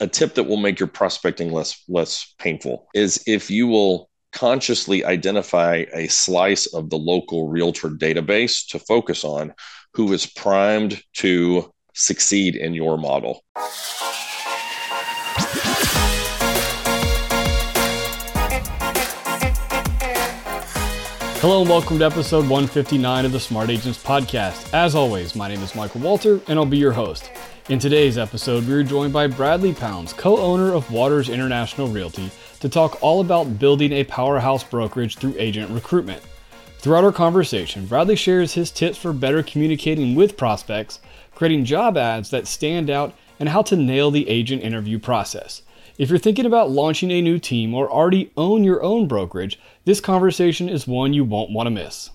a 0.00 0.06
tip 0.06 0.34
that 0.34 0.44
will 0.44 0.56
make 0.56 0.80
your 0.80 0.86
prospecting 0.86 1.52
less 1.52 1.84
less 1.86 2.34
painful 2.38 2.88
is 2.94 3.22
if 3.26 3.50
you 3.50 3.66
will 3.66 4.08
consciously 4.32 5.04
identify 5.04 5.84
a 5.92 6.08
slice 6.08 6.66
of 6.72 6.88
the 6.88 6.96
local 6.96 7.48
realtor 7.48 7.88
database 7.88 8.66
to 8.66 8.78
focus 8.78 9.24
on 9.24 9.52
who 9.92 10.10
is 10.12 10.24
primed 10.24 11.02
to 11.12 11.70
succeed 11.94 12.56
in 12.56 12.72
your 12.72 12.96
model. 12.96 13.44
Hello 21.40 21.62
and 21.62 21.70
welcome 21.70 21.98
to 21.98 22.04
episode 22.04 22.48
159 22.48 23.24
of 23.24 23.32
the 23.32 23.40
Smart 23.40 23.68
Agents 23.68 24.02
Podcast. 24.02 24.72
As 24.72 24.94
always, 24.94 25.34
my 25.34 25.48
name 25.48 25.62
is 25.62 25.74
Michael 25.74 26.00
Walter 26.00 26.40
and 26.46 26.58
I'll 26.58 26.64
be 26.64 26.78
your 26.78 26.92
host. 26.92 27.30
In 27.70 27.78
today's 27.78 28.18
episode, 28.18 28.66
we 28.66 28.74
are 28.74 28.82
joined 28.82 29.12
by 29.12 29.28
Bradley 29.28 29.72
Pounds, 29.72 30.12
co 30.12 30.38
owner 30.38 30.74
of 30.74 30.90
Watters 30.90 31.28
International 31.28 31.86
Realty, 31.86 32.28
to 32.58 32.68
talk 32.68 33.00
all 33.00 33.20
about 33.20 33.60
building 33.60 33.92
a 33.92 34.02
powerhouse 34.02 34.64
brokerage 34.64 35.18
through 35.18 35.36
agent 35.38 35.70
recruitment. 35.70 36.20
Throughout 36.78 37.04
our 37.04 37.12
conversation, 37.12 37.86
Bradley 37.86 38.16
shares 38.16 38.54
his 38.54 38.72
tips 38.72 38.98
for 38.98 39.12
better 39.12 39.44
communicating 39.44 40.16
with 40.16 40.36
prospects, 40.36 40.98
creating 41.36 41.64
job 41.64 41.96
ads 41.96 42.28
that 42.30 42.48
stand 42.48 42.90
out, 42.90 43.14
and 43.38 43.48
how 43.48 43.62
to 43.62 43.76
nail 43.76 44.10
the 44.10 44.28
agent 44.28 44.64
interview 44.64 44.98
process. 44.98 45.62
If 45.96 46.10
you're 46.10 46.18
thinking 46.18 46.46
about 46.46 46.72
launching 46.72 47.12
a 47.12 47.22
new 47.22 47.38
team 47.38 47.72
or 47.72 47.88
already 47.88 48.32
own 48.36 48.64
your 48.64 48.82
own 48.82 49.06
brokerage, 49.06 49.60
this 49.84 50.00
conversation 50.00 50.68
is 50.68 50.88
one 50.88 51.14
you 51.14 51.22
won't 51.22 51.52
want 51.52 51.68
to 51.68 51.70
miss. 51.70 52.10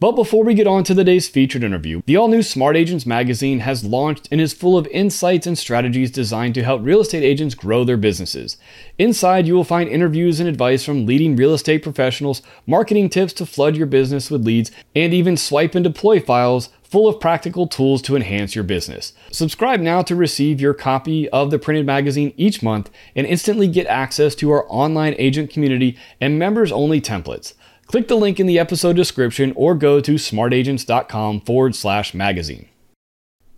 But 0.00 0.12
before 0.16 0.42
we 0.42 0.54
get 0.54 0.66
on 0.66 0.82
to 0.84 0.94
today's 0.94 1.28
featured 1.28 1.62
interview, 1.62 2.02
the 2.04 2.16
all 2.16 2.26
new 2.26 2.42
Smart 2.42 2.76
Agents 2.76 3.06
magazine 3.06 3.60
has 3.60 3.84
launched 3.84 4.28
and 4.32 4.40
is 4.40 4.52
full 4.52 4.76
of 4.76 4.88
insights 4.88 5.46
and 5.46 5.56
strategies 5.56 6.10
designed 6.10 6.56
to 6.56 6.64
help 6.64 6.82
real 6.82 7.00
estate 7.00 7.22
agents 7.22 7.54
grow 7.54 7.84
their 7.84 7.96
businesses. 7.96 8.56
Inside, 8.98 9.46
you 9.46 9.54
will 9.54 9.62
find 9.62 9.88
interviews 9.88 10.40
and 10.40 10.48
advice 10.48 10.84
from 10.84 11.06
leading 11.06 11.36
real 11.36 11.54
estate 11.54 11.84
professionals, 11.84 12.42
marketing 12.66 13.08
tips 13.08 13.32
to 13.34 13.46
flood 13.46 13.76
your 13.76 13.86
business 13.86 14.32
with 14.32 14.44
leads, 14.44 14.72
and 14.96 15.14
even 15.14 15.36
swipe 15.36 15.76
and 15.76 15.84
deploy 15.84 16.18
files 16.18 16.70
full 16.82 17.08
of 17.08 17.20
practical 17.20 17.68
tools 17.68 18.02
to 18.02 18.16
enhance 18.16 18.56
your 18.56 18.64
business. 18.64 19.12
Subscribe 19.30 19.80
now 19.80 20.02
to 20.02 20.16
receive 20.16 20.60
your 20.60 20.74
copy 20.74 21.28
of 21.30 21.52
the 21.52 21.58
printed 21.58 21.86
magazine 21.86 22.34
each 22.36 22.64
month 22.64 22.90
and 23.14 23.28
instantly 23.28 23.68
get 23.68 23.86
access 23.86 24.34
to 24.34 24.50
our 24.50 24.66
online 24.68 25.14
agent 25.18 25.50
community 25.50 25.96
and 26.20 26.38
members 26.38 26.72
only 26.72 27.00
templates. 27.00 27.54
Click 27.86 28.08
the 28.08 28.16
link 28.16 28.40
in 28.40 28.46
the 28.46 28.58
episode 28.58 28.96
description 28.96 29.52
or 29.56 29.74
go 29.74 30.00
to 30.00 30.18
smartagents.com 30.18 31.40
forward 31.42 31.74
slash 31.74 32.14
magazine. 32.14 32.68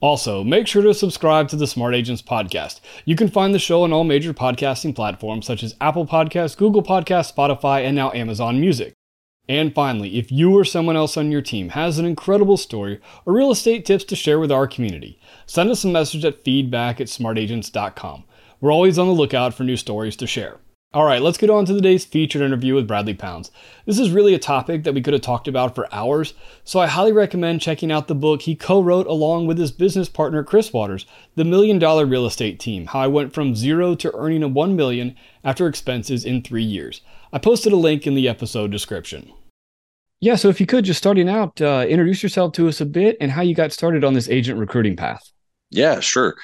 Also, 0.01 0.45
make 0.45 0.67
sure 0.67 0.83
to 0.83 0.93
subscribe 0.93 1.49
to 1.49 1.57
the 1.57 1.67
Smart 1.67 1.95
Agents 1.95 2.21
podcast. 2.21 2.81
You 3.07 3.17
can 3.17 3.29
find 3.29 3.55
the 3.55 3.59
show 3.59 3.83
on 3.83 3.93
all 3.93 4.05
major 4.05 4.35
podcasting 4.35 4.95
platforms 4.95 5.47
such 5.47 5.63
as 5.63 5.75
Apple 5.81 6.07
Podcasts, 6.07 6.57
Google 6.57 6.83
Podcasts, 6.83 7.35
Spotify, 7.35 7.85
and 7.85 7.97
now 7.97 8.13
Amazon 8.13 8.61
Music. 8.61 8.93
And 9.49 9.75
finally, 9.75 10.19
if 10.19 10.31
you 10.31 10.55
or 10.57 10.65
someone 10.65 10.97
else 10.97 11.17
on 11.17 11.31
your 11.31 11.41
team 11.41 11.71
has 11.71 11.99
an 11.99 12.05
incredible 12.05 12.57
story 12.57 13.01
or 13.25 13.33
real 13.33 13.51
estate 13.51 13.87
tips 13.87 14.05
to 14.05 14.17
share 14.17 14.41
with 14.41 14.53
our 14.53 14.67
community, 14.67 15.19
send 15.47 15.71
us 15.71 15.85
a 15.85 15.89
message 15.89 16.25
at 16.25 16.45
feedback 16.45 17.01
at 17.01 17.09
smartagents.com. 17.09 18.25
We're 18.61 18.73
always 18.73 18.99
on 18.99 19.07
the 19.07 19.13
lookout 19.13 19.55
for 19.55 19.65
new 19.65 19.77
stories 19.77 20.17
to 20.17 20.27
share. 20.27 20.59
All 20.95 21.05
right, 21.05 21.21
let's 21.21 21.37
get 21.37 21.51
on 21.51 21.67
to 21.67 21.75
today's 21.75 22.05
featured 22.05 22.41
interview 22.41 22.75
with 22.75 22.87
Bradley 22.87 23.13
Pounds. 23.13 23.51
This 23.85 23.99
is 23.99 24.13
really 24.13 24.35
a 24.35 24.39
topic 24.39 24.85
that 24.85 24.95
we 24.95 25.03
could 25.03 25.13
have 25.13 25.21
talked 25.21 25.49
about 25.49 25.75
for 25.75 25.93
hours, 25.93 26.33
so 26.65 26.79
I 26.79 26.87
highly 26.87 27.13
recommend 27.13 27.61
checking 27.61 27.91
out 27.91 28.09
the 28.09 28.15
book 28.15 28.43
he 28.43 28.55
co 28.55 28.81
wrote 28.81 29.07
along 29.07 29.47
with 29.47 29.59
his 29.59 29.73
business 29.73 30.09
partner 30.09 30.43
Chris 30.45 30.73
Watters, 30.73 31.05
The 31.35 31.45
Million 31.45 31.79
Dollar 31.79 32.07
Real 32.07 32.25
Estate 32.25 32.61
Team 32.61 32.87
How 32.87 33.01
I 33.01 33.09
Went 33.09 33.35
From 33.35 33.57
Zero 33.57 33.95
to 33.97 34.15
Earning 34.17 34.43
a 34.43 34.49
1 34.49 34.77
Million 34.77 35.17
After 35.45 35.67
Expenses 35.67 36.25
in 36.25 36.41
Three 36.41 36.63
Years. 36.63 37.03
I 37.33 37.39
posted 37.39 37.73
a 37.73 37.77
link 37.77 38.07
in 38.07 38.15
the 38.15 38.29
episode 38.29 38.71
description. 38.71 39.33
Yeah, 40.21 40.37
so 40.37 40.49
if 40.49 40.61
you 40.61 40.67
could 40.67 40.85
just 40.85 40.99
starting 40.99 41.29
out, 41.29 41.61
uh, 41.61 41.85
introduce 41.87 42.23
yourself 42.23 42.53
to 42.55 42.69
us 42.69 42.81
a 42.81 42.87
bit 42.87 43.19
and 43.21 43.33
how 43.33 43.43
you 43.43 43.55
got 43.55 43.73
started 43.73 44.03
on 44.03 44.15
this 44.15 44.31
agent 44.31 44.59
recruiting 44.59 44.97
path. 44.97 45.31
Yeah, 45.69 46.01
sure. 46.01 46.37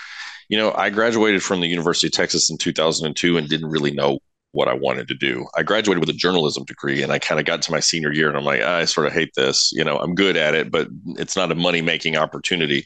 You 0.50 0.58
know, 0.58 0.74
I 0.76 0.90
graduated 0.90 1.42
from 1.42 1.60
the 1.60 1.68
University 1.68 2.08
of 2.08 2.12
Texas 2.12 2.50
in 2.50 2.58
2002 2.58 3.38
and 3.38 3.48
didn't 3.48 3.70
really 3.70 3.92
know 3.92 4.18
what 4.52 4.68
I 4.68 4.74
wanted 4.74 5.08
to 5.08 5.14
do. 5.14 5.46
I 5.56 5.62
graduated 5.62 6.00
with 6.00 6.14
a 6.14 6.18
journalism 6.18 6.64
degree 6.64 7.02
and 7.02 7.10
I 7.10 7.18
kind 7.18 7.40
of 7.40 7.46
got 7.46 7.62
to 7.62 7.72
my 7.72 7.80
senior 7.80 8.12
year 8.12 8.28
and 8.28 8.36
I'm 8.36 8.44
like, 8.44 8.60
I 8.60 8.84
sort 8.84 9.06
of 9.06 9.12
hate 9.12 9.32
this. 9.34 9.72
You 9.72 9.82
know, 9.82 9.98
I'm 9.98 10.14
good 10.14 10.36
at 10.36 10.54
it, 10.54 10.70
but 10.70 10.88
it's 11.16 11.36
not 11.36 11.50
a 11.50 11.54
money 11.54 11.80
making 11.80 12.16
opportunity. 12.16 12.84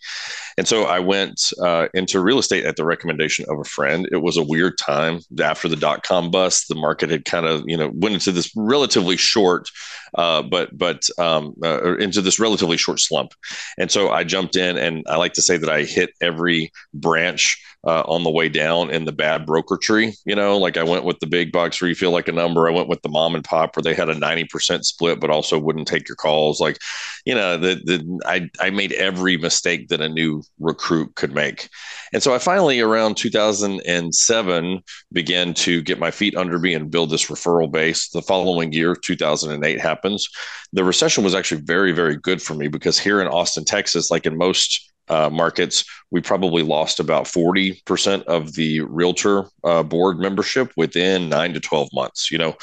And 0.57 0.67
so 0.67 0.85
I 0.85 1.01
went 1.01 1.53
uh, 1.61 1.89
into 1.93 2.21
real 2.21 2.39
estate 2.39 2.65
at 2.65 2.77
the 2.77 2.85
recommendation 2.85 3.45
of 3.49 3.59
a 3.59 3.65
friend. 3.65 4.09
It 4.11 4.23
was 4.23 4.37
a 4.37 4.43
weird 4.43 4.79
time 4.79 5.21
after 5.43 5.69
the 5.69 5.77
dot 5.77 6.03
com 6.03 6.31
bust. 6.31 6.69
The 6.69 6.77
market 6.77 7.11
had 7.11 7.25
kind 7.25 7.47
of, 7.47 7.65
you 7.67 7.77
know, 7.77 7.91
went 7.93 8.15
into 8.15 8.33
this 8.33 8.51
relatively 8.57 9.17
short, 9.17 9.69
uh, 10.15 10.43
but, 10.43 10.77
but 10.79 11.09
um, 11.19 11.55
uh, 11.65 11.97
into 11.99 12.23
this 12.23 12.39
relatively 12.39 12.77
short 12.77 13.01
slump. 13.01 13.33
And 13.77 13.91
so 13.91 14.11
I 14.11 14.25
jumped 14.25 14.57
in 14.57 14.79
and 14.79 15.05
I 15.09 15.17
like 15.17 15.33
to 15.35 15.43
say 15.43 15.57
that 15.59 15.69
I 15.69 15.83
hit 15.83 16.11
every 16.23 16.73
branch 16.95 17.61
uh, 17.87 18.03
on 18.07 18.25
the 18.25 18.31
way 18.31 18.49
down 18.49 18.91
in 18.91 19.05
the 19.05 19.13
bad 19.13 19.47
broker 19.47 19.77
tree. 19.77 20.13
You 20.25 20.35
know, 20.35 20.59
like 20.59 20.77
I 20.77 20.83
went 20.83 21.05
with 21.05 21.21
the 21.21 21.27
big 21.27 21.53
box 21.53 21.81
where 21.81 21.89
you 21.89 21.95
feel 21.95 22.11
like 22.11 22.27
a 22.27 22.33
number. 22.33 22.69
I 22.69 22.73
went 22.73 22.89
with 22.89 23.01
the 23.03 23.09
mom 23.09 23.37
and 23.37 23.45
pop 23.45 23.77
where 23.77 23.83
they 23.83 23.95
had 23.95 24.09
a 24.09 24.15
90% 24.15 24.85
split, 24.85 25.21
but 25.21 25.31
also 25.31 25.59
wouldn't 25.59 25.87
take 25.87 26.09
your 26.09 26.17
calls. 26.17 26.61
Like, 26.61 26.79
you 27.25 27.35
know, 27.35 27.57
the, 27.57 27.77
the, 27.85 28.21
I, 28.27 28.51
I 28.61 28.71
made 28.71 28.93
every 28.93 29.37
mistake 29.37 29.89
that 29.89 30.01
a 30.01 30.09
new 30.09 30.43
recruit 30.59 31.15
could 31.15 31.33
make. 31.33 31.69
And 32.13 32.23
so 32.23 32.35
I 32.35 32.39
finally, 32.39 32.81
around 32.81 33.17
2007, 33.17 34.83
began 35.13 35.55
to 35.55 35.83
get 35.83 36.01
my 36.01 36.11
feet 36.11 36.37
under 36.37 36.59
me 36.59 36.75
and 36.75 36.91
build 36.91 37.11
this 37.11 37.27
referral 37.27 37.71
base. 37.71 38.09
The 38.09 38.23
following 38.23 38.73
year, 38.73 38.97
2008 38.97 39.81
happens. 39.81 40.29
The 40.73 40.83
recession 40.83 41.23
was 41.23 41.37
actually 41.37 41.61
very, 41.61 41.93
very 41.93 42.17
good 42.17 42.43
for 42.43 42.55
me 42.55 42.67
because 42.67 42.99
here 42.99 43.21
in 43.21 43.29
Austin, 43.29 43.65
Texas, 43.65 44.11
like 44.11 44.27
in 44.27 44.37
most 44.37 44.86
uh, 45.09 45.31
markets, 45.31 45.85
we 46.11 46.21
probably 46.21 46.63
lost 46.63 47.01
about 47.01 47.25
40% 47.25 48.23
of 48.25 48.55
the 48.55 48.81
realtor 48.81 49.45
uh, 49.65 49.83
board 49.83 50.19
membership 50.19 50.73
within 50.77 51.29
nine 51.29 51.53
to 51.55 51.61
12 51.61 51.89
months. 51.93 52.31
You 52.31 52.39
know, 52.39 52.57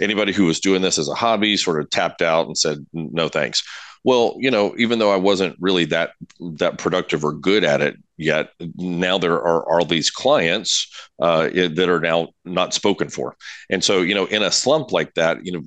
anybody 0.00 0.32
who 0.32 0.44
was 0.44 0.60
doing 0.60 0.82
this 0.82 0.98
as 0.98 1.08
a 1.08 1.14
hobby 1.14 1.56
sort 1.56 1.80
of 1.80 1.90
tapped 1.90 2.22
out 2.22 2.46
and 2.46 2.56
said, 2.56 2.86
no 2.92 3.28
thanks. 3.28 3.62
Well, 4.06 4.36
you 4.38 4.52
know, 4.52 4.72
even 4.78 5.00
though 5.00 5.10
I 5.10 5.16
wasn't 5.16 5.56
really 5.58 5.84
that 5.86 6.12
that 6.58 6.78
productive 6.78 7.24
or 7.24 7.32
good 7.32 7.64
at 7.64 7.80
it 7.80 7.96
yet, 8.16 8.52
now 8.76 9.18
there 9.18 9.34
are 9.34 9.68
all 9.68 9.84
these 9.84 10.10
clients 10.10 10.86
uh, 11.20 11.48
that 11.48 11.88
are 11.88 11.98
now 11.98 12.28
not 12.44 12.72
spoken 12.72 13.08
for, 13.08 13.34
and 13.68 13.82
so 13.82 14.02
you 14.02 14.14
know, 14.14 14.26
in 14.26 14.44
a 14.44 14.52
slump 14.52 14.92
like 14.92 15.14
that, 15.14 15.44
you 15.44 15.50
know, 15.50 15.62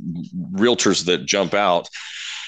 realtors 0.53 1.03
that 1.03 1.25
jump 1.25 1.53
out, 1.53 1.90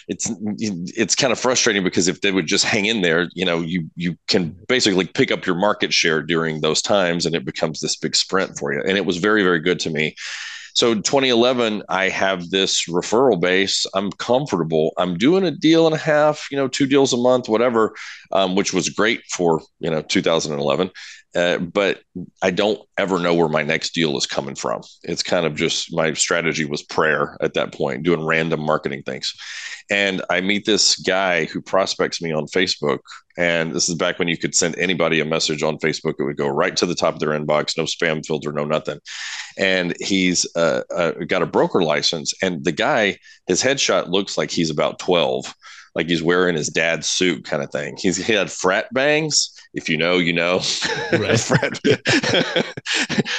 it's 0.08 0.32
it's 0.40 1.16
kind 1.16 1.32
of 1.32 1.40
frustrating 1.40 1.84
because 1.84 2.08
if 2.08 2.22
they 2.22 2.32
would 2.32 2.48
just 2.48 2.66
hang 2.66 2.86
in 2.86 3.02
there, 3.02 3.30
you 3.34 3.46
know, 3.46 3.60
you 3.62 3.90
you 3.96 4.18
can 4.28 4.56
basically 4.68 5.06
pick 5.06 5.32
up 5.32 5.46
your 5.46 5.56
market 5.56 5.94
share 5.94 6.22
during 6.22 6.62
those 6.62 6.82
times, 6.82 7.26
and 7.26 7.36
it 7.36 7.46
becomes 7.46 7.80
this 7.80 7.96
big 7.96 8.16
sprint 8.16 8.58
for 8.58 8.74
you. 8.74 8.82
And 8.88 8.98
it 8.98 9.06
was 9.06 9.18
very 9.18 9.44
very 9.44 9.60
good 9.60 9.80
to 9.82 9.90
me. 9.90 10.16
So 10.74 10.96
2011, 10.96 11.84
I 11.90 12.10
have 12.10 12.50
this 12.50 12.86
referral 12.88 13.40
base. 13.40 13.86
I'm 13.94 14.12
comfortable. 14.12 14.94
I'm 14.98 15.18
doing 15.18 15.44
a 15.44 15.52
deal 15.52 15.86
and 15.86 15.96
a 15.96 16.00
half, 16.00 16.48
you 16.50 16.58
know, 16.58 16.68
two 16.68 16.86
deals 16.86 17.14
a 17.14 17.18
month, 17.18 17.50
whatever, 17.50 17.94
um, 18.32 18.56
which 18.56 18.74
was 18.74 18.90
great 18.90 19.22
for 19.30 19.62
you 19.80 19.90
know 19.90 20.02
2011. 20.02 20.92
Uh, 21.34 21.58
but 21.60 22.02
I 22.42 22.52
don't 22.52 22.82
ever 22.98 23.18
know 23.18 23.34
where 23.34 23.48
my 23.48 23.64
next 23.64 23.94
deal 23.94 24.18
is 24.18 24.26
coming 24.26 24.56
from. 24.56 24.82
It's 25.04 25.24
kind 25.24 25.46
of 25.46 25.56
just 25.56 25.94
my 25.94 26.14
strategy 26.14 26.66
was 26.66 26.84
prayer 26.84 27.38
at 27.42 27.54
that 27.54 27.74
point, 27.74 28.04
doing 28.04 28.26
random 28.26 28.62
marketing 28.62 29.04
things. 29.04 29.34
And 29.90 30.22
I 30.30 30.42
meet 30.42 30.66
this 30.66 30.98
guy 30.98 31.46
who 31.46 31.62
prospects 31.62 32.22
me 32.22 32.34
on 32.34 32.48
Facebook. 32.48 33.00
And 33.38 33.74
this 33.74 33.88
is 33.88 33.96
back 33.96 34.20
when 34.20 34.28
you 34.28 34.38
could 34.38 34.54
send 34.54 34.78
anybody 34.78 35.22
a 35.22 35.26
message 35.26 35.64
on 35.64 35.78
Facebook. 35.78 36.16
It 36.20 36.24
would 36.24 36.38
go 36.38 36.50
right 36.50 36.76
to 36.76 36.86
the 36.86 36.96
top 36.96 37.14
of 37.14 37.20
their 37.22 37.30
inbox, 37.30 37.78
no 37.78 37.84
spam 37.84 38.26
filter, 38.26 38.52
no 38.52 38.66
nothing. 38.66 39.00
And 39.58 39.96
he's 40.02 40.46
uh, 40.56 40.82
uh, 40.94 41.12
got 41.28 41.42
a 41.42 41.48
broker 41.48 41.82
license. 41.82 42.34
And 42.42 42.64
the 42.66 42.74
guy, 42.74 43.18
his 43.48 43.64
headshot 43.64 44.10
looks 44.10 44.38
like 44.38 44.52
he's 44.52 44.70
about 44.70 45.00
12 45.00 45.54
like 45.96 46.08
he's 46.08 46.24
wearing 46.24 46.56
his 46.56 46.70
dad's 46.70 47.10
suit 47.10 47.44
kind 47.46 47.64
of 47.64 47.72
thing. 47.72 47.98
He's 47.98 48.18
he 48.18 48.34
had 48.34 48.52
frat 48.52 48.88
bangs 48.94 49.52
if 49.74 49.88
you 49.88 49.98
know, 49.98 50.18
you 50.18 50.34
know. 50.34 50.62
Right. 51.14 51.52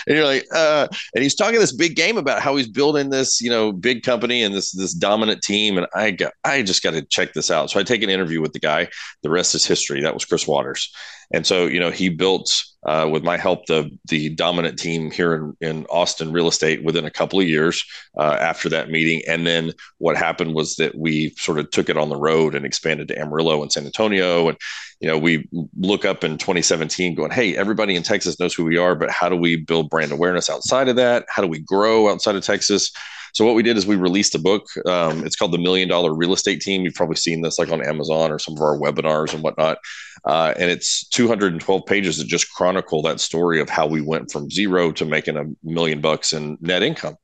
and 0.06 0.16
you're 0.16 0.24
like, 0.24 0.46
uh, 0.54 0.88
and 1.14 1.22
he's 1.22 1.34
talking 1.34 1.60
this 1.60 1.72
big 1.72 1.94
game 1.94 2.16
about 2.16 2.40
how 2.40 2.56
he's 2.56 2.68
building 2.68 3.10
this, 3.10 3.40
you 3.40 3.50
know, 3.50 3.72
big 3.72 4.02
company 4.02 4.42
and 4.42 4.54
this 4.54 4.72
this 4.72 4.94
dominant 4.94 5.42
team. 5.42 5.78
And 5.78 5.86
I 5.94 6.12
got, 6.12 6.32
I 6.44 6.62
just 6.62 6.82
got 6.82 6.92
to 6.92 7.02
check 7.02 7.34
this 7.34 7.50
out. 7.50 7.70
So 7.70 7.80
I 7.80 7.82
take 7.82 8.02
an 8.02 8.10
interview 8.10 8.40
with 8.40 8.52
the 8.52 8.60
guy. 8.60 8.88
The 9.22 9.30
rest 9.30 9.54
is 9.54 9.66
history. 9.66 10.00
That 10.00 10.14
was 10.14 10.24
Chris 10.24 10.46
Watters. 10.46 10.92
And 11.32 11.46
so, 11.46 11.66
you 11.66 11.80
know, 11.80 11.90
he 11.90 12.08
built 12.08 12.64
uh, 12.84 13.08
with 13.10 13.22
my 13.22 13.36
help 13.36 13.66
the 13.66 13.90
the 14.06 14.28
dominant 14.30 14.78
team 14.78 15.10
here 15.10 15.34
in, 15.34 15.56
in 15.60 15.86
Austin 15.86 16.32
real 16.32 16.48
estate 16.48 16.82
within 16.82 17.04
a 17.04 17.10
couple 17.10 17.38
of 17.38 17.46
years 17.46 17.84
uh, 18.18 18.36
after 18.40 18.68
that 18.68 18.90
meeting. 18.90 19.22
And 19.28 19.46
then 19.46 19.72
what 19.98 20.16
happened 20.16 20.54
was 20.54 20.76
that 20.76 20.96
we 20.96 21.30
sort 21.36 21.58
of 21.58 21.70
took 21.70 21.88
it 21.88 21.96
on 21.96 22.08
the 22.08 22.16
road 22.16 22.54
and 22.54 22.66
expanded 22.66 23.08
to 23.08 23.18
Amarillo 23.18 23.62
and 23.62 23.72
San 23.72 23.86
Antonio. 23.86 24.48
And 24.48 24.58
you 25.00 25.08
know, 25.08 25.18
we 25.18 25.48
look 25.76 26.04
up 26.04 26.24
in 26.24 26.38
2017 26.38 27.14
going, 27.14 27.30
hey, 27.30 27.56
everybody 27.56 27.94
in 27.94 28.02
Texas 28.02 28.38
knows 28.38 28.54
who 28.54 28.64
we 28.64 28.76
are, 28.76 28.94
but 28.94 29.10
how 29.10 29.28
do 29.28 29.36
we 29.36 29.56
build 29.56 29.90
brand 29.90 30.12
awareness 30.12 30.50
outside 30.50 30.88
of 30.88 30.96
that? 30.96 31.26
How 31.28 31.42
do 31.42 31.48
we 31.48 31.60
grow 31.60 32.08
outside 32.08 32.36
of 32.36 32.44
Texas? 32.44 32.92
So 33.32 33.46
what 33.46 33.54
we 33.54 33.62
did 33.62 33.76
is 33.76 33.86
we 33.86 33.96
released 33.96 34.34
a 34.34 34.38
book. 34.38 34.66
Um, 34.86 35.24
it's 35.24 35.36
called 35.36 35.52
the 35.52 35.58
Million 35.58 35.88
Dollar 35.88 36.14
Real 36.14 36.32
Estate 36.32 36.60
Team. 36.60 36.82
You've 36.82 36.94
probably 36.94 37.16
seen 37.16 37.40
this 37.40 37.58
like 37.58 37.70
on 37.70 37.84
Amazon 37.84 38.30
or 38.30 38.38
some 38.38 38.54
of 38.54 38.60
our 38.60 38.78
webinars 38.78 39.32
and 39.32 39.42
whatnot. 39.42 39.78
Uh, 40.24 40.54
and 40.56 40.70
it's 40.70 41.08
212 41.08 41.84
pages 41.86 42.18
that 42.18 42.26
just 42.26 42.52
chronicle 42.52 43.02
that 43.02 43.20
story 43.20 43.60
of 43.60 43.68
how 43.68 43.86
we 43.86 44.00
went 44.00 44.30
from 44.30 44.50
zero 44.50 44.92
to 44.92 45.04
making 45.04 45.36
a 45.36 45.44
million 45.64 46.00
bucks 46.00 46.32
in 46.32 46.56
net 46.60 46.82
income, 46.82 47.16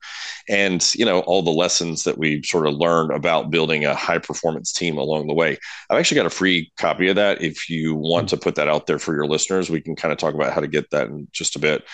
and 0.48 0.92
you 0.96 1.04
know 1.04 1.20
all 1.20 1.42
the 1.42 1.50
lessons 1.50 2.02
that 2.02 2.18
we 2.18 2.42
sort 2.42 2.66
of 2.66 2.74
learned 2.74 3.12
about 3.12 3.50
building 3.50 3.84
a 3.84 3.94
high 3.94 4.18
performance 4.18 4.72
team 4.72 4.98
along 4.98 5.28
the 5.28 5.34
way. 5.34 5.56
I've 5.88 5.98
actually 5.98 6.16
got 6.16 6.26
a 6.26 6.30
free 6.30 6.72
copy 6.76 7.08
of 7.08 7.16
that. 7.16 7.40
If 7.40 7.70
you 7.70 7.94
want 7.94 8.30
to 8.30 8.36
put 8.36 8.56
that 8.56 8.68
out 8.68 8.86
there 8.86 8.98
for 8.98 9.14
your 9.14 9.26
listeners, 9.26 9.70
we 9.70 9.80
can 9.80 9.94
kind 9.94 10.10
of 10.10 10.18
talk 10.18 10.34
about 10.34 10.52
how 10.52 10.60
to 10.60 10.66
get 10.66 10.90
that 10.90 11.06
in 11.06 11.28
just 11.32 11.54
a 11.54 11.60
bit. 11.60 11.84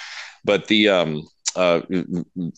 But 0.44 0.68
the 0.68 0.88
um, 0.88 1.26
uh, 1.56 1.80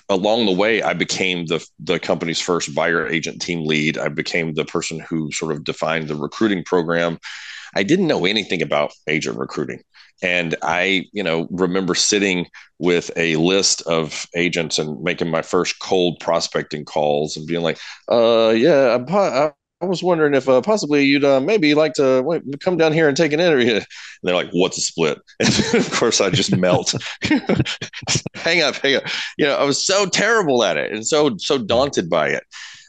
along 0.09 0.47
the 0.47 0.53
way, 0.53 0.83
I 0.83 0.95
became 0.95 1.47
the 1.47 1.67
the 1.79 1.99
company's 1.99 2.41
first 2.41 2.75
buyer 2.75 3.07
agent 3.07 3.43
team 3.43 3.65
lead. 3.65 3.99
I 3.99 4.09
became 4.09 4.55
the 4.55 4.65
person 4.65 5.01
who 5.01 5.31
sort 5.33 5.53
of 5.53 5.65
defined 5.65 6.09
the 6.09 6.17
recruiting 6.17 6.65
program. 6.65 7.19
I 7.75 7.83
didn't 7.83 8.07
know 8.07 8.25
anything 8.25 8.63
about 8.63 8.93
agent 9.07 9.39
recruiting. 9.39 9.83
And 10.23 10.55
I, 10.63 11.05
you 11.13 11.23
know, 11.23 11.47
remember 11.51 11.95
sitting 11.95 12.47
with 12.79 13.11
a 13.17 13.37
list 13.37 13.83
of 13.83 14.27
agents 14.35 14.79
and 14.79 15.03
making 15.03 15.31
my 15.31 15.43
first 15.43 15.79
cold 15.79 16.19
prospecting 16.21 16.87
calls 16.87 17.37
and 17.37 17.47
being 17.47 17.61
like, 17.63 17.79
uh, 18.11 18.55
yeah, 18.57 18.99
I, 19.09 19.53
I 19.83 19.85
was 19.85 20.03
wondering 20.03 20.35
if 20.35 20.49
uh, 20.49 20.63
possibly 20.63 21.05
you'd 21.05 21.25
uh, 21.25 21.41
maybe 21.41 21.75
like 21.75 21.93
to 21.95 22.23
wait, 22.23 22.43
come 22.61 22.79
down 22.79 22.95
here 22.95 23.09
and 23.09 23.17
take 23.17 23.33
an 23.33 23.41
interview. 23.41 23.75
And 23.75 23.87
they're 24.23 24.35
like, 24.35 24.51
"What's 24.53 24.79
a 24.79 24.81
split?" 24.81 25.19
And 25.41 25.75
of 25.75 25.91
course, 25.93 26.21
I 26.21 26.31
just 26.31 26.57
melt. 26.57 26.95
hang 28.35 28.63
up, 28.63 28.77
hang 28.77 28.97
up. 28.97 29.05
You 29.37 29.47
know, 29.47 29.57
I 29.57 29.65
was 29.65 29.85
so 29.85 30.07
terrible 30.07 30.65
at 30.65 30.79
it 30.79 30.93
and 30.93 31.07
so 31.07 31.37
so 31.37 31.59
daunted 31.59 32.09
by 32.09 32.29
it. 32.29 32.45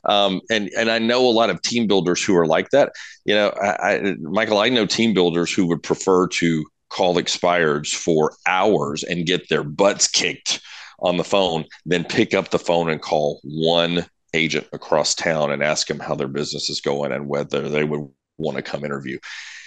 Um, 0.06 0.40
and 0.50 0.70
and 0.78 0.90
I 0.90 1.00
know 1.00 1.28
a 1.28 1.32
lot 1.32 1.50
of 1.50 1.62
team 1.62 1.88
builders 1.88 2.24
who 2.24 2.36
are 2.38 2.48
like 2.48 2.70
that. 2.70 2.94
You 3.26 3.36
know, 3.36 3.50
I, 3.62 3.96
I, 3.96 4.16
Michael, 4.22 4.60
I 4.60 4.70
know 4.70 4.86
team 4.86 5.14
builders 5.14 5.54
who 5.54 5.68
would 5.68 5.84
prefer 5.84 6.28
to 6.28 6.66
call 6.90 7.16
expireds 7.16 7.94
for 7.94 8.32
hours 8.48 9.04
and 9.04 9.26
get 9.26 9.50
their 9.50 9.64
butts 9.64 10.08
kicked 10.08 10.62
on 11.00 11.18
the 11.18 11.24
phone 11.26 11.66
than 11.86 12.06
pick 12.06 12.34
up 12.34 12.50
the 12.50 12.60
phone 12.60 12.90
and 12.90 13.02
call 13.02 13.42
one 13.44 14.06
agent 14.34 14.68
across 14.74 15.16
town 15.16 15.52
and 15.52 15.64
ask 15.64 15.88
them 15.88 16.00
how 16.00 16.16
their 16.16 16.28
business 16.28 16.70
is 16.70 16.82
going 16.82 17.12
and 17.12 17.28
whether 17.28 17.70
they 17.70 17.84
would 17.84 18.08
want 18.38 18.58
to 18.58 18.64
come 18.64 18.84
interview. 18.84 19.18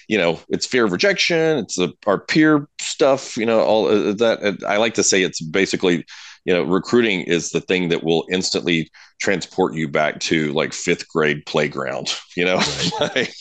You 0.08 0.18
know 0.18 0.40
it's 0.48 0.66
fear 0.66 0.86
of 0.86 0.92
rejection 0.92 1.58
it's 1.58 1.76
the, 1.76 1.92
our 2.04 2.18
peer 2.18 2.66
stuff 2.80 3.36
you 3.36 3.46
know 3.46 3.60
all 3.60 3.86
uh, 3.86 4.12
that 4.14 4.58
i 4.66 4.76
like 4.76 4.94
to 4.94 5.04
say 5.04 5.22
it's 5.22 5.40
basically 5.40 6.04
you 6.44 6.52
know 6.52 6.64
recruiting 6.64 7.20
is 7.22 7.50
the 7.50 7.60
thing 7.60 7.90
that 7.90 8.02
will 8.02 8.26
instantly 8.28 8.90
transport 9.20 9.74
you 9.74 9.86
back 9.86 10.18
to 10.18 10.52
like 10.52 10.72
fifth 10.72 11.06
grade 11.08 11.44
playground 11.46 12.12
you 12.36 12.44
know? 12.44 12.56
Right. 13.00 13.14
like, 13.16 13.34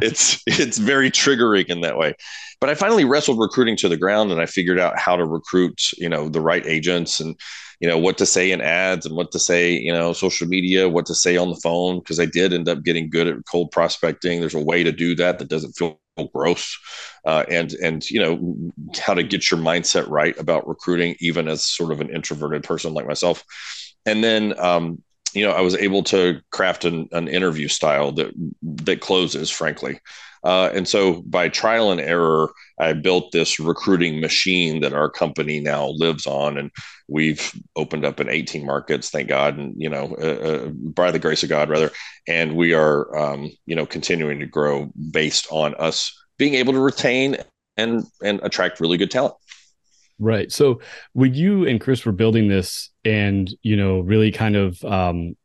it's 0.00 0.40
it's 0.46 0.78
very 0.78 1.10
triggering 1.10 1.66
in 1.66 1.80
that 1.80 1.96
way. 1.98 2.14
But 2.60 2.70
i 2.70 2.74
finally 2.74 3.04
wrestled 3.04 3.40
recruiting 3.40 3.76
to 3.78 3.88
the 3.88 3.96
ground 3.96 4.30
and 4.30 4.40
i 4.40 4.46
figured 4.46 4.78
out 4.78 4.98
how 4.98 5.16
to 5.16 5.24
recruit 5.24 5.80
you 5.96 6.08
know 6.08 6.28
the 6.28 6.40
right 6.40 6.64
agents 6.66 7.18
and 7.18 7.34
you 7.80 7.88
know 7.88 7.98
what 7.98 8.18
to 8.18 8.26
say 8.26 8.50
in 8.50 8.60
ads 8.60 9.06
and 9.06 9.16
what 9.16 9.30
to 9.32 9.38
say 9.38 9.72
you 9.72 9.92
know 9.92 10.12
social 10.12 10.48
media 10.48 10.88
what 10.88 11.06
to 11.06 11.14
say 11.14 11.36
on 11.36 11.48
the 11.48 11.60
phone 11.62 11.98
because 11.98 12.18
i 12.18 12.26
did 12.26 12.52
end 12.52 12.68
up 12.68 12.82
getting 12.82 13.08
good 13.08 13.26
at 13.26 13.44
cold 13.46 13.70
prospecting. 13.70 14.40
There's 14.40 14.54
a 14.54 14.64
way 14.64 14.82
to 14.82 14.92
do 14.92 15.14
that 15.16 15.38
that 15.38 15.48
doesn't 15.48 15.72
feel 15.72 16.00
gross 16.34 16.76
uh, 17.24 17.44
and 17.48 17.74
and 17.74 18.08
you 18.10 18.20
know 18.20 18.72
how 19.00 19.14
to 19.14 19.22
get 19.22 19.50
your 19.50 19.60
mindset 19.60 20.08
right 20.08 20.36
about 20.38 20.66
recruiting 20.66 21.14
even 21.20 21.46
as 21.46 21.64
sort 21.64 21.92
of 21.92 22.00
an 22.00 22.10
introverted 22.10 22.64
person 22.64 22.92
like 22.92 23.06
myself. 23.06 23.44
And 24.04 24.24
then 24.24 24.58
um, 24.58 25.02
you 25.34 25.44
know 25.44 25.52
i 25.52 25.60
was 25.60 25.74
able 25.76 26.02
to 26.02 26.40
craft 26.50 26.84
an, 26.84 27.08
an 27.12 27.28
interview 27.28 27.68
style 27.68 28.12
that 28.12 28.32
that 28.62 29.00
closes 29.00 29.50
frankly 29.50 30.00
uh, 30.44 30.70
and 30.72 30.86
so 30.86 31.22
by 31.22 31.48
trial 31.48 31.90
and 31.90 32.00
error, 32.00 32.50
I 32.78 32.92
built 32.92 33.32
this 33.32 33.58
recruiting 33.58 34.20
machine 34.20 34.80
that 34.80 34.92
our 34.92 35.10
company 35.10 35.60
now 35.60 35.88
lives 35.88 36.26
on. 36.26 36.58
And 36.58 36.70
we've 37.08 37.52
opened 37.76 38.04
up 38.04 38.20
in 38.20 38.28
18 38.28 38.64
markets, 38.64 39.10
thank 39.10 39.28
God. 39.28 39.58
And, 39.58 39.74
you 39.76 39.88
know, 39.88 40.16
uh, 40.20 40.24
uh, 40.24 40.68
by 40.68 41.10
the 41.10 41.18
grace 41.18 41.42
of 41.42 41.48
God, 41.48 41.68
rather. 41.68 41.90
And 42.26 42.56
we 42.56 42.74
are, 42.74 43.16
um, 43.16 43.50
you 43.66 43.74
know, 43.74 43.86
continuing 43.86 44.38
to 44.40 44.46
grow 44.46 44.90
based 45.10 45.48
on 45.50 45.74
us 45.74 46.16
being 46.38 46.54
able 46.54 46.72
to 46.72 46.80
retain 46.80 47.36
and, 47.76 48.04
and 48.22 48.40
attract 48.42 48.80
really 48.80 48.96
good 48.96 49.10
talent. 49.10 49.34
Right. 50.20 50.50
So 50.50 50.80
when 51.12 51.34
you 51.34 51.66
and 51.66 51.80
Chris 51.80 52.04
were 52.04 52.12
building 52.12 52.48
this 52.48 52.90
and, 53.04 53.48
you 53.62 53.76
know, 53.76 54.00
really 54.00 54.32
kind 54.32 54.56
of, 54.56 54.84
um, 54.84 55.36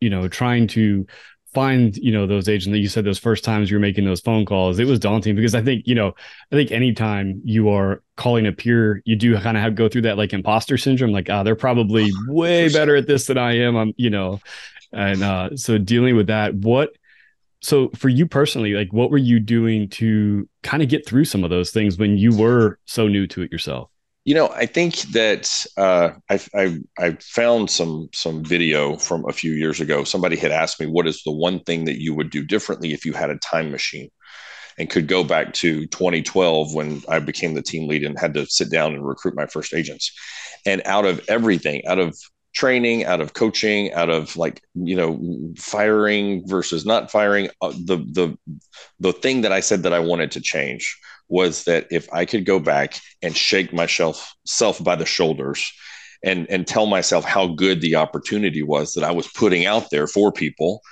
you 0.00 0.10
know, 0.10 0.28
trying 0.28 0.68
to 0.68 1.06
find 1.52 1.96
you 1.96 2.12
know 2.12 2.26
those 2.26 2.48
agents 2.48 2.72
that 2.72 2.78
you 2.78 2.88
said 2.88 3.04
those 3.04 3.18
first 3.18 3.42
times 3.44 3.70
you're 3.70 3.80
making 3.80 4.04
those 4.04 4.20
phone 4.20 4.44
calls 4.44 4.78
it 4.78 4.86
was 4.86 4.98
daunting 4.98 5.34
because 5.34 5.54
i 5.54 5.62
think 5.62 5.86
you 5.86 5.94
know 5.94 6.14
i 6.52 6.54
think 6.54 6.70
anytime 6.70 7.40
you 7.44 7.68
are 7.68 8.02
calling 8.16 8.46
a 8.46 8.52
peer 8.52 9.02
you 9.04 9.16
do 9.16 9.36
kind 9.40 9.56
of 9.56 9.62
have 9.62 9.74
go 9.74 9.88
through 9.88 10.02
that 10.02 10.16
like 10.16 10.32
imposter 10.32 10.78
syndrome 10.78 11.10
like 11.10 11.28
ah 11.28 11.40
oh, 11.40 11.44
they're 11.44 11.56
probably 11.56 12.10
way 12.28 12.68
better 12.68 12.94
at 12.94 13.06
this 13.06 13.26
than 13.26 13.38
i 13.38 13.56
am 13.56 13.76
i'm 13.76 13.92
you 13.96 14.10
know 14.10 14.40
and 14.92 15.22
uh 15.22 15.54
so 15.56 15.76
dealing 15.76 16.16
with 16.16 16.28
that 16.28 16.54
what 16.54 16.90
so 17.62 17.88
for 17.90 18.08
you 18.08 18.26
personally 18.26 18.74
like 18.74 18.92
what 18.92 19.10
were 19.10 19.18
you 19.18 19.40
doing 19.40 19.88
to 19.88 20.48
kind 20.62 20.82
of 20.82 20.88
get 20.88 21.06
through 21.06 21.24
some 21.24 21.42
of 21.42 21.50
those 21.50 21.72
things 21.72 21.98
when 21.98 22.16
you 22.16 22.36
were 22.36 22.78
so 22.84 23.08
new 23.08 23.26
to 23.26 23.42
it 23.42 23.50
yourself 23.50 23.90
you 24.24 24.34
know, 24.34 24.48
I 24.48 24.66
think 24.66 25.00
that 25.12 25.66
uh, 25.76 26.10
I, 26.28 26.40
I, 26.54 26.78
I 26.98 27.16
found 27.20 27.70
some 27.70 28.10
some 28.12 28.44
video 28.44 28.96
from 28.96 29.26
a 29.28 29.32
few 29.32 29.52
years 29.52 29.80
ago. 29.80 30.04
Somebody 30.04 30.36
had 30.36 30.52
asked 30.52 30.78
me, 30.78 30.86
"What 30.86 31.06
is 31.06 31.22
the 31.22 31.32
one 31.32 31.60
thing 31.60 31.86
that 31.86 32.00
you 32.00 32.14
would 32.14 32.30
do 32.30 32.44
differently 32.44 32.92
if 32.92 33.06
you 33.06 33.14
had 33.14 33.30
a 33.30 33.38
time 33.38 33.70
machine?" 33.70 34.10
And 34.78 34.90
could 34.90 35.08
go 35.08 35.24
back 35.24 35.52
to 35.54 35.86
2012 35.86 36.74
when 36.74 37.02
I 37.08 37.18
became 37.18 37.54
the 37.54 37.62
team 37.62 37.88
lead 37.88 38.04
and 38.04 38.18
had 38.18 38.34
to 38.34 38.46
sit 38.46 38.70
down 38.70 38.94
and 38.94 39.06
recruit 39.06 39.34
my 39.34 39.46
first 39.46 39.74
agents. 39.74 40.12
And 40.64 40.80
out 40.84 41.04
of 41.04 41.20
everything, 41.28 41.84
out 41.86 41.98
of 41.98 42.16
training, 42.54 43.04
out 43.04 43.20
of 43.20 43.34
coaching, 43.34 43.92
out 43.94 44.10
of 44.10 44.36
like 44.36 44.62
you 44.74 44.96
know 44.96 45.54
firing 45.56 46.46
versus 46.46 46.84
not 46.84 47.10
firing, 47.10 47.48
uh, 47.62 47.70
the 47.70 47.96
the 48.12 48.38
the 49.00 49.12
thing 49.14 49.40
that 49.42 49.52
I 49.52 49.60
said 49.60 49.84
that 49.84 49.94
I 49.94 50.00
wanted 50.00 50.32
to 50.32 50.42
change 50.42 50.98
was 51.30 51.64
that 51.64 51.86
if 51.90 52.12
I 52.12 52.24
could 52.24 52.44
go 52.44 52.58
back 52.58 53.00
and 53.22 53.36
shake 53.36 53.72
myself 53.72 54.34
self 54.44 54.82
by 54.82 54.96
the 54.96 55.06
shoulders 55.06 55.72
and 56.22 56.46
and 56.50 56.66
tell 56.66 56.86
myself 56.86 57.24
how 57.24 57.46
good 57.46 57.80
the 57.80 57.96
opportunity 57.96 58.62
was 58.62 58.92
that 58.92 59.04
I 59.04 59.12
was 59.12 59.28
putting 59.28 59.64
out 59.64 59.88
there 59.90 60.06
for 60.06 60.32
people, 60.32 60.82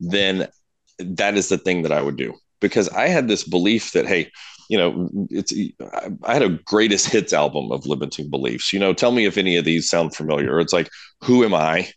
then 0.00 0.48
that 0.98 1.36
is 1.36 1.48
the 1.48 1.58
thing 1.58 1.82
that 1.82 1.92
I 1.92 2.02
would 2.02 2.16
do 2.16 2.34
because 2.60 2.88
I 2.90 3.08
had 3.08 3.28
this 3.28 3.44
belief 3.44 3.92
that 3.92 4.06
hey, 4.06 4.30
you 4.68 4.76
know, 4.76 5.08
it's 5.30 5.52
I 6.24 6.32
had 6.32 6.42
a 6.42 6.58
greatest 6.64 7.08
hits 7.08 7.32
album 7.32 7.70
of 7.70 7.86
limiting 7.86 8.28
beliefs. 8.28 8.72
You 8.72 8.80
know, 8.80 8.92
tell 8.92 9.12
me 9.12 9.24
if 9.24 9.38
any 9.38 9.56
of 9.56 9.64
these 9.64 9.88
sound 9.88 10.14
familiar. 10.14 10.60
It's 10.60 10.72
like 10.72 10.90
who 11.22 11.44
am 11.44 11.54
I? 11.54 11.90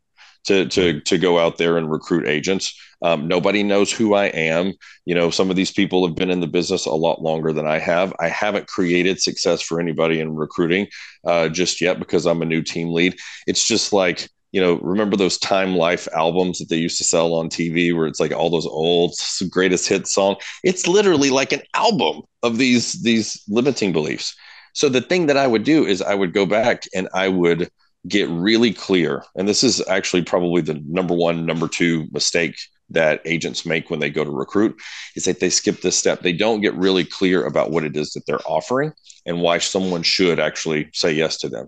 To 0.46 0.66
to 0.68 1.02
to 1.02 1.18
go 1.18 1.40
out 1.40 1.58
there 1.58 1.78
and 1.78 1.92
recruit 1.92 2.28
agents. 2.28 2.74
Um, 3.02 3.28
nobody 3.28 3.64
knows 3.64 3.92
who 3.92 4.14
I 4.14 4.26
am. 4.26 4.74
You 5.06 5.16
know, 5.16 5.30
some 5.30 5.50
of 5.50 5.56
these 5.56 5.72
people 5.72 6.06
have 6.06 6.16
been 6.16 6.30
in 6.30 6.42
the 6.42 6.48
business 6.48 6.86
a 6.86 6.94
lot 6.94 7.22
longer 7.22 7.54
than 7.54 7.66
I 7.66 7.80
have. 7.80 8.14
I 8.20 8.28
haven't 8.28 8.68
created 8.68 9.22
success 9.22 9.62
for 9.62 9.80
anybody 9.80 10.20
in 10.20 10.36
recruiting 10.36 10.88
uh, 11.26 11.48
just 11.50 11.80
yet 11.80 12.00
because 12.00 12.26
I'm 12.26 12.42
a 12.42 12.46
new 12.46 12.62
team 12.62 12.94
lead. 12.94 13.16
It's 13.48 13.68
just 13.68 13.94
like 13.94 14.28
you 14.52 14.60
know, 14.60 14.80
remember 14.80 15.16
those 15.16 15.38
Time 15.38 15.76
Life 15.76 16.08
albums 16.16 16.58
that 16.58 16.70
they 16.70 16.78
used 16.78 16.98
to 16.98 17.04
sell 17.04 17.34
on 17.36 17.50
TV 17.50 17.96
where 17.96 18.08
it's 18.08 18.20
like 18.20 18.32
all 18.32 18.50
those 18.50 18.66
old 18.66 19.14
greatest 19.50 19.88
hit 19.88 20.08
song. 20.08 20.38
It's 20.64 20.88
literally 20.88 21.30
like 21.30 21.52
an 21.52 21.62
album 21.76 22.24
of 22.42 22.58
these 22.58 23.02
these 23.04 23.42
limiting 23.48 23.94
beliefs. 23.94 24.36
So 24.74 24.90
the 24.90 25.02
thing 25.02 25.28
that 25.28 25.38
I 25.38 25.48
would 25.48 25.64
do 25.64 25.86
is 25.86 26.02
I 26.02 26.16
would 26.16 26.34
go 26.34 26.46
back 26.46 26.84
and 26.96 27.08
I 27.14 27.28
would 27.28 27.70
get 28.08 28.30
really 28.30 28.74
clear. 28.74 29.24
And 29.36 29.48
this 29.48 29.64
is 29.64 29.86
actually 29.88 30.24
probably 30.24 30.62
the 30.62 30.82
number 30.88 31.14
one, 31.14 31.46
number 31.46 31.68
two 31.68 32.08
mistake 32.12 32.56
that 32.92 33.22
agents 33.26 33.66
make 33.66 33.90
when 33.90 34.00
they 34.00 34.10
go 34.10 34.24
to 34.24 34.32
recruit 34.32 34.80
is 35.16 35.26
that 35.26 35.40
they 35.40 35.50
skip 35.50 35.82
this 35.82 35.98
step. 35.98 36.22
They 36.22 36.34
don't 36.34 36.62
get 36.62 36.74
really 36.76 37.04
clear 37.04 37.46
about 37.46 37.72
what 37.72 37.84
it 37.84 37.96
is 37.96 38.12
that 38.12 38.26
they're 38.26 38.48
offering 38.48 38.94
and 39.26 39.42
why 39.42 39.60
someone 39.60 40.04
should 40.04 40.40
actually 40.40 40.90
say 40.94 41.12
yes 41.12 41.38
to 41.40 41.50
them. 41.50 41.68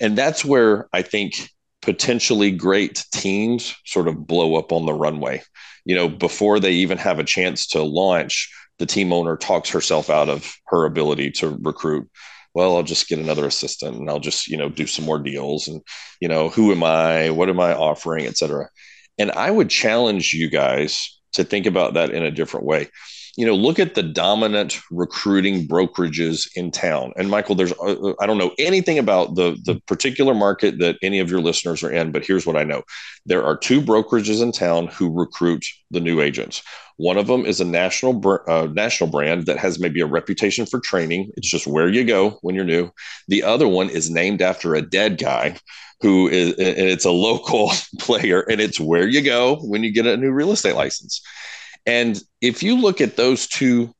And 0.00 0.16
that's 0.16 0.44
where 0.44 0.88
I 0.92 1.02
think 1.02 1.48
potentially 1.82 2.50
great 2.50 3.04
teams 3.12 3.74
sort 3.84 4.08
of 4.08 4.26
blow 4.26 4.56
up 4.56 4.72
on 4.72 4.86
the 4.86 4.94
runway. 4.94 5.42
You 5.84 5.94
know, 5.94 6.08
before 6.08 6.60
they 6.60 6.72
even 6.72 6.98
have 6.98 7.18
a 7.18 7.24
chance 7.24 7.66
to 7.68 7.82
launch, 7.82 8.50
the 8.78 8.86
team 8.86 9.12
owner 9.12 9.36
talks 9.36 9.70
herself 9.70 10.10
out 10.10 10.28
of 10.28 10.56
her 10.68 10.84
ability 10.84 11.30
to 11.32 11.58
recruit 11.60 12.08
well 12.54 12.76
i'll 12.76 12.82
just 12.82 13.08
get 13.08 13.18
another 13.18 13.46
assistant 13.46 13.96
and 13.96 14.08
i'll 14.08 14.20
just 14.20 14.48
you 14.48 14.56
know 14.56 14.68
do 14.68 14.86
some 14.86 15.04
more 15.04 15.18
deals 15.18 15.68
and 15.68 15.82
you 16.20 16.28
know 16.28 16.48
who 16.48 16.72
am 16.72 16.82
i 16.82 17.30
what 17.30 17.48
am 17.48 17.60
i 17.60 17.74
offering 17.74 18.26
etc 18.26 18.68
and 19.18 19.30
i 19.32 19.50
would 19.50 19.68
challenge 19.68 20.32
you 20.32 20.48
guys 20.48 21.20
to 21.32 21.44
think 21.44 21.66
about 21.66 21.94
that 21.94 22.10
in 22.10 22.22
a 22.22 22.30
different 22.30 22.64
way 22.64 22.88
you 23.36 23.44
know, 23.44 23.54
look 23.54 23.78
at 23.78 23.94
the 23.94 24.02
dominant 24.02 24.80
recruiting 24.90 25.66
brokerages 25.66 26.48
in 26.54 26.70
town. 26.70 27.12
And 27.16 27.30
Michael, 27.30 27.54
there's 27.54 27.72
uh, 27.72 27.94
uh, 27.94 28.14
I 28.20 28.26
don't 28.26 28.38
know 28.38 28.52
anything 28.58 28.98
about 28.98 29.34
the 29.34 29.58
the 29.64 29.80
particular 29.86 30.34
market 30.34 30.78
that 30.78 30.96
any 31.02 31.18
of 31.18 31.30
your 31.30 31.40
listeners 31.40 31.82
are 31.82 31.90
in, 31.90 32.12
but 32.12 32.24
here's 32.24 32.46
what 32.46 32.56
I 32.56 32.64
know: 32.64 32.82
there 33.26 33.44
are 33.44 33.56
two 33.56 33.80
brokerages 33.80 34.42
in 34.42 34.52
town 34.52 34.86
who 34.88 35.12
recruit 35.12 35.64
the 35.90 36.00
new 36.00 36.20
agents. 36.20 36.62
One 36.96 37.16
of 37.16 37.26
them 37.26 37.44
is 37.44 37.60
a 37.60 37.64
national 37.64 38.22
uh, 38.48 38.68
national 38.72 39.10
brand 39.10 39.46
that 39.46 39.58
has 39.58 39.80
maybe 39.80 40.00
a 40.00 40.06
reputation 40.06 40.64
for 40.64 40.80
training. 40.80 41.32
It's 41.36 41.50
just 41.50 41.66
where 41.66 41.88
you 41.88 42.04
go 42.04 42.38
when 42.42 42.54
you're 42.54 42.64
new. 42.64 42.90
The 43.28 43.42
other 43.42 43.66
one 43.66 43.90
is 43.90 44.10
named 44.10 44.42
after 44.42 44.74
a 44.74 44.82
dead 44.82 45.18
guy 45.18 45.56
who 46.00 46.28
is 46.28 46.54
it's 46.58 47.04
a 47.04 47.10
local 47.10 47.72
player 47.98 48.42
and 48.42 48.60
it's 48.60 48.78
where 48.78 49.08
you 49.08 49.22
go 49.22 49.56
when 49.56 49.82
you 49.82 49.92
get 49.92 50.06
a 50.06 50.16
new 50.16 50.30
real 50.30 50.52
estate 50.52 50.76
license. 50.76 51.20
And 51.86 52.20
if 52.40 52.62
you 52.62 52.80
look 52.80 53.00
at 53.00 53.16
those 53.16 53.46
two 53.46 53.94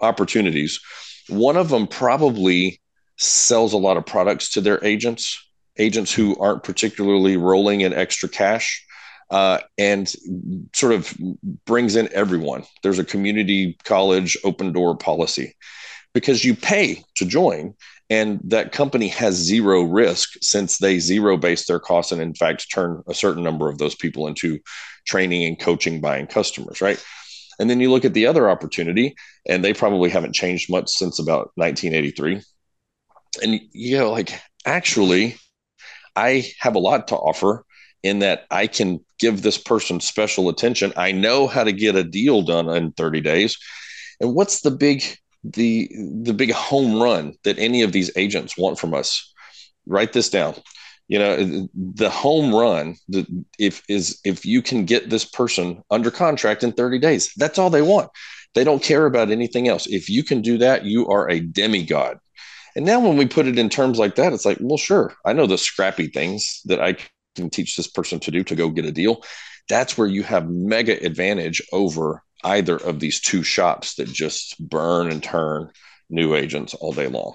opportunities, 0.00 0.80
one 1.28 1.56
of 1.56 1.68
them 1.68 1.86
probably 1.86 2.80
sells 3.18 3.72
a 3.72 3.78
lot 3.78 3.96
of 3.96 4.06
products 4.06 4.52
to 4.52 4.60
their 4.60 4.82
agents, 4.84 5.38
agents 5.78 6.12
who 6.12 6.36
aren't 6.38 6.62
particularly 6.62 7.36
rolling 7.36 7.82
in 7.82 7.92
extra 7.92 8.28
cash. 8.28 8.84
Uh, 9.30 9.60
and 9.78 10.12
sort 10.74 10.92
of 10.92 11.16
brings 11.64 11.96
in 11.96 12.06
everyone. 12.12 12.64
There's 12.82 12.98
a 12.98 13.04
community 13.04 13.78
college 13.84 14.36
open 14.44 14.72
door 14.72 14.94
policy 14.94 15.54
because 16.12 16.44
you 16.44 16.54
pay 16.54 17.02
to 17.16 17.24
join, 17.24 17.74
and 18.12 18.40
that 18.44 18.72
company 18.72 19.08
has 19.08 19.34
zero 19.34 19.84
risk 19.84 20.34
since 20.42 20.76
they 20.76 20.98
zero 20.98 21.38
base 21.38 21.64
their 21.64 21.80
costs 21.80 22.12
and, 22.12 22.20
in 22.20 22.34
fact, 22.34 22.70
turn 22.70 23.02
a 23.08 23.14
certain 23.14 23.42
number 23.42 23.70
of 23.70 23.78
those 23.78 23.94
people 23.94 24.26
into 24.26 24.58
training 25.06 25.44
and 25.44 25.58
coaching 25.58 25.98
buying 25.98 26.26
customers, 26.26 26.82
right? 26.82 27.02
And 27.58 27.70
then 27.70 27.80
you 27.80 27.90
look 27.90 28.04
at 28.04 28.12
the 28.12 28.26
other 28.26 28.50
opportunity, 28.50 29.14
and 29.48 29.64
they 29.64 29.72
probably 29.72 30.10
haven't 30.10 30.34
changed 30.34 30.70
much 30.70 30.90
since 30.90 31.18
about 31.18 31.52
1983. 31.54 32.42
And 33.42 33.60
you 33.72 33.96
know, 33.96 34.10
like 34.10 34.38
actually, 34.66 35.36
I 36.14 36.52
have 36.60 36.74
a 36.74 36.80
lot 36.80 37.08
to 37.08 37.16
offer 37.16 37.64
in 38.02 38.18
that 38.18 38.44
I 38.50 38.66
can 38.66 39.02
give 39.20 39.40
this 39.40 39.56
person 39.56 40.00
special 40.00 40.50
attention. 40.50 40.92
I 40.98 41.12
know 41.12 41.46
how 41.46 41.64
to 41.64 41.72
get 41.72 41.96
a 41.96 42.04
deal 42.04 42.42
done 42.42 42.68
in 42.68 42.92
30 42.92 43.22
days. 43.22 43.56
And 44.20 44.34
what's 44.34 44.60
the 44.60 44.70
big 44.70 45.02
the 45.44 45.90
the 46.22 46.34
big 46.34 46.52
home 46.52 47.02
run 47.02 47.34
that 47.44 47.58
any 47.58 47.82
of 47.82 47.92
these 47.92 48.10
agents 48.16 48.56
want 48.56 48.78
from 48.78 48.94
us? 48.94 49.32
Write 49.86 50.12
this 50.12 50.30
down. 50.30 50.54
You 51.08 51.18
know 51.18 51.68
the 51.74 52.10
home 52.10 52.54
run 52.54 52.96
if 53.58 53.82
is 53.88 54.20
if 54.24 54.46
you 54.46 54.62
can 54.62 54.84
get 54.84 55.10
this 55.10 55.24
person 55.24 55.82
under 55.90 56.10
contract 56.10 56.62
in 56.62 56.72
30 56.72 56.98
days 56.98 57.32
that's 57.36 57.58
all 57.58 57.70
they 57.70 57.82
want. 57.82 58.10
They 58.54 58.64
don't 58.64 58.82
care 58.82 59.06
about 59.06 59.30
anything 59.30 59.68
else. 59.68 59.86
If 59.86 60.08
you 60.08 60.24
can 60.24 60.42
do 60.42 60.58
that 60.58 60.84
you 60.84 61.08
are 61.08 61.28
a 61.28 61.40
demigod. 61.40 62.18
And 62.76 62.86
now 62.86 63.00
when 63.00 63.16
we 63.18 63.26
put 63.26 63.46
it 63.46 63.58
in 63.58 63.68
terms 63.68 63.98
like 63.98 64.14
that 64.14 64.32
it's 64.32 64.46
like 64.46 64.58
well 64.60 64.78
sure 64.78 65.12
i 65.26 65.32
know 65.32 65.46
the 65.46 65.58
scrappy 65.58 66.06
things 66.06 66.62
that 66.64 66.80
i 66.80 66.96
can 67.34 67.50
teach 67.50 67.76
this 67.76 67.88
person 67.88 68.20
to 68.20 68.30
do 68.30 68.44
to 68.44 68.54
go 68.54 68.70
get 68.70 68.84
a 68.84 68.92
deal. 68.92 69.22
That's 69.68 69.96
where 69.96 70.08
you 70.08 70.22
have 70.22 70.50
mega 70.50 71.04
advantage 71.04 71.62
over 71.72 72.22
either 72.44 72.76
of 72.76 73.00
these 73.00 73.20
two 73.20 73.42
shops 73.42 73.94
that 73.96 74.08
just 74.08 74.58
burn 74.68 75.10
and 75.10 75.22
turn 75.22 75.70
new 76.10 76.34
agents 76.34 76.74
all 76.74 76.92
day 76.92 77.06
long 77.06 77.34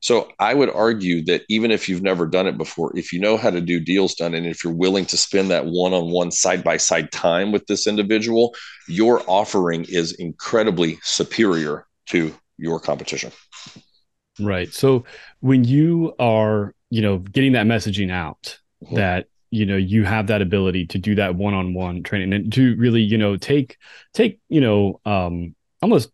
so 0.00 0.28
I 0.38 0.54
would 0.54 0.70
argue 0.70 1.24
that 1.24 1.42
even 1.48 1.70
if 1.70 1.88
you've 1.88 2.02
never 2.02 2.26
done 2.26 2.46
it 2.46 2.56
before, 2.56 2.96
if 2.96 3.12
you 3.12 3.18
know 3.18 3.36
how 3.36 3.50
to 3.50 3.60
do 3.60 3.80
deals 3.80 4.14
done, 4.14 4.34
and 4.34 4.46
if 4.46 4.62
you're 4.62 4.72
willing 4.72 5.06
to 5.06 5.16
spend 5.16 5.50
that 5.50 5.66
one-on-one 5.66 6.30
side-by-side 6.30 7.10
time 7.12 7.50
with 7.50 7.66
this 7.66 7.86
individual, 7.86 8.54
your 8.88 9.22
offering 9.26 9.84
is 9.88 10.12
incredibly 10.12 10.98
superior 11.02 11.86
to 12.06 12.34
your 12.58 12.78
competition. 12.78 13.32
Right. 14.38 14.72
So 14.72 15.04
when 15.40 15.64
you 15.64 16.14
are, 16.18 16.74
you 16.90 17.02
know, 17.02 17.18
getting 17.18 17.52
that 17.52 17.66
messaging 17.66 18.12
out 18.12 18.58
mm-hmm. 18.84 18.96
that 18.96 19.26
you 19.50 19.66
know 19.66 19.76
you 19.76 20.04
have 20.04 20.26
that 20.26 20.42
ability 20.42 20.86
to 20.86 20.98
do 20.98 21.14
that 21.14 21.34
one-on-one 21.34 22.02
training 22.02 22.32
and 22.32 22.52
to 22.52 22.76
really 22.76 23.00
you 23.00 23.18
know 23.18 23.36
take 23.36 23.76
take 24.12 24.40
you 24.48 24.60
know 24.60 25.00
um 25.04 25.54
almost 25.82 26.10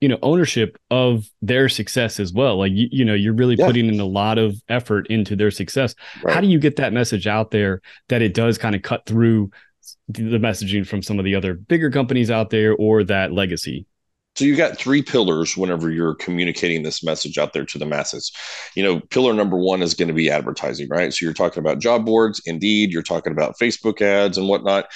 you 0.00 0.08
know 0.08 0.18
ownership 0.22 0.78
of 0.90 1.28
their 1.42 1.68
success 1.68 2.20
as 2.20 2.32
well 2.32 2.58
like 2.58 2.72
you, 2.72 2.88
you 2.90 3.04
know 3.04 3.14
you're 3.14 3.34
really 3.34 3.56
yeah. 3.56 3.66
putting 3.66 3.86
in 3.86 4.00
a 4.00 4.04
lot 4.04 4.38
of 4.38 4.60
effort 4.68 5.06
into 5.08 5.34
their 5.36 5.50
success 5.50 5.94
right. 6.22 6.34
how 6.34 6.40
do 6.40 6.46
you 6.46 6.58
get 6.58 6.76
that 6.76 6.92
message 6.92 7.26
out 7.26 7.50
there 7.50 7.80
that 8.08 8.22
it 8.22 8.34
does 8.34 8.58
kind 8.58 8.74
of 8.74 8.82
cut 8.82 9.04
through 9.06 9.50
the 10.08 10.38
messaging 10.38 10.86
from 10.86 11.02
some 11.02 11.18
of 11.18 11.24
the 11.24 11.34
other 11.34 11.54
bigger 11.54 11.90
companies 11.90 12.30
out 12.30 12.50
there 12.50 12.74
or 12.74 13.04
that 13.04 13.32
legacy 13.32 13.86
so 14.38 14.44
you've 14.44 14.56
got 14.56 14.78
three 14.78 15.02
pillars 15.02 15.56
whenever 15.56 15.90
you're 15.90 16.14
communicating 16.14 16.84
this 16.84 17.02
message 17.02 17.38
out 17.38 17.52
there 17.52 17.64
to 17.64 17.76
the 17.76 17.84
masses. 17.84 18.30
You 18.76 18.84
know, 18.84 19.00
pillar 19.10 19.34
number 19.34 19.56
one 19.56 19.82
is 19.82 19.94
going 19.94 20.06
to 20.06 20.14
be 20.14 20.30
advertising, 20.30 20.88
right? 20.88 21.12
So 21.12 21.24
you're 21.24 21.34
talking 21.34 21.60
about 21.60 21.80
job 21.80 22.06
boards, 22.06 22.40
Indeed, 22.46 22.92
you're 22.92 23.02
talking 23.02 23.32
about 23.32 23.58
Facebook 23.60 24.00
ads 24.00 24.38
and 24.38 24.48
whatnot. 24.48 24.86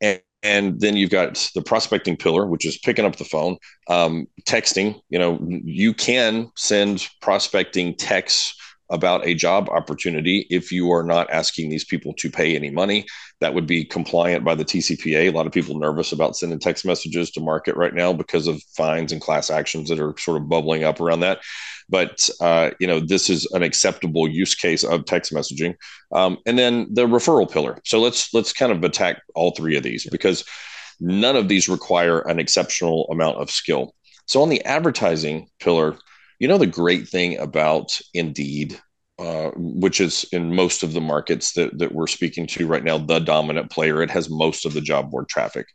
And 0.00 0.20
and 0.42 0.80
then 0.80 0.96
you've 0.96 1.10
got 1.10 1.50
the 1.54 1.62
prospecting 1.62 2.16
pillar 2.16 2.46
which 2.46 2.64
is 2.64 2.78
picking 2.78 3.04
up 3.04 3.16
the 3.16 3.24
phone 3.24 3.56
um, 3.88 4.24
texting 4.46 5.00
you 5.08 5.18
know 5.18 5.36
you 5.64 5.92
can 5.92 6.48
send 6.56 7.08
prospecting 7.20 7.92
texts 7.96 8.54
about 8.90 9.26
a 9.26 9.34
job 9.34 9.68
opportunity 9.68 10.46
if 10.50 10.72
you 10.72 10.90
are 10.90 11.02
not 11.02 11.30
asking 11.30 11.68
these 11.68 11.84
people 11.84 12.14
to 12.14 12.30
pay 12.30 12.56
any 12.56 12.70
money. 12.70 13.04
That 13.40 13.54
would 13.54 13.66
be 13.66 13.84
compliant 13.84 14.44
by 14.44 14.54
the 14.54 14.64
tcpa 14.64 15.28
a 15.28 15.30
lot 15.30 15.46
of 15.46 15.52
people 15.52 15.78
nervous 15.78 16.12
about 16.12 16.36
sending 16.36 16.58
text 16.58 16.84
messages 16.84 17.30
to 17.32 17.40
market 17.40 17.76
right 17.76 17.94
now 17.94 18.12
because 18.12 18.46
of 18.46 18.62
fines 18.76 19.12
and 19.12 19.20
class 19.20 19.50
actions 19.50 19.88
that 19.88 20.00
are 20.00 20.14
sort 20.18 20.40
of 20.40 20.48
bubbling 20.48 20.84
up 20.84 21.00
around 21.00 21.20
that. 21.20 21.40
But 21.88 22.28
uh, 22.40 22.70
you 22.80 22.86
know 22.86 23.00
this 23.00 23.30
is 23.30 23.46
an 23.52 23.62
acceptable 23.62 24.28
use 24.28 24.54
case 24.54 24.84
of 24.84 25.04
text 25.04 25.32
messaging. 25.32 25.74
Um, 26.12 26.38
and 26.46 26.58
then 26.58 26.88
the 26.92 27.06
referral 27.06 27.50
pillar. 27.50 27.78
So 27.84 28.00
let's 28.00 28.32
let's 28.34 28.52
kind 28.52 28.72
of 28.72 28.82
attack 28.84 29.22
all 29.34 29.52
three 29.52 29.76
of 29.76 29.82
these 29.82 30.06
because 30.10 30.44
none 31.00 31.36
of 31.36 31.48
these 31.48 31.68
require 31.68 32.20
an 32.20 32.38
exceptional 32.38 33.06
amount 33.10 33.38
of 33.38 33.50
skill. 33.50 33.94
So 34.26 34.42
on 34.42 34.48
the 34.48 34.64
advertising 34.64 35.48
pillar 35.60 35.96
you 36.38 36.48
know 36.48 36.58
the 36.58 36.66
great 36.66 37.08
thing 37.08 37.38
about 37.38 38.00
indeed 38.14 38.80
uh, 39.18 39.50
which 39.56 40.00
is 40.00 40.24
in 40.30 40.54
most 40.54 40.84
of 40.84 40.92
the 40.92 41.00
markets 41.00 41.52
that, 41.54 41.76
that 41.78 41.92
we're 41.92 42.06
speaking 42.06 42.46
to 42.46 42.68
right 42.68 42.84
now 42.84 42.98
the 42.98 43.18
dominant 43.18 43.70
player 43.70 44.02
it 44.02 44.10
has 44.10 44.30
most 44.30 44.64
of 44.64 44.74
the 44.74 44.80
job 44.80 45.10
board 45.10 45.28
traffic 45.28 45.66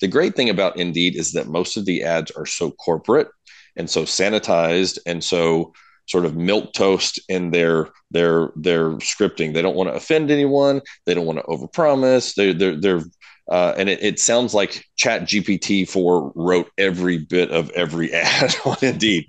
the 0.00 0.08
great 0.08 0.36
thing 0.36 0.48
about 0.48 0.78
indeed 0.78 1.16
is 1.16 1.32
that 1.32 1.48
most 1.48 1.76
of 1.76 1.84
the 1.84 2.02
ads 2.02 2.30
are 2.32 2.46
so 2.46 2.70
corporate 2.72 3.28
and 3.76 3.88
so 3.88 4.02
sanitized 4.02 4.98
and 5.06 5.22
so 5.22 5.72
sort 6.06 6.24
of 6.24 6.36
milk 6.36 6.72
toast 6.72 7.20
in 7.28 7.50
their 7.50 7.90
their 8.10 8.50
their 8.56 8.92
scripting. 8.94 9.52
They 9.52 9.62
don't 9.62 9.76
want 9.76 9.90
to 9.90 9.94
offend 9.94 10.30
anyone. 10.30 10.80
They 11.06 11.14
don't 11.14 11.26
want 11.26 11.38
to 11.38 11.44
overpromise. 11.44 12.34
They 12.34 12.52
they're 12.52 12.76
they're 12.76 13.02
uh, 13.50 13.74
and 13.78 13.88
it, 13.88 14.02
it 14.02 14.18
sounds 14.18 14.52
like 14.52 14.84
Chat 14.96 15.22
GPT 15.22 15.88
four 15.88 16.32
wrote 16.34 16.70
every 16.76 17.18
bit 17.18 17.50
of 17.50 17.70
every 17.70 18.12
ad 18.14 18.54
on 18.64 18.76
Indeed. 18.82 19.26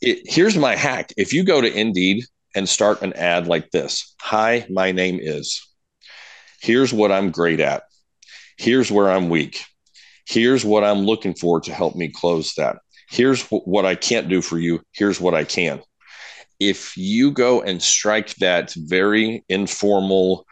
It, 0.00 0.20
here's 0.24 0.56
my 0.56 0.76
hack: 0.76 1.12
if 1.16 1.32
you 1.32 1.44
go 1.44 1.60
to 1.60 1.72
Indeed 1.72 2.24
and 2.54 2.68
start 2.68 3.02
an 3.02 3.12
ad 3.14 3.46
like 3.46 3.70
this, 3.70 4.14
"Hi, 4.20 4.66
my 4.70 4.92
name 4.92 5.18
is. 5.20 5.66
Here's 6.60 6.92
what 6.92 7.12
I'm 7.12 7.30
great 7.30 7.60
at. 7.60 7.84
Here's 8.56 8.90
where 8.90 9.10
I'm 9.10 9.28
weak. 9.28 9.62
Here's 10.26 10.64
what 10.64 10.84
I'm 10.84 11.00
looking 11.00 11.34
for 11.34 11.60
to 11.60 11.72
help 11.72 11.94
me 11.94 12.08
close 12.08 12.54
that 12.54 12.78
here's 13.08 13.42
what 13.50 13.86
I 13.86 13.94
can't 13.94 14.28
do 14.28 14.40
for 14.40 14.58
you. 14.58 14.82
Here's 14.92 15.20
what 15.20 15.34
I 15.34 15.44
can. 15.44 15.80
If 16.60 16.96
you 16.96 17.30
go 17.30 17.62
and 17.62 17.82
strike 17.82 18.34
that 18.36 18.72
very 18.74 19.44
informal, 19.48 20.46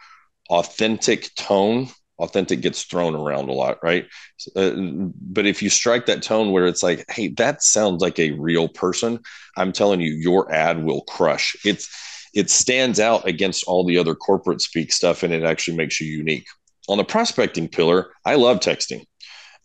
authentic 0.49 1.33
tone, 1.35 1.89
authentic 2.19 2.61
gets 2.61 2.83
thrown 2.83 3.15
around 3.15 3.49
a 3.49 3.53
lot, 3.53 3.77
right? 3.83 4.07
Uh, 4.55 4.71
but 4.75 5.45
if 5.45 5.61
you 5.61 5.69
strike 5.69 6.05
that 6.07 6.23
tone 6.23 6.51
where 6.51 6.65
it's 6.65 6.83
like, 6.83 7.05
hey, 7.09 7.29
that 7.29 7.63
sounds 7.63 8.01
like 8.01 8.19
a 8.19 8.31
real 8.31 8.67
person, 8.67 9.19
I'm 9.55 9.71
telling 9.71 10.01
you, 10.01 10.13
your 10.13 10.51
ad 10.51 10.83
will 10.83 11.01
crush. 11.01 11.55
It's 11.63 11.89
it 12.33 12.49
stands 12.49 12.99
out 12.99 13.27
against 13.27 13.63
all 13.65 13.85
the 13.85 13.97
other 13.97 14.13
corporate 14.13 14.61
speak 14.61 14.91
stuff, 14.91 15.23
and 15.23 15.33
it 15.33 15.43
actually 15.43 15.77
makes 15.77 15.99
you 15.99 16.07
unique. 16.07 16.45
On 16.89 16.97
the 16.97 17.03
prospecting 17.03 17.67
pillar, 17.67 18.11
I 18.25 18.35
love 18.35 18.59
texting. 18.59 19.05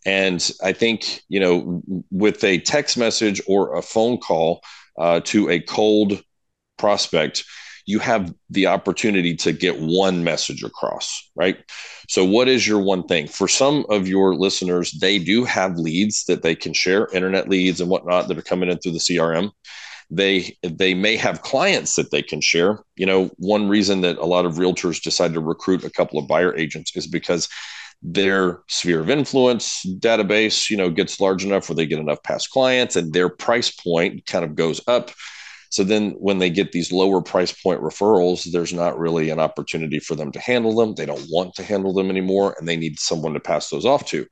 And 0.05 0.51
I 0.61 0.73
think, 0.73 1.21
you 1.29 1.39
know, 1.39 1.81
with 2.11 2.43
a 2.43 2.59
text 2.59 2.97
message 2.97 3.41
or 3.47 3.75
a 3.75 3.81
phone 3.81 4.17
call 4.17 4.61
uh, 4.97 5.21
to 5.25 5.49
a 5.49 5.59
cold 5.59 6.21
prospect, 6.77 7.45
you 7.85 7.99
have 7.99 8.33
the 8.49 8.67
opportunity 8.67 9.35
to 9.35 9.51
get 9.51 9.79
one 9.79 10.23
message 10.23 10.63
across, 10.63 11.29
right? 11.35 11.57
So, 12.09 12.23
what 12.23 12.47
is 12.47 12.67
your 12.67 12.79
one 12.79 13.03
thing? 13.07 13.27
For 13.27 13.47
some 13.47 13.85
of 13.89 14.07
your 14.07 14.35
listeners, 14.35 14.91
they 15.01 15.19
do 15.19 15.43
have 15.43 15.77
leads 15.77 16.23
that 16.25 16.43
they 16.43 16.55
can 16.55 16.73
share, 16.73 17.07
internet 17.13 17.49
leads 17.49 17.81
and 17.81 17.89
whatnot 17.89 18.27
that 18.27 18.37
are 18.37 18.43
coming 18.43 18.69
in 18.69 18.77
through 18.79 18.93
the 18.93 18.99
CRM. 18.99 19.51
They 20.09 20.57
they 20.61 20.93
may 20.93 21.15
have 21.17 21.41
clients 21.41 21.95
that 21.95 22.11
they 22.11 22.21
can 22.21 22.41
share. 22.41 22.79
You 22.95 23.05
know, 23.05 23.31
one 23.37 23.67
reason 23.67 24.01
that 24.01 24.17
a 24.17 24.25
lot 24.25 24.45
of 24.45 24.55
realtors 24.55 25.01
decide 25.01 25.33
to 25.33 25.39
recruit 25.39 25.83
a 25.83 25.89
couple 25.89 26.19
of 26.19 26.27
buyer 26.27 26.55
agents 26.55 26.95
is 26.95 27.07
because 27.07 27.49
their 28.03 28.59
sphere 28.67 28.99
of 28.99 29.09
influence 29.09 29.85
database, 29.99 30.69
you 30.69 30.75
know, 30.75 30.89
gets 30.89 31.21
large 31.21 31.45
enough 31.45 31.69
where 31.69 31.75
they 31.75 31.85
get 31.85 31.99
enough 31.99 32.21
past 32.23 32.49
clients 32.49 32.97
and 32.97 33.13
their 33.13 33.29
price 33.29 33.71
point 33.71 34.25
kind 34.25 34.43
of 34.43 34.55
goes 34.55 34.81
up 34.87 35.09
so 35.73 35.83
then 35.83 36.11
when 36.19 36.37
they 36.37 36.51
get 36.51 36.71
these 36.71 36.91
lower 36.91 37.19
price 37.19 37.51
point 37.51 37.81
referrals, 37.81 38.43
there's 38.51 38.73
not 38.73 38.99
really 38.99 39.31
an 39.31 39.39
opportunity 39.39 39.97
for 39.97 40.13
them 40.13 40.31
to 40.31 40.39
handle 40.39 40.75
them. 40.75 40.93
They 40.93 41.07
don't 41.07 41.25
want 41.31 41.55
to 41.55 41.63
handle 41.63 41.93
them 41.93 42.11
anymore 42.11 42.55
and 42.59 42.67
they 42.67 42.77
need 42.77 42.99
someone 42.99 43.33
to 43.33 43.39
pass 43.39 43.71
those 43.71 43.83
off 43.83 44.05
to. 44.09 44.27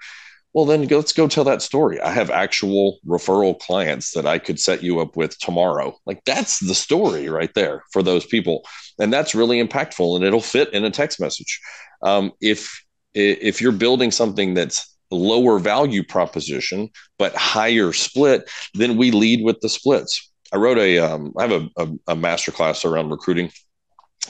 Well, 0.53 0.65
then 0.65 0.85
let's 0.85 1.13
go 1.13 1.27
tell 1.27 1.43
that 1.45 1.63
story. 1.63 1.99
I 1.99 2.11
have 2.11 2.29
actual 2.29 2.99
referral 3.07 3.57
clients 3.57 4.11
that 4.11 4.27
I 4.27 4.37
could 4.37 4.59
set 4.59 4.83
you 4.83 4.99
up 4.99 5.15
with 5.15 5.35
tomorrow. 5.39 5.97
Like 6.05 6.23
that's 6.27 6.59
the 6.59 6.75
story 6.75 7.27
right 7.27 7.51
there 7.55 7.81
for 7.91 8.03
those 8.03 8.27
people. 8.27 8.63
And 8.99 9.11
that's 9.11 9.33
really 9.33 9.59
impactful 9.63 10.15
and 10.15 10.23
it'll 10.23 10.41
fit 10.41 10.71
in 10.75 10.85
a 10.85 10.91
text 10.91 11.19
message. 11.19 11.59
Um, 12.03 12.33
if 12.39 12.85
if 13.15 13.61
you're 13.61 13.71
building 13.71 14.11
something 14.11 14.53
that's 14.53 14.95
lower 15.09 15.57
value 15.57 16.03
proposition 16.03 16.91
but 17.17 17.33
higher 17.33 17.93
split, 17.93 18.47
then 18.75 18.95
we 18.95 19.09
lead 19.09 19.43
with 19.43 19.59
the 19.61 19.69
splits 19.69 20.30
I 20.51 20.57
wrote 20.57 20.77
a 20.77 20.99
um, 20.99 21.33
I 21.37 21.47
have 21.47 21.51
a, 21.51 21.69
a, 21.77 21.87
a 22.09 22.15
master 22.15 22.51
class 22.51 22.85
around 22.85 23.09
recruiting 23.09 23.51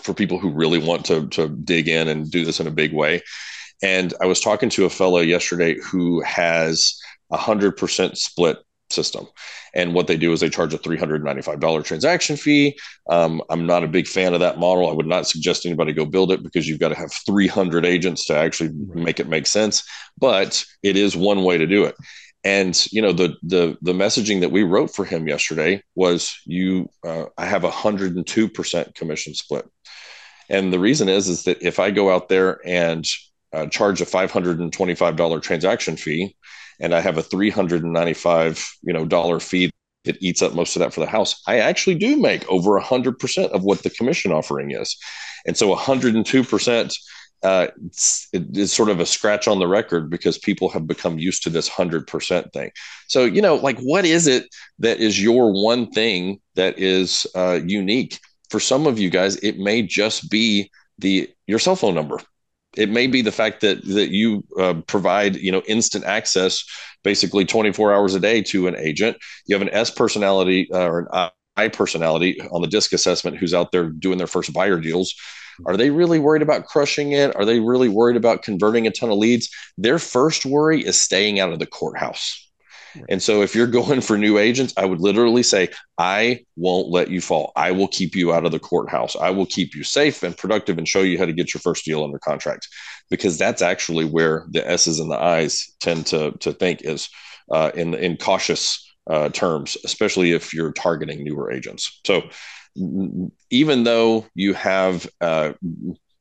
for 0.03 0.13
people 0.13 0.39
who 0.39 0.51
really 0.51 0.79
want 0.79 1.05
to 1.05 1.27
to 1.29 1.49
dig 1.49 1.87
in 1.87 2.07
and 2.07 2.29
do 2.29 2.45
this 2.45 2.59
in 2.59 2.67
a 2.67 2.71
big 2.71 2.93
way. 2.93 3.21
And 3.83 4.13
I 4.21 4.25
was 4.27 4.39
talking 4.39 4.69
to 4.69 4.85
a 4.85 4.89
fellow 4.89 5.19
yesterday 5.19 5.75
who 5.79 6.21
has 6.21 6.99
a 7.31 7.37
hundred 7.37 7.77
percent 7.77 8.17
split 8.17 8.57
system. 8.89 9.25
And 9.73 9.93
what 9.93 10.07
they 10.07 10.17
do 10.17 10.33
is 10.33 10.41
they 10.41 10.49
charge 10.49 10.73
a 10.73 10.77
$395 10.77 11.85
transaction 11.85 12.35
fee. 12.35 12.77
Um, 13.09 13.41
I'm 13.49 13.65
not 13.65 13.85
a 13.85 13.87
big 13.87 14.05
fan 14.05 14.33
of 14.33 14.41
that 14.41 14.59
model. 14.59 14.89
I 14.89 14.93
would 14.93 15.07
not 15.07 15.27
suggest 15.27 15.65
anybody 15.65 15.93
go 15.93 16.03
build 16.03 16.29
it 16.33 16.43
because 16.43 16.67
you've 16.67 16.81
got 16.81 16.89
to 16.89 16.95
have 16.95 17.13
300 17.25 17.85
agents 17.85 18.25
to 18.25 18.35
actually 18.35 18.71
make 18.93 19.21
it 19.21 19.29
make 19.29 19.47
sense. 19.47 19.83
But 20.17 20.65
it 20.83 20.97
is 20.97 21.15
one 21.15 21.43
way 21.45 21.57
to 21.57 21.65
do 21.65 21.85
it 21.85 21.95
and 22.43 22.88
you 22.91 23.01
know 23.01 23.12
the 23.12 23.36
the 23.43 23.77
the 23.81 23.93
messaging 23.93 24.41
that 24.41 24.51
we 24.51 24.63
wrote 24.63 24.93
for 24.93 25.05
him 25.05 25.27
yesterday 25.27 25.81
was 25.95 26.36
you 26.45 26.89
uh, 27.05 27.25
i 27.38 27.45
have 27.45 27.63
a 27.63 27.69
102% 27.69 28.95
commission 28.95 29.33
split. 29.33 29.67
And 30.50 30.74
the 30.74 30.79
reason 30.79 31.07
is 31.07 31.27
is 31.27 31.43
that 31.43 31.62
if 31.62 31.79
i 31.79 31.91
go 31.91 32.13
out 32.13 32.29
there 32.29 32.60
and 32.65 33.05
uh, 33.53 33.67
charge 33.67 34.01
a 34.01 34.05
$525 34.05 35.41
transaction 35.41 35.98
fee 35.98 36.36
and 36.79 36.95
i 36.95 37.00
have 37.00 37.17
a 37.17 37.24
395 37.24 38.65
you 38.83 38.93
know 38.93 39.05
dollar 39.05 39.39
fee 39.39 39.69
that 40.05 40.17
eats 40.19 40.41
up 40.41 40.53
most 40.53 40.75
of 40.75 40.79
that 40.79 40.93
for 40.93 41.00
the 41.00 41.05
house 41.05 41.41
i 41.48 41.60
actually 41.60 41.95
do 41.95 42.17
make 42.17 42.48
over 42.50 42.79
100% 42.79 43.50
of 43.51 43.63
what 43.63 43.83
the 43.83 43.89
commission 43.91 44.31
offering 44.31 44.71
is. 44.71 44.98
And 45.45 45.57
so 45.57 45.75
102% 45.75 46.95
uh, 47.43 47.67
it's, 47.86 48.29
sort 48.71 48.89
of 48.89 49.00
a 49.00 49.05
scratch 49.05 49.48
on 49.48 49.60
the 49.60 49.67
record 49.67 50.10
because 50.10 50.38
people 50.38 50.69
have 50.69 50.88
become 50.88 51.17
used 51.17 51.43
to 51.43 51.50
this 51.50 51.69
100% 51.69 52.53
thing. 52.53 52.71
So, 53.07 53.25
you 53.25 53.41
know, 53.41 53.55
like 53.55 53.79
what 53.79 54.05
is 54.05 54.27
it 54.27 54.45
that 54.79 55.00
is 55.00 55.21
your 55.21 55.51
one 55.51 55.89
thing 55.91 56.39
that 56.55 56.77
is 56.77 57.25
uh, 57.36 57.60
unique? 57.65 58.19
For 58.50 58.60
some 58.60 58.86
of 58.86 59.00
you 59.00 59.10
guys, 59.10 59.38
it 59.38 59.57
may 59.57 59.81
just 59.81 60.29
be 60.29 60.69
the 61.00 61.29
your 61.48 61.60
cell 61.60 61.75
phone 61.75 61.95
number. 61.95 62.19
It 62.77 62.89
may 62.89 63.07
be 63.07 63.21
the 63.21 63.31
fact 63.31 63.62
that 63.62 63.83
that 63.86 64.12
you 64.12 64.43
uh, 64.60 64.75
provide, 64.88 65.36
you 65.38 65.51
know, 65.51 65.63
instant 65.67 66.05
access, 66.05 66.63
basically 67.03 67.45
24 67.45 67.93
hours 67.93 68.13
a 68.13 68.19
day 68.19 68.41
to 68.43 68.67
an 68.67 68.75
agent. 68.77 69.17
You 69.48 69.55
have 69.55 69.62
an 69.62 69.74
S 69.74 69.89
personality 69.89 70.69
uh, 70.71 70.88
or 70.88 71.00
an 71.12 71.29
I 71.57 71.67
personality 71.69 72.39
on 72.51 72.62
the 72.62 72.67
disc 72.67 72.93
assessment 72.93 73.38
who's 73.38 73.53
out 73.53 73.71
there 73.71 73.89
doing 73.89 74.17
their 74.17 74.27
first 74.27 74.53
buyer 74.53 74.79
deals 74.79 75.15
are 75.65 75.77
they 75.77 75.89
really 75.89 76.20
worried 76.20 76.41
about 76.41 76.65
crushing 76.65 77.12
it? 77.12 77.36
Are 77.36 77.46
they 77.46 77.60
really 77.60 77.89
worried 77.89 78.18
about 78.18 78.44
converting 78.44 78.88
a 78.88 78.91
ton 78.91 79.10
of 79.10 79.18
leads? 79.18 79.50
Their 79.77 80.00
first 80.00 80.46
worry 80.46 80.86
is 80.86 81.00
staying 81.00 81.39
out 81.39 81.51
of 81.51 81.60
the 81.60 81.65
courthouse. 81.65 82.50
And 83.10 83.22
so 83.22 83.41
if 83.41 83.56
you're 83.56 83.68
going 83.68 84.01
for 84.01 84.18
new 84.18 84.38
agents, 84.38 84.74
I 84.77 84.86
would 84.86 85.00
literally 85.00 85.44
say, 85.44 85.70
I 85.98 86.46
won't 86.56 86.89
let 86.89 87.10
you 87.10 87.22
fall. 87.22 87.51
I 87.56 87.72
will 87.72 87.88
keep 87.88 88.15
you 88.15 88.34
out 88.34 88.46
of 88.46 88.51
the 88.51 88.60
courthouse. 88.60 89.15
I 89.15 89.30
will 89.30 89.46
keep 89.46 89.75
you 89.75 89.84
safe 89.84 90.24
and 90.24 90.38
productive 90.38 90.77
and 90.77 90.88
show 90.88 91.01
you 91.01 91.18
how 91.18 91.25
to 91.25 91.34
get 91.34 91.53
your 91.53 91.62
first 91.62 91.86
deal 91.86 92.03
under 92.03 92.20
contract 92.20 92.68
because 93.10 93.38
that's 93.38 93.62
actually 93.62 94.06
where 94.06 94.45
the 94.50 94.67
S's 94.69 95.00
and 95.00 95.12
the 95.12 95.21
I's 95.21 95.74
tend 95.80 96.06
to, 96.08 96.32
to 96.39 96.54
think 96.54 96.82
is 96.82 97.10
uh, 97.52 97.71
in, 97.76 97.93
in 97.93 98.17
cautious 98.17 98.86
uh, 99.10 99.30
terms, 99.30 99.78
especially 99.84 100.32
if 100.32 100.54
you're 100.54 100.74
targeting 100.74 101.24
newer 101.24 101.52
agents. 101.52 102.02
So 102.06 102.24
even 103.51 103.83
though 103.83 104.25
you 104.33 104.53
have 104.53 105.07
uh, 105.19 105.53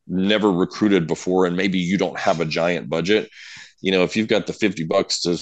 never 0.06 0.50
recruited 0.50 1.06
before 1.06 1.46
and 1.46 1.56
maybe 1.56 1.78
you 1.78 1.96
don't 1.96 2.18
have 2.18 2.40
a 2.40 2.44
giant 2.44 2.90
budget, 2.90 3.30
you 3.80 3.92
know, 3.92 4.02
if 4.02 4.16
you've 4.16 4.28
got 4.28 4.46
the 4.46 4.52
50 4.52 4.84
bucks 4.84 5.20
to, 5.22 5.38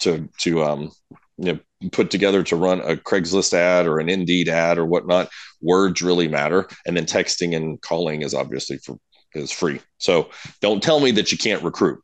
to, 0.00 0.28
to, 0.40 0.64
um, 0.64 0.90
you 1.38 1.52
know, 1.52 1.58
put 1.92 2.10
together 2.10 2.42
to 2.42 2.56
run 2.56 2.80
a 2.80 2.96
Craigslist 2.96 3.54
ad 3.54 3.86
or 3.86 3.98
an 3.98 4.10
Indeed 4.10 4.48
ad 4.48 4.76
or 4.76 4.84
whatnot, 4.84 5.30
words 5.62 6.02
really 6.02 6.28
matter. 6.28 6.68
And 6.84 6.96
then 6.96 7.06
texting 7.06 7.56
and 7.56 7.80
calling 7.80 8.22
is 8.22 8.34
obviously 8.34 8.78
for, 8.78 8.98
is 9.34 9.52
free. 9.52 9.80
So 9.98 10.30
don't 10.60 10.82
tell 10.82 11.00
me 11.00 11.12
that 11.12 11.32
you 11.32 11.38
can't 11.38 11.62
recruit. 11.62 12.02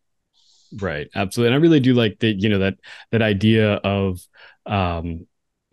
Right. 0.80 1.08
Absolutely. 1.14 1.48
And 1.48 1.54
I 1.56 1.62
really 1.62 1.80
do 1.80 1.94
like 1.94 2.20
that, 2.20 2.40
you 2.40 2.48
know, 2.48 2.60
that, 2.60 2.74
that 3.10 3.22
idea 3.22 3.74
of, 3.74 4.20
um, 4.64 5.26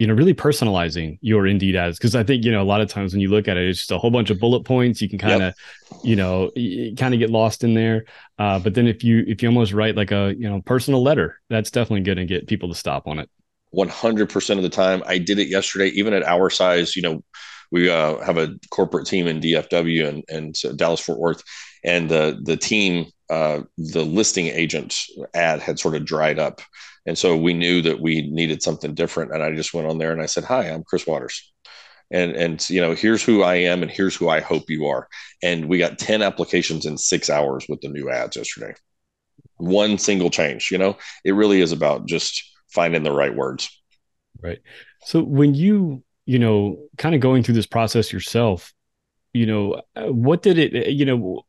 you 0.04 0.08
know 0.08 0.14
really 0.14 0.34
personalizing 0.34 1.18
your 1.22 1.48
indeed 1.48 1.78
ads 1.78 1.98
because 1.98 2.14
i 2.14 2.24
think 2.24 2.44
you 2.44 2.52
know 2.52 2.62
a 2.62 2.70
lot 2.74 2.82
of 2.82 2.90
times 2.90 3.14
when 3.14 3.22
you 3.22 3.30
look 3.30 3.48
at 3.48 3.56
it 3.56 3.70
it's 3.70 3.80
just 3.80 3.92
a 3.92 3.98
whole 3.98 4.12
bunch 4.12 4.30
of 4.30 4.40
bullet 4.40 4.66
points. 4.66 5.02
You 5.02 5.08
can 5.08 5.18
kind 5.18 5.42
of 5.42 5.54
yep. 5.92 6.00
you 6.04 6.16
know 6.18 6.52
kind 6.98 7.14
of 7.14 7.20
get 7.20 7.30
lost 7.30 7.64
in 7.64 7.74
there. 7.74 8.06
Uh, 8.38 8.60
but 8.60 8.74
then 8.74 8.88
if 8.88 9.04
you 9.04 9.24
if 9.28 9.42
you 9.42 9.48
almost 9.48 9.72
write 9.72 9.96
like 9.96 10.12
a 10.12 10.36
you 10.38 10.50
know 10.50 10.62
personal 10.62 11.02
letter 11.02 11.40
that's 11.50 11.72
definitely 11.72 12.02
going 12.02 12.18
to 12.18 12.26
get 12.26 12.48
people 12.48 12.70
to 12.70 12.76
stop 12.76 13.08
on 13.08 13.20
it. 13.20 13.30
100% 13.74 14.58
of 14.58 14.62
the 14.62 14.70
time. 14.70 15.02
I 15.08 15.18
did 15.18 15.40
it 15.40 15.48
yesterday 15.48 15.88
even 15.88 16.14
at 16.14 16.24
our 16.24 16.50
size 16.50 16.96
you 16.96 17.02
know 17.02 17.24
we 17.72 17.90
uh, 17.90 18.20
have 18.24 18.38
a 18.38 18.56
corporate 18.70 19.08
team 19.08 19.28
in 19.28 19.40
dfw 19.40 20.08
and, 20.08 20.24
and 20.30 20.56
uh, 20.66 20.74
dallas 20.74 21.00
fort 21.00 21.20
worth 21.20 21.44
and 21.84 22.10
the 22.10 22.40
the 22.44 22.58
team 22.58 23.08
uh, 23.34 23.64
the 23.78 24.04
listing 24.04 24.48
agent 24.48 24.96
ad 25.34 25.60
had 25.60 25.80
sort 25.80 25.96
of 25.96 26.06
dried 26.06 26.40
up 26.40 26.62
and 27.06 27.18
so 27.18 27.36
we 27.36 27.54
knew 27.54 27.82
that 27.82 28.00
we 28.00 28.30
needed 28.30 28.64
something 28.64 28.94
different. 28.94 29.34
And 29.34 29.44
I 29.44 29.54
just 29.54 29.74
went 29.74 29.88
on 29.88 29.98
there 29.98 30.12
and 30.12 30.22
I 30.22 30.26
said, 30.26 30.46
Hi, 30.46 30.70
I'm 30.70 30.84
Chris 30.84 31.06
Watters. 31.06 31.52
And 32.12 32.32
and 32.34 32.70
you 32.70 32.80
know, 32.80 32.94
here's 32.94 33.24
who 33.24 33.44
I 33.44 33.56
am 33.56 33.82
and 33.82 33.92
here's 33.92 34.16
who 34.16 34.30
I 34.30 34.40
hope 34.40 34.70
you 34.70 34.88
are. 34.88 35.08
And 35.42 35.68
we 35.68 35.78
got 35.78 36.00
10 36.00 36.22
applications 36.22 36.86
in 36.86 36.98
six 36.98 37.30
hours 37.30 37.66
with 37.68 37.82
the 37.82 37.90
new 37.90 38.10
ads 38.10 38.36
yesterday. 38.36 38.76
One 39.58 39.98
single 39.98 40.30
change, 40.30 40.70
you 40.72 40.78
know, 40.78 40.98
it 41.26 41.32
really 41.32 41.62
is 41.62 41.72
about 41.72 42.06
just 42.06 42.44
finding 42.70 43.04
the 43.04 43.12
right 43.12 43.34
words. 43.34 43.70
Right. 44.42 44.60
So 45.06 45.22
when 45.24 45.54
you, 45.54 46.04
you 46.26 46.40
know, 46.40 46.78
kind 46.98 47.16
of 47.16 47.22
going 47.22 47.44
through 47.44 47.56
this 47.56 47.66
process 47.66 48.12
yourself, 48.12 48.74
you 49.34 49.46
know, 49.46 49.82
uh, 49.96 50.12
what 50.12 50.42
did 50.42 50.58
it, 50.58 50.90
you 50.90 51.06
know, 51.06 51.46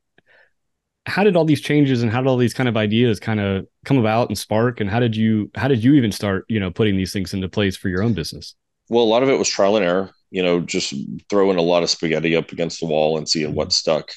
how 1.06 1.22
did 1.22 1.36
all 1.36 1.44
these 1.44 1.60
changes 1.60 2.02
and 2.02 2.10
how 2.10 2.20
did 2.20 2.28
all 2.28 2.36
these 2.36 2.54
kind 2.54 2.68
of 2.68 2.76
ideas 2.76 3.20
kind 3.20 3.40
of 3.40 3.66
come 3.84 3.98
about 3.98 4.28
and 4.28 4.38
spark? 4.38 4.80
And 4.80 4.88
how 4.88 5.00
did 5.00 5.14
you 5.14 5.50
how 5.54 5.68
did 5.68 5.84
you 5.84 5.94
even 5.94 6.12
start 6.12 6.44
you 6.48 6.58
know 6.58 6.70
putting 6.70 6.96
these 6.96 7.12
things 7.12 7.34
into 7.34 7.48
place 7.48 7.76
for 7.76 7.88
your 7.88 8.02
own 8.02 8.14
business? 8.14 8.54
Well 8.88 9.04
a 9.04 9.06
lot 9.06 9.22
of 9.22 9.28
it 9.28 9.38
was 9.38 9.48
trial 9.48 9.76
and 9.76 9.84
error 9.84 10.10
you 10.30 10.42
know 10.42 10.60
just 10.60 10.94
throwing 11.30 11.58
a 11.58 11.62
lot 11.62 11.82
of 11.82 11.90
spaghetti 11.90 12.34
up 12.34 12.52
against 12.52 12.80
the 12.80 12.86
wall 12.86 13.18
and 13.18 13.28
seeing 13.28 13.48
mm-hmm. 13.48 13.56
what 13.56 13.72
stuck. 13.72 14.10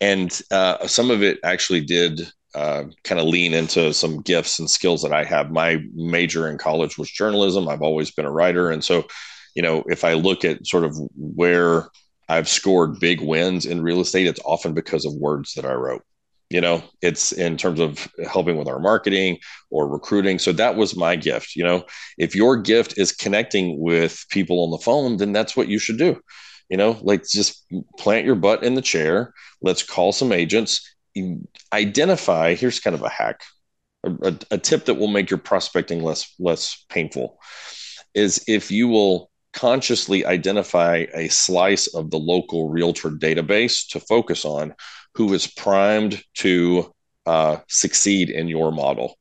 And 0.00 0.40
uh, 0.52 0.86
some 0.86 1.10
of 1.10 1.22
it 1.22 1.40
actually 1.42 1.80
did 1.80 2.20
uh, 2.54 2.84
kind 3.02 3.20
of 3.20 3.26
lean 3.26 3.52
into 3.52 3.92
some 3.92 4.22
gifts 4.22 4.60
and 4.60 4.70
skills 4.70 5.02
that 5.02 5.12
i 5.12 5.24
have. 5.24 5.50
My 5.50 5.82
major 5.94 6.48
in 6.48 6.56
college 6.56 6.96
was 6.96 7.10
journalism. 7.10 7.68
I've 7.68 7.82
always 7.82 8.10
been 8.12 8.24
a 8.24 8.30
writer. 8.30 8.70
And 8.70 8.84
so 8.84 9.06
you 9.54 9.62
know 9.62 9.82
if 9.86 10.04
i 10.04 10.12
look 10.12 10.44
at 10.44 10.66
sort 10.66 10.84
of 10.84 10.96
where 11.16 11.88
I've 12.28 12.48
scored 12.48 13.00
big 13.00 13.22
wins 13.22 13.64
in 13.64 13.82
real 13.82 14.00
estate, 14.00 14.26
it's 14.26 14.40
often 14.44 14.74
because 14.74 15.06
of 15.06 15.14
words 15.14 15.54
that 15.54 15.64
I 15.64 15.72
wrote 15.72 16.02
you 16.50 16.60
know 16.60 16.82
it's 17.02 17.32
in 17.32 17.56
terms 17.56 17.80
of 17.80 18.08
helping 18.30 18.56
with 18.56 18.68
our 18.68 18.78
marketing 18.78 19.38
or 19.70 19.88
recruiting. 19.88 20.38
So 20.38 20.52
that 20.52 20.76
was 20.76 20.96
my 20.96 21.16
gift 21.16 21.56
you 21.56 21.64
know. 21.64 21.84
If 22.16 22.34
your 22.34 22.56
gift 22.56 22.98
is 22.98 23.12
connecting 23.12 23.80
with 23.80 24.24
people 24.30 24.64
on 24.64 24.70
the 24.70 24.78
phone 24.78 25.16
then 25.16 25.32
that's 25.32 25.56
what 25.56 25.68
you 25.68 25.78
should 25.78 25.98
do. 25.98 26.20
You 26.68 26.76
know 26.76 26.98
like 27.02 27.24
just 27.28 27.64
plant 27.98 28.26
your 28.26 28.36
butt 28.36 28.62
in 28.62 28.74
the 28.74 28.82
chair. 28.82 29.34
Let's 29.62 29.82
call 29.82 30.12
some 30.12 30.32
agents. 30.32 30.96
Identify 31.72 32.54
here's 32.54 32.80
kind 32.80 32.94
of 32.94 33.02
a 33.02 33.08
hack 33.08 33.42
a, 34.04 34.34
a 34.50 34.58
tip 34.58 34.84
that 34.86 34.94
will 34.94 35.08
make 35.08 35.30
your 35.30 35.38
prospecting 35.38 36.02
less 36.02 36.34
less 36.38 36.84
painful 36.88 37.38
is 38.14 38.44
if 38.46 38.70
you 38.70 38.88
will 38.88 39.30
consciously 39.52 40.24
identify 40.24 41.06
a 41.14 41.28
slice 41.28 41.86
of 41.94 42.10
the 42.10 42.18
local 42.18 42.68
realtor 42.68 43.10
database 43.10 43.88
to 43.88 44.00
focus 44.00 44.44
on 44.44 44.74
who 45.18 45.34
is 45.34 45.48
primed 45.48 46.22
to 46.32 46.94
uh, 47.26 47.56
succeed 47.68 48.30
in 48.30 48.46
your 48.46 48.70
model. 48.70 49.18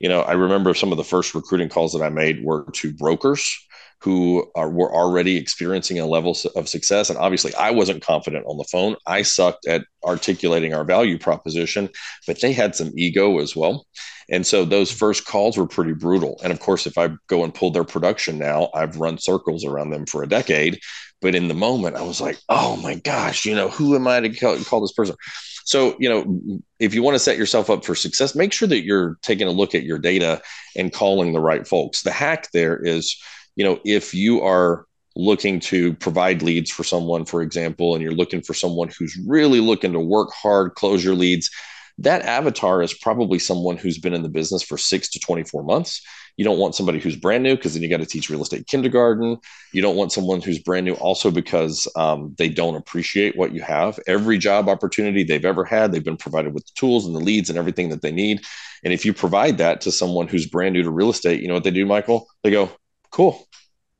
You 0.00 0.08
know, 0.08 0.20
I 0.22 0.32
remember 0.32 0.74
some 0.74 0.90
of 0.90 0.98
the 0.98 1.04
first 1.04 1.36
recruiting 1.36 1.68
calls 1.68 1.92
that 1.92 2.02
I 2.02 2.08
made 2.08 2.44
were 2.44 2.66
to 2.72 2.92
brokers 2.92 3.56
who 4.00 4.50
are, 4.56 4.68
were 4.68 4.92
already 4.92 5.36
experiencing 5.36 6.00
a 6.00 6.04
level 6.04 6.36
of 6.56 6.68
success. 6.68 7.10
And 7.10 7.18
obviously, 7.18 7.54
I 7.54 7.70
wasn't 7.70 8.02
confident 8.02 8.44
on 8.46 8.58
the 8.58 8.64
phone. 8.64 8.96
I 9.06 9.22
sucked 9.22 9.68
at 9.68 9.84
articulating 10.04 10.74
our 10.74 10.84
value 10.84 11.16
proposition, 11.16 11.90
but 12.26 12.40
they 12.40 12.52
had 12.52 12.74
some 12.74 12.92
ego 12.96 13.38
as 13.38 13.54
well. 13.54 13.86
And 14.28 14.44
so 14.44 14.64
those 14.64 14.90
first 14.90 15.26
calls 15.26 15.56
were 15.56 15.68
pretty 15.68 15.92
brutal. 15.92 16.40
And 16.42 16.52
of 16.52 16.58
course, 16.58 16.86
if 16.86 16.98
I 16.98 17.10
go 17.28 17.44
and 17.44 17.54
pull 17.54 17.70
their 17.70 17.84
production 17.84 18.36
now, 18.36 18.68
I've 18.74 18.98
run 18.98 19.18
circles 19.18 19.64
around 19.64 19.90
them 19.90 20.06
for 20.06 20.24
a 20.24 20.28
decade. 20.28 20.80
But 21.22 21.34
in 21.34 21.48
the 21.48 21.54
moment, 21.54 21.96
I 21.96 22.02
was 22.02 22.20
like, 22.20 22.38
oh 22.48 22.76
my 22.76 22.96
gosh, 22.96 23.46
you 23.46 23.54
know, 23.54 23.68
who 23.68 23.94
am 23.94 24.06
I 24.06 24.20
to 24.20 24.28
call, 24.28 24.56
call 24.58 24.80
this 24.80 24.92
person? 24.92 25.16
So, 25.64 25.96
you 25.98 26.08
know, 26.08 26.60
if 26.78 26.94
you 26.94 27.02
want 27.02 27.16
to 27.16 27.18
set 27.18 27.38
yourself 27.38 27.70
up 27.70 27.84
for 27.84 27.94
success, 27.94 28.34
make 28.34 28.52
sure 28.52 28.68
that 28.68 28.84
you're 28.84 29.18
taking 29.22 29.48
a 29.48 29.52
look 29.52 29.74
at 29.74 29.82
your 29.82 29.98
data 29.98 30.40
and 30.76 30.92
calling 30.92 31.32
the 31.32 31.40
right 31.40 31.66
folks. 31.66 32.02
The 32.02 32.12
hack 32.12 32.50
there 32.52 32.76
is, 32.76 33.20
you 33.56 33.64
know, 33.64 33.80
if 33.84 34.14
you 34.14 34.42
are 34.42 34.86
looking 35.16 35.58
to 35.58 35.94
provide 35.94 36.42
leads 36.42 36.70
for 36.70 36.84
someone, 36.84 37.24
for 37.24 37.42
example, 37.42 37.94
and 37.94 38.02
you're 38.02 38.12
looking 38.12 38.42
for 38.42 38.54
someone 38.54 38.90
who's 38.96 39.18
really 39.26 39.60
looking 39.60 39.92
to 39.92 40.00
work 40.00 40.30
hard, 40.32 40.74
close 40.74 41.02
your 41.02 41.14
leads, 41.14 41.50
that 41.98 42.22
avatar 42.22 42.82
is 42.82 42.92
probably 42.92 43.38
someone 43.38 43.76
who's 43.76 43.98
been 43.98 44.14
in 44.14 44.22
the 44.22 44.28
business 44.28 44.62
for 44.62 44.76
six 44.76 45.08
to 45.10 45.18
24 45.18 45.62
months. 45.62 46.02
You 46.36 46.44
don't 46.44 46.58
want 46.58 46.74
somebody 46.74 46.98
who's 46.98 47.16
brand 47.16 47.42
new 47.42 47.56
because 47.56 47.74
then 47.74 47.82
you 47.82 47.88
got 47.88 47.98
to 47.98 48.06
teach 48.06 48.28
real 48.28 48.42
estate 48.42 48.66
kindergarten. 48.66 49.38
You 49.72 49.82
don't 49.82 49.96
want 49.96 50.12
someone 50.12 50.42
who's 50.42 50.58
brand 50.58 50.84
new 50.84 50.94
also 50.94 51.30
because 51.30 51.88
um, 51.96 52.34
they 52.36 52.48
don't 52.48 52.76
appreciate 52.76 53.36
what 53.36 53.52
you 53.54 53.62
have. 53.62 53.98
Every 54.06 54.36
job 54.36 54.68
opportunity 54.68 55.24
they've 55.24 55.44
ever 55.44 55.64
had, 55.64 55.92
they've 55.92 56.04
been 56.04 56.16
provided 56.16 56.52
with 56.52 56.66
the 56.66 56.72
tools 56.74 57.06
and 57.06 57.14
the 57.14 57.20
leads 57.20 57.48
and 57.48 57.58
everything 57.58 57.88
that 57.88 58.02
they 58.02 58.12
need. 58.12 58.42
And 58.84 58.92
if 58.92 59.04
you 59.04 59.14
provide 59.14 59.58
that 59.58 59.80
to 59.82 59.92
someone 59.92 60.28
who's 60.28 60.46
brand 60.46 60.74
new 60.74 60.82
to 60.82 60.90
real 60.90 61.10
estate, 61.10 61.40
you 61.40 61.48
know 61.48 61.54
what 61.54 61.64
they 61.64 61.70
do, 61.70 61.86
Michael? 61.86 62.28
They 62.42 62.50
go, 62.50 62.70
cool. 63.10 63.48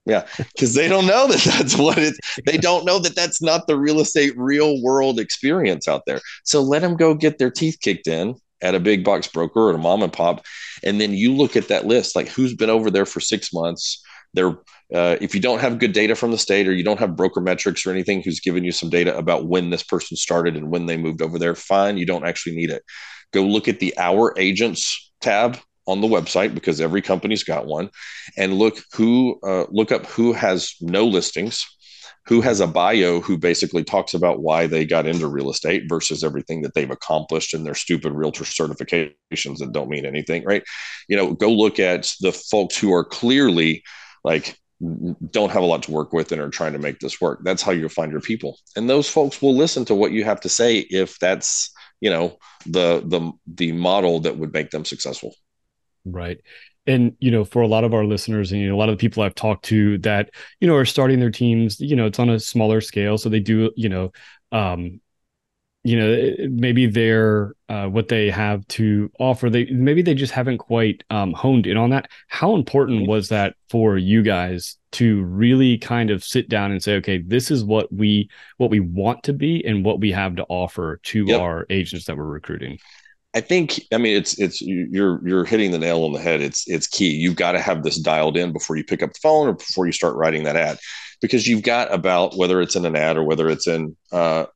Yeah, 0.05 0.25
because 0.37 0.75
they 0.75 0.87
don't 0.87 1.07
know 1.07 1.27
that 1.27 1.41
that's 1.59 1.77
what 1.77 1.99
it. 1.99 2.15
They 2.45 2.59
don't 2.59 2.85
know 2.85 3.01
that 3.01 3.17
that's 3.17 3.43
not 3.43 3.67
the 3.67 3.77
real 3.77 3.99
estate 3.99 4.35
real 4.37 4.81
world 4.81 5.19
experience 5.19 5.89
out 5.89 6.03
there. 6.07 6.21
So 6.45 6.63
let 6.63 6.83
them 6.83 6.97
go 6.97 7.13
get 7.15 7.39
their 7.39 7.51
teeth 7.51 7.79
kicked 7.81 8.07
in 8.07 8.37
at 8.63 8.75
a 8.75 8.81
big 8.81 9.05
box 9.05 9.27
broker 9.29 9.61
or 9.61 9.75
a 9.75 9.79
mom 9.79 10.03
and 10.03 10.13
pop, 10.13 10.45
and 10.83 11.01
then 11.01 11.13
you 11.13 11.35
look 11.35 11.57
at 11.57 11.69
that 11.69 11.87
list, 11.87 12.17
like 12.17 12.29
who's 12.29 12.55
been 12.55 12.71
over 12.71 12.91
there 12.91 13.07
for 13.07 13.21
six 13.21 13.53
months. 13.53 14.03
They're 14.35 14.59
uh, 14.95 15.17
if 15.21 15.35
you 15.35 15.41
don't 15.41 15.61
have 15.61 15.81
good 15.81 15.93
data 15.93 16.15
from 16.15 16.31
the 16.31 16.39
state 16.39 16.69
or 16.69 16.73
you 16.73 16.85
don't 16.85 17.01
have 17.01 17.17
broker 17.17 17.41
metrics 17.41 17.85
or 17.85 17.91
anything 17.91 18.23
who's 18.23 18.39
given 18.39 18.63
you 18.63 18.71
some 18.71 18.89
data 18.89 19.17
about 19.17 19.49
when 19.49 19.71
this 19.71 19.83
person 19.83 20.17
started 20.17 20.57
and 20.57 20.71
when 20.71 20.87
they 20.87 20.97
moved 20.97 21.23
over 21.23 21.39
there, 21.39 21.57
fine. 21.57 21.97
You 21.97 22.07
don't 22.07 22.27
actually 22.27 22.55
need 22.55 22.71
it. 22.71 22.85
Go 23.33 23.43
look 23.43 23.67
at 23.67 23.81
the 23.81 23.95
Our 23.99 24.33
Agents 24.39 25.11
tab 25.21 25.59
on 25.87 26.01
the 26.01 26.07
website 26.07 26.55
because 26.55 26.81
every 26.81 27.03
company's 27.03 27.45
got 27.45 27.67
one 27.67 27.91
and 28.37 28.55
look 28.55 28.79
who 28.95 29.41
uh, 29.45 29.67
look 29.71 29.93
up 29.93 30.07
who 30.07 30.33
has 30.33 30.75
no 30.81 31.05
listings 31.05 31.65
who 32.27 32.41
has 32.41 32.61
a 32.61 32.67
bio 32.67 33.21
who 33.21 33.39
basically 33.39 33.85
talks 33.85 34.15
about 34.15 34.41
why 34.41 34.67
they 34.67 34.85
got 34.85 35.07
into 35.07 35.27
real 35.27 35.51
estate 35.51 35.85
versus 35.89 36.25
everything 36.25 36.63
that 36.63 36.75
they've 36.75 36.91
accomplished 36.91 37.55
in 37.55 37.65
their 37.65 37.75
stupid 37.75 38.13
realtor 38.13 38.45
certifications 38.45 39.59
that 39.59 39.73
don't 39.73 39.89
mean 39.89 40.07
anything 40.07 40.45
right? 40.45 40.63
You 41.09 41.17
know 41.17 41.33
go 41.33 41.51
look 41.51 41.79
at 41.79 42.13
the 42.21 42.33
folks 42.33 42.77
who 42.79 42.93
are 42.93 43.05
clearly 43.05 43.83
like 44.25 44.59
don't 45.31 45.53
have 45.53 45.63
a 45.63 45.67
lot 45.67 45.83
to 45.85 45.91
work 45.91 46.13
with 46.13 46.33
and 46.33 46.41
are 46.41 46.51
trying 46.51 46.75
to 46.75 46.79
make 46.79 46.99
this 46.99 47.21
work. 47.21 47.41
That's 47.43 47.63
how 47.63 47.73
you'll 47.73 47.89
find 47.89 48.13
your 48.13 48.21
people. 48.21 48.59
And 48.77 48.91
those 48.91 49.09
folks 49.09 49.41
will 49.41 49.55
listen 49.55 49.87
to 49.87 49.95
what 49.95 50.13
you 50.13 50.25
have 50.25 50.41
to 50.43 50.51
say 50.51 50.79
if 50.79 51.19
that's 51.19 51.73
you 52.01 52.11
know 52.11 52.37
the 52.67 53.03
the 53.07 53.33
the 53.47 53.73
model 53.73 54.21
that 54.21 54.37
would 54.37 54.53
make 54.53 54.71
them 54.71 54.85
successful. 54.85 55.35
Right. 56.05 56.39
And, 56.87 57.17
you 57.19 57.31
know, 57.31 57.45
for 57.45 57.63
a 57.63 57.67
lot 57.67 57.85
of 57.85 57.95
our 57.95 58.05
listeners 58.05 58.53
and, 58.53 58.61
you 58.61 58.69
know, 58.69 58.77
a 58.77 58.79
lot 58.79 58.89
of 58.89 58.97
the 58.97 59.01
people 59.01 59.23
I've 59.23 59.35
talked 59.35 59.65
to 59.67 59.99
that, 59.99 60.31
you 60.61 60.69
know, 60.69 60.77
are 60.77 60.85
starting 60.85 61.19
their 61.19 61.31
teams, 61.31 61.81
you 61.81 61.97
know, 61.97 62.07
it's 62.07 62.19
on 62.19 62.31
a 62.31 62.39
smaller 62.39 62.81
scale. 62.81 63.19
So 63.19 63.29
they 63.29 63.41
do, 63.41 63.73
you 63.77 63.89
know, 63.89 64.13
um, 64.53 65.01
you 65.87 65.97
know, 65.97 66.49
maybe 66.51 66.87
they're 66.87 67.55
uh, 67.69 67.87
what 67.87 68.09
they 68.09 68.29
have 68.29 68.67
to 68.67 69.09
offer. 69.21 69.49
They 69.49 69.67
maybe 69.67 70.03
they 70.03 70.15
just 70.15 70.33
haven't 70.33 70.59
quite 70.59 71.05
um, 71.11 71.33
honed 71.33 71.69
in 71.69 71.77
on 71.77 71.91
that. 71.91 72.11
How 72.27 72.57
important 72.57 73.03
mm-hmm. 73.03 73.11
was 73.11 73.29
that 73.29 73.55
for 73.71 73.97
you 73.97 74.25
guys 74.25 74.79
to 74.93 75.23
really 75.23 75.79
kind 75.79 76.11
of 76.11 76.25
sit 76.25 76.49
down 76.49 76.73
and 76.73 76.83
say, 76.83 76.97
okay, 76.97 77.19
this 77.19 77.53
is 77.53 77.63
what 77.63 77.93
we 77.93 78.29
what 78.57 78.71
we 78.71 78.81
want 78.81 79.23
to 79.25 79.33
be 79.33 79.65
and 79.65 79.85
what 79.85 80.01
we 80.01 80.11
have 80.11 80.35
to 80.37 80.45
offer 80.49 80.99
to 81.05 81.25
yep. 81.25 81.41
our 81.41 81.67
agents 81.71 82.07
that 82.07 82.17
we're 82.17 82.25
recruiting. 82.25 82.79
I 83.37 83.43
think 83.43 83.83
I 83.93 83.99
mean 83.99 84.17
it's 84.17 84.39
it's 84.39 84.63
you're 84.63 85.21
you're 85.29 85.45
hitting 85.45 85.71
the 85.71 85.79
nail 85.79 86.05
on 86.05 86.15
the 86.15 86.21
head. 86.21 86.41
It's 86.41 86.67
it's 86.67 86.87
key. 86.87 87.11
You've 87.11 87.37
got 87.37 87.53
to 87.53 87.61
have 87.61 87.83
this 87.83 87.99
dialed 87.99 88.39
in 88.39 88.51
before 88.51 88.77
you 88.77 88.85
pick 88.85 89.03
up 89.03 89.13
the 89.13 89.21
phone 89.23 89.49
or 89.49 89.53
before 89.53 89.85
you 89.85 89.93
start 89.93 90.17
writing 90.17 90.45
that 90.45 90.57
ad, 90.57 90.79
because 91.21 91.47
you've 91.47 91.63
got 91.63 91.93
about 91.93 92.35
whether 92.39 92.63
it's 92.63 92.77
in 92.77 92.87
an 92.87 92.97
ad 92.97 93.19
or 93.19 93.25
whether 93.25 93.51
it's 93.51 93.67
in 93.67 93.95
uh, 94.11 94.47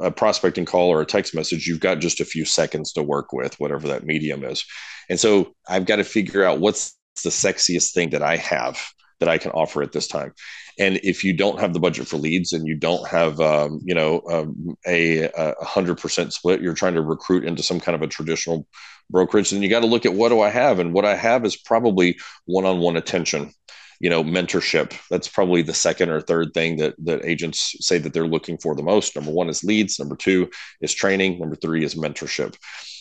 a 0.00 0.10
prospecting 0.10 0.64
call 0.64 0.88
or 0.88 1.00
a 1.00 1.06
text 1.06 1.32
message, 1.32 1.68
you've 1.68 1.78
got 1.78 2.00
just 2.00 2.18
a 2.18 2.24
few 2.24 2.44
seconds 2.44 2.92
to 2.94 3.04
work 3.04 3.32
with, 3.32 3.58
whatever 3.60 3.86
that 3.86 4.04
medium 4.04 4.42
is. 4.42 4.64
And 5.08 5.20
so 5.20 5.54
I've 5.68 5.86
got 5.86 5.96
to 5.96 6.04
figure 6.04 6.42
out 6.42 6.58
what's 6.58 6.96
the 7.22 7.30
sexiest 7.30 7.92
thing 7.92 8.10
that 8.10 8.22
I 8.22 8.36
have 8.36 8.80
that 9.20 9.28
I 9.28 9.38
can 9.38 9.52
offer 9.52 9.80
at 9.80 9.92
this 9.92 10.08
time. 10.08 10.32
And 10.78 11.00
if 11.02 11.24
you 11.24 11.32
don't 11.32 11.60
have 11.60 11.72
the 11.72 11.80
budget 11.80 12.06
for 12.06 12.16
leads 12.16 12.52
and 12.52 12.66
you 12.66 12.76
don't 12.76 13.06
have, 13.08 13.40
um, 13.40 13.80
you 13.84 13.94
know, 13.94 14.22
um, 14.30 14.76
a 14.86 15.28
hundred 15.60 15.98
percent 15.98 16.32
split, 16.32 16.60
you're 16.60 16.74
trying 16.74 16.94
to 16.94 17.02
recruit 17.02 17.44
into 17.44 17.62
some 17.62 17.80
kind 17.80 17.96
of 17.96 18.02
a 18.02 18.06
traditional 18.06 18.66
brokerage, 19.10 19.50
then 19.50 19.62
you 19.62 19.68
got 19.68 19.80
to 19.80 19.86
look 19.86 20.06
at 20.06 20.14
what 20.14 20.28
do 20.28 20.40
I 20.40 20.50
have, 20.50 20.78
and 20.78 20.92
what 20.92 21.04
I 21.04 21.16
have 21.16 21.44
is 21.44 21.56
probably 21.56 22.18
one-on-one 22.46 22.96
attention 22.96 23.52
you 24.00 24.10
know 24.10 24.22
mentorship. 24.22 24.94
That's 25.10 25.28
probably 25.28 25.62
the 25.62 25.74
second 25.74 26.10
or 26.10 26.20
third 26.20 26.54
thing 26.54 26.76
that 26.76 26.94
that 27.04 27.24
agents 27.24 27.74
say 27.80 27.98
that 27.98 28.12
they're 28.12 28.26
looking 28.26 28.58
for 28.58 28.74
the 28.74 28.82
most. 28.82 29.16
Number 29.16 29.30
one 29.30 29.48
is 29.48 29.64
leads 29.64 29.98
number 29.98 30.16
two 30.16 30.50
is 30.80 30.94
training 30.94 31.38
number 31.38 31.56
three 31.56 31.84
is 31.84 31.94
mentorship. 31.94 32.56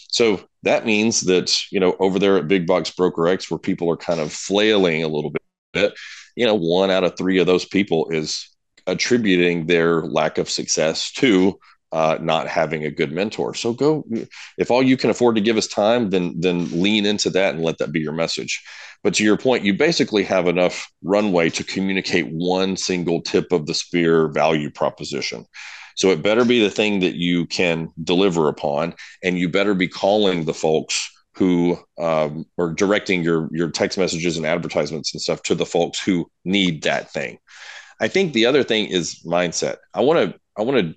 So 0.10 0.42
that 0.64 0.86
means 0.86 1.22
that 1.22 1.56
you 1.72 1.80
know 1.80 1.96
over 2.00 2.20
there 2.20 2.38
at 2.38 2.48
big 2.48 2.66
box 2.66 2.92
broker 2.92 3.28
x 3.28 3.52
where 3.52 3.60
people 3.60 3.92
are 3.92 3.98
kind 3.98 4.20
of 4.20 4.32
flailing 4.32 5.04
a 5.04 5.08
little 5.08 5.32
bit 5.74 5.94
you 6.38 6.46
know, 6.46 6.56
one 6.56 6.92
out 6.92 7.04
of 7.04 7.18
three 7.18 7.40
of 7.40 7.48
those 7.48 7.66
people 7.66 8.08
is 8.10 8.48
attributing 8.86 9.66
their 9.66 10.04
lack 10.04 10.38
of 10.38 10.50
success 10.50 11.12
to 11.14 11.60
uh, 11.92 12.18
not 12.22 12.48
having 12.48 12.86
a 12.86 12.92
good 12.92 13.12
mentor. 13.12 13.56
So 13.56 13.74
go 13.74 14.06
if 14.58 14.70
all 14.70 14.84
you 14.84 14.98
can 14.98 15.10
afford 15.10 15.36
to 15.36 15.42
give 15.42 15.58
is 15.58 15.68
time, 15.68 16.12
then 16.12 16.40
then 16.40 16.70
lean 16.82 17.06
into 17.08 17.32
that 17.32 17.56
and 17.56 17.64
let 17.64 17.80
that 17.80 17.92
be 17.92 18.02
your 18.02 18.14
message. 18.14 18.64
But 19.04 19.16
to 19.16 19.24
your 19.24 19.38
point, 19.38 19.64
you 19.64 19.74
basically 19.74 20.24
have 20.24 20.48
enough 20.48 20.92
runway 21.02 21.50
to 21.52 21.64
communicate 21.64 22.28
one 22.32 22.78
single 22.78 23.22
tip 23.22 23.52
of 23.52 23.66
the 23.66 23.74
spear 23.74 24.28
value 24.28 24.70
proposition. 24.70 25.46
So 25.96 26.12
it 26.12 26.22
better 26.22 26.46
be 26.46 26.62
the 26.62 26.70
thing 26.70 27.00
that 27.00 27.16
you 27.16 27.48
can 27.48 27.90
deliver 28.04 28.48
upon, 28.48 28.94
and 29.24 29.40
you 29.40 29.50
better 29.50 29.74
be 29.74 29.88
calling 29.88 30.46
the 30.46 30.54
folks 30.54 31.10
who 31.38 31.78
um, 32.00 32.46
are 32.58 32.72
directing 32.72 33.24
your 33.24 33.48
your 33.52 33.70
text 33.70 33.98
messages 33.98 34.38
and 34.38 34.46
advertisements 34.46 35.14
and 35.14 35.22
stuff 35.22 35.44
to 35.44 35.54
the 35.54 35.66
folks 35.66 36.00
who 36.00 36.30
need 36.44 36.84
that 36.84 37.12
thing. 37.12 37.38
I 38.00 38.08
think 38.08 38.34
the 38.34 38.48
other 38.48 38.64
thing 38.64 38.88
is 38.88 39.22
mindset. 39.24 39.78
I 39.94 40.02
want 40.02 40.34
to 40.34 40.40
I 40.58 40.64
want 40.64 40.80
to 40.80 40.96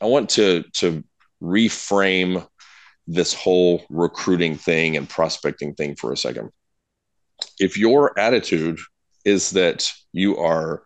I 0.00 0.06
want 0.06 0.30
to 0.30 0.64
to 0.74 1.04
reframe 1.42 2.46
this 3.06 3.34
whole 3.34 3.84
recruiting 3.90 4.56
thing 4.56 4.96
and 4.96 5.08
prospecting 5.08 5.74
thing 5.74 5.94
for 5.96 6.12
a 6.12 6.16
second. 6.16 6.50
If 7.60 7.76
your 7.76 8.18
attitude 8.18 8.78
is 9.24 9.50
that 9.50 9.92
you 10.12 10.38
are 10.38 10.84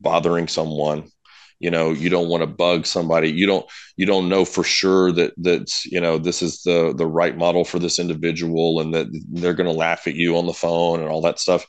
bothering 0.00 0.48
someone 0.48 1.10
you 1.58 1.70
know 1.70 1.90
you 1.90 2.08
don't 2.10 2.28
want 2.28 2.42
to 2.42 2.46
bug 2.46 2.86
somebody. 2.86 3.30
You 3.30 3.46
don't 3.46 3.66
you 3.96 4.06
don't 4.06 4.28
know 4.28 4.44
for 4.44 4.64
sure 4.64 5.12
that 5.12 5.34
that 5.38 5.84
you 5.84 6.00
know 6.00 6.18
this 6.18 6.42
is 6.42 6.62
the 6.62 6.94
the 6.96 7.06
right 7.06 7.36
model 7.36 7.64
for 7.64 7.78
this 7.78 7.98
individual 7.98 8.80
and 8.80 8.94
that 8.94 9.06
they're 9.32 9.54
going 9.54 9.70
to 9.70 9.76
laugh 9.76 10.06
at 10.06 10.14
you 10.14 10.36
on 10.36 10.46
the 10.46 10.52
phone 10.52 11.00
and 11.00 11.08
all 11.08 11.22
that 11.22 11.38
stuff. 11.38 11.66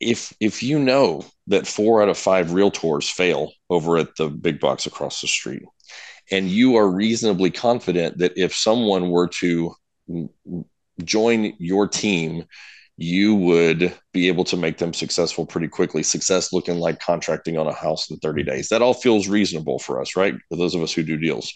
If 0.00 0.34
if 0.40 0.62
you 0.62 0.78
know 0.78 1.24
that 1.48 1.66
four 1.66 2.02
out 2.02 2.08
of 2.08 2.16
five 2.16 2.48
realtors 2.48 3.10
fail 3.10 3.52
over 3.68 3.98
at 3.98 4.16
the 4.16 4.28
big 4.28 4.58
box 4.58 4.86
across 4.86 5.20
the 5.20 5.28
street 5.28 5.62
and 6.30 6.48
you 6.48 6.76
are 6.76 6.88
reasonably 6.88 7.50
confident 7.50 8.18
that 8.18 8.32
if 8.36 8.54
someone 8.54 9.10
were 9.10 9.28
to 9.28 9.74
mm, 10.08 10.28
join 11.04 11.54
your 11.58 11.88
team 11.88 12.44
you 13.02 13.34
would 13.34 13.96
be 14.12 14.28
able 14.28 14.44
to 14.44 14.58
make 14.58 14.76
them 14.76 14.92
successful 14.92 15.46
pretty 15.46 15.68
quickly. 15.68 16.02
Success 16.02 16.52
looking 16.52 16.76
like 16.76 17.00
contracting 17.00 17.56
on 17.56 17.66
a 17.66 17.72
house 17.72 18.10
in 18.10 18.18
30 18.18 18.42
days. 18.42 18.68
That 18.68 18.82
all 18.82 18.92
feels 18.92 19.26
reasonable 19.26 19.78
for 19.78 20.02
us, 20.02 20.16
right? 20.16 20.34
For 20.50 20.56
those 20.56 20.74
of 20.74 20.82
us 20.82 20.92
who 20.92 21.02
do 21.02 21.16
deals. 21.16 21.50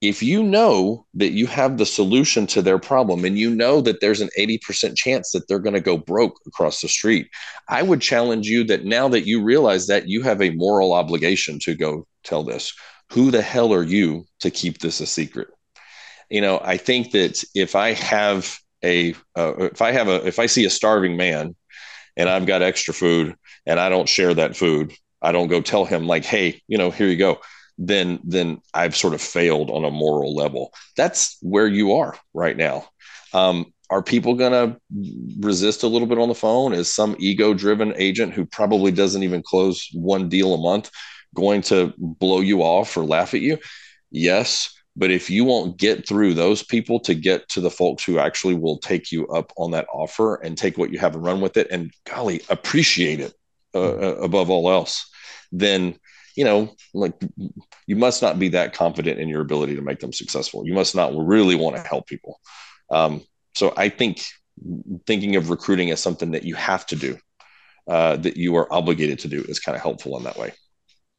if 0.00 0.22
you 0.22 0.42
know 0.42 1.06
that 1.14 1.32
you 1.32 1.46
have 1.46 1.76
the 1.76 1.86
solution 1.86 2.46
to 2.46 2.62
their 2.62 2.78
problem 2.78 3.24
and 3.24 3.36
you 3.38 3.50
know 3.52 3.80
that 3.80 4.00
there's 4.00 4.20
an 4.20 4.28
80% 4.38 4.96
chance 4.96 5.32
that 5.32 5.48
they're 5.48 5.58
going 5.58 5.74
to 5.74 5.80
go 5.80 5.96
broke 5.96 6.38
across 6.46 6.80
the 6.80 6.88
street, 6.88 7.28
I 7.68 7.82
would 7.82 8.00
challenge 8.00 8.46
you 8.46 8.62
that 8.64 8.84
now 8.84 9.08
that 9.08 9.26
you 9.26 9.42
realize 9.42 9.86
that 9.88 10.08
you 10.08 10.22
have 10.22 10.40
a 10.40 10.50
moral 10.50 10.92
obligation 10.92 11.58
to 11.60 11.74
go 11.74 12.06
tell 12.22 12.44
this. 12.44 12.72
Who 13.12 13.30
the 13.30 13.42
hell 13.42 13.72
are 13.74 13.82
you 13.82 14.26
to 14.40 14.50
keep 14.50 14.78
this 14.78 15.00
a 15.00 15.06
secret? 15.06 15.48
You 16.30 16.42
know, 16.42 16.60
I 16.62 16.76
think 16.76 17.12
that 17.12 17.42
if 17.54 17.74
I 17.74 17.94
have 17.94 18.58
a, 18.84 19.14
uh, 19.36 19.54
if 19.58 19.82
I 19.82 19.92
have 19.92 20.08
a, 20.08 20.26
if 20.26 20.38
I 20.38 20.46
see 20.46 20.64
a 20.64 20.70
starving 20.70 21.16
man 21.16 21.54
and 22.16 22.28
I've 22.28 22.46
got 22.46 22.62
extra 22.62 22.94
food 22.94 23.36
and 23.66 23.78
I 23.78 23.88
don't 23.88 24.08
share 24.08 24.34
that 24.34 24.56
food, 24.56 24.92
I 25.20 25.32
don't 25.32 25.48
go 25.48 25.60
tell 25.60 25.84
him 25.84 26.06
like, 26.06 26.24
hey, 26.24 26.62
you 26.68 26.78
know, 26.78 26.90
here 26.90 27.08
you 27.08 27.16
go 27.16 27.40
then 27.78 28.18
then 28.24 28.60
I've 28.74 28.96
sort 28.96 29.14
of 29.14 29.20
failed 29.20 29.70
on 29.70 29.84
a 29.84 29.90
moral 29.90 30.34
level. 30.34 30.72
That's 30.96 31.38
where 31.40 31.68
you 31.68 31.94
are 31.94 32.16
right 32.34 32.56
now. 32.56 32.88
Um, 33.32 33.72
are 33.90 34.02
people 34.02 34.34
going 34.34 34.52
to 34.52 34.80
resist 35.40 35.82
a 35.82 35.86
little 35.86 36.08
bit 36.08 36.18
on 36.18 36.28
the 36.28 36.34
phone? 36.34 36.74
Is 36.74 36.92
some 36.92 37.16
ego 37.18 37.54
driven 37.54 37.94
agent 37.96 38.34
who 38.34 38.44
probably 38.44 38.90
doesn't 38.92 39.22
even 39.22 39.42
close 39.42 39.88
one 39.94 40.28
deal 40.28 40.52
a 40.52 40.58
month 40.58 40.90
going 41.34 41.62
to 41.62 41.94
blow 41.96 42.40
you 42.40 42.62
off 42.62 42.96
or 42.96 43.04
laugh 43.04 43.32
at 43.32 43.40
you? 43.40 43.58
Yes. 44.10 44.74
But 44.98 45.12
if 45.12 45.30
you 45.30 45.44
won't 45.44 45.76
get 45.76 46.08
through 46.08 46.34
those 46.34 46.64
people 46.64 46.98
to 47.00 47.14
get 47.14 47.48
to 47.50 47.60
the 47.60 47.70
folks 47.70 48.04
who 48.04 48.18
actually 48.18 48.54
will 48.54 48.78
take 48.78 49.12
you 49.12 49.28
up 49.28 49.52
on 49.56 49.70
that 49.70 49.86
offer 49.92 50.34
and 50.42 50.58
take 50.58 50.76
what 50.76 50.90
you 50.90 50.98
have 50.98 51.14
and 51.14 51.24
run 51.24 51.40
with 51.40 51.56
it 51.56 51.68
and 51.70 51.92
golly, 52.04 52.40
appreciate 52.48 53.20
it 53.20 53.32
uh, 53.74 53.92
uh 53.92 54.16
above 54.16 54.50
all 54.50 54.70
else, 54.70 55.08
then 55.52 55.94
you 56.34 56.44
know, 56.44 56.72
like 56.94 57.14
you 57.86 57.96
must 57.96 58.22
not 58.22 58.38
be 58.38 58.48
that 58.48 58.72
confident 58.72 59.18
in 59.18 59.28
your 59.28 59.40
ability 59.40 59.74
to 59.74 59.82
make 59.82 59.98
them 59.98 60.12
successful. 60.12 60.64
You 60.64 60.72
must 60.72 60.94
not 60.94 61.12
really 61.16 61.56
want 61.56 61.74
to 61.74 61.82
help 61.82 62.06
people. 62.06 62.38
Um, 62.90 63.22
so 63.56 63.74
I 63.76 63.88
think 63.88 64.22
thinking 65.06 65.34
of 65.34 65.50
recruiting 65.50 65.90
as 65.90 66.00
something 66.00 66.30
that 66.32 66.44
you 66.44 66.54
have 66.54 66.86
to 66.86 66.96
do, 66.96 67.18
uh, 67.88 68.16
that 68.18 68.36
you 68.36 68.54
are 68.56 68.72
obligated 68.72 69.18
to 69.20 69.28
do, 69.28 69.44
is 69.48 69.58
kind 69.58 69.74
of 69.74 69.82
helpful 69.82 70.16
in 70.16 70.24
that 70.24 70.38
way. 70.38 70.52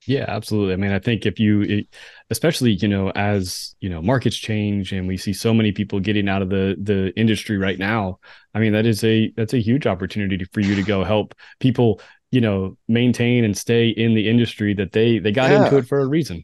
Yeah, 0.07 0.25
absolutely. 0.27 0.73
I 0.73 0.77
mean, 0.77 0.91
I 0.91 0.99
think 0.99 1.25
if 1.25 1.39
you, 1.39 1.85
especially 2.29 2.71
you 2.71 2.87
know, 2.87 3.11
as 3.11 3.75
you 3.79 3.89
know, 3.89 4.01
markets 4.01 4.37
change 4.37 4.91
and 4.91 5.07
we 5.07 5.17
see 5.17 5.33
so 5.33 5.53
many 5.53 5.71
people 5.71 5.99
getting 5.99 6.29
out 6.29 6.41
of 6.41 6.49
the 6.49 6.77
the 6.81 7.13
industry 7.19 7.57
right 7.57 7.77
now. 7.77 8.19
I 8.55 8.59
mean, 8.59 8.73
that 8.73 8.85
is 8.85 9.03
a 9.03 9.31
that's 9.35 9.53
a 9.53 9.59
huge 9.59 9.85
opportunity 9.85 10.43
for 10.53 10.61
you 10.61 10.75
to 10.75 10.83
go 10.83 11.03
help 11.03 11.35
people 11.59 12.01
you 12.31 12.41
know 12.41 12.77
maintain 12.87 13.43
and 13.43 13.57
stay 13.57 13.89
in 13.89 14.13
the 14.13 14.29
industry 14.29 14.73
that 14.73 14.91
they 14.91 15.19
they 15.19 15.31
got 15.31 15.49
yeah. 15.49 15.63
into 15.63 15.77
it 15.77 15.87
for 15.87 15.99
a 15.99 16.05
reason 16.05 16.43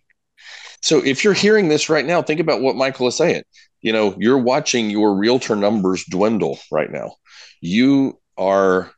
so 0.81 1.03
if 1.03 1.23
you're 1.23 1.33
hearing 1.33 1.67
this 1.67 1.89
right 1.89 2.05
now 2.05 2.21
think 2.21 2.39
about 2.39 2.61
what 2.61 2.75
michael 2.75 3.07
is 3.07 3.15
saying 3.15 3.43
you 3.81 3.93
know 3.93 4.15
you're 4.17 4.37
watching 4.37 4.89
your 4.89 5.15
realtor 5.15 5.55
numbers 5.55 6.03
dwindle 6.05 6.59
right 6.71 6.91
now 6.91 7.11
you 7.61 8.19
are 8.37 8.91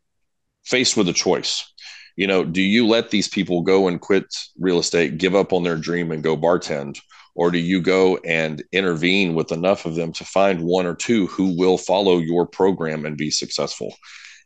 faced 0.63 0.97
with 0.97 1.07
a 1.09 1.13
choice 1.13 1.71
you 2.17 2.27
know 2.27 2.43
do 2.43 2.61
you 2.61 2.85
let 2.85 3.09
these 3.09 3.29
people 3.29 3.61
go 3.61 3.87
and 3.87 4.01
quit 4.01 4.25
real 4.59 4.79
estate 4.79 5.17
give 5.17 5.35
up 5.35 5.53
on 5.53 5.63
their 5.63 5.77
dream 5.77 6.11
and 6.11 6.23
go 6.23 6.35
bartend? 6.35 6.99
Or 7.37 7.51
do 7.51 7.59
you 7.59 7.81
go 7.81 8.17
and 8.25 8.63
intervene 8.71 9.35
with 9.35 9.51
enough 9.51 9.85
of 9.85 9.93
them 9.93 10.11
to 10.13 10.25
find 10.25 10.63
one 10.63 10.87
or 10.87 10.95
two 10.95 11.27
who 11.27 11.55
will 11.55 11.77
follow 11.77 12.17
your 12.17 12.47
program 12.47 13.05
and 13.05 13.15
be 13.15 13.29
successful? 13.29 13.93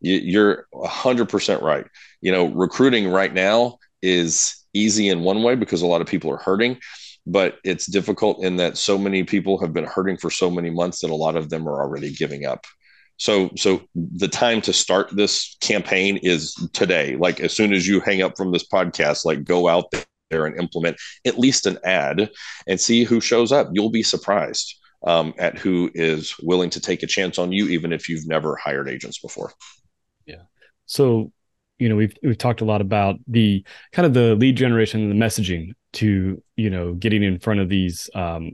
You're 0.01 0.67
100% 0.73 1.61
right. 1.61 1.85
You 2.19 2.33
know, 2.33 2.47
recruiting 2.47 3.07
right 3.07 3.33
now 3.33 3.77
is 4.01 4.57
easy 4.73 5.07
in 5.07 5.21
one 5.21 5.41
way 5.41 5.55
because 5.55 5.81
a 5.81 5.87
lot 5.87 6.01
of 6.01 6.07
people 6.07 6.31
are 6.31 6.37
hurting, 6.37 6.79
but 7.25 7.59
it's 7.63 7.85
difficult 7.85 8.43
in 8.43 8.57
that 8.57 8.77
so 8.77 8.97
many 8.97 9.23
people 9.23 9.57
have 9.59 9.71
been 9.71 9.85
hurting 9.85 10.17
for 10.17 10.29
so 10.29 10.51
many 10.51 10.69
months 10.69 10.99
that 10.99 11.11
a 11.11 11.15
lot 11.15 11.37
of 11.37 11.49
them 11.49 11.67
are 11.69 11.81
already 11.81 12.11
giving 12.11 12.45
up. 12.45 12.65
So, 13.21 13.51
so 13.55 13.83
the 13.93 14.27
time 14.27 14.61
to 14.61 14.73
start 14.73 15.15
this 15.15 15.55
campaign 15.61 16.17
is 16.23 16.55
today. 16.73 17.15
Like 17.17 17.39
as 17.39 17.53
soon 17.53 17.71
as 17.71 17.87
you 17.87 17.99
hang 17.99 18.23
up 18.23 18.35
from 18.35 18.51
this 18.51 18.67
podcast, 18.67 19.25
like 19.25 19.43
go 19.43 19.67
out 19.67 19.93
there 20.31 20.47
and 20.47 20.59
implement 20.59 20.97
at 21.23 21.37
least 21.37 21.67
an 21.67 21.77
ad 21.83 22.31
and 22.67 22.81
see 22.81 23.03
who 23.03 23.21
shows 23.21 23.51
up. 23.51 23.69
You'll 23.73 23.91
be 23.91 24.01
surprised 24.01 24.73
um, 25.05 25.35
at 25.37 25.59
who 25.59 25.91
is 25.93 26.35
willing 26.39 26.71
to 26.71 26.79
take 26.79 27.03
a 27.03 27.07
chance 27.07 27.37
on 27.37 27.51
you, 27.51 27.67
even 27.67 27.93
if 27.93 28.09
you've 28.09 28.27
never 28.27 28.55
hired 28.55 28.89
agents 28.89 29.19
before. 29.19 29.53
Yeah. 30.25 30.41
So 30.87 31.31
you 31.77 31.89
know 31.89 31.97
we've 31.97 32.17
we've 32.23 32.39
talked 32.39 32.61
a 32.61 32.65
lot 32.65 32.81
about 32.81 33.17
the 33.27 33.63
kind 33.91 34.07
of 34.07 34.15
the 34.15 34.33
lead 34.33 34.55
generation 34.55 34.99
and 34.99 35.11
the 35.11 35.23
messaging 35.23 35.73
to 35.93 36.41
you 36.55 36.71
know 36.71 36.95
getting 36.95 37.21
in 37.21 37.37
front 37.37 37.59
of 37.59 37.69
these 37.69 38.09
um, 38.15 38.53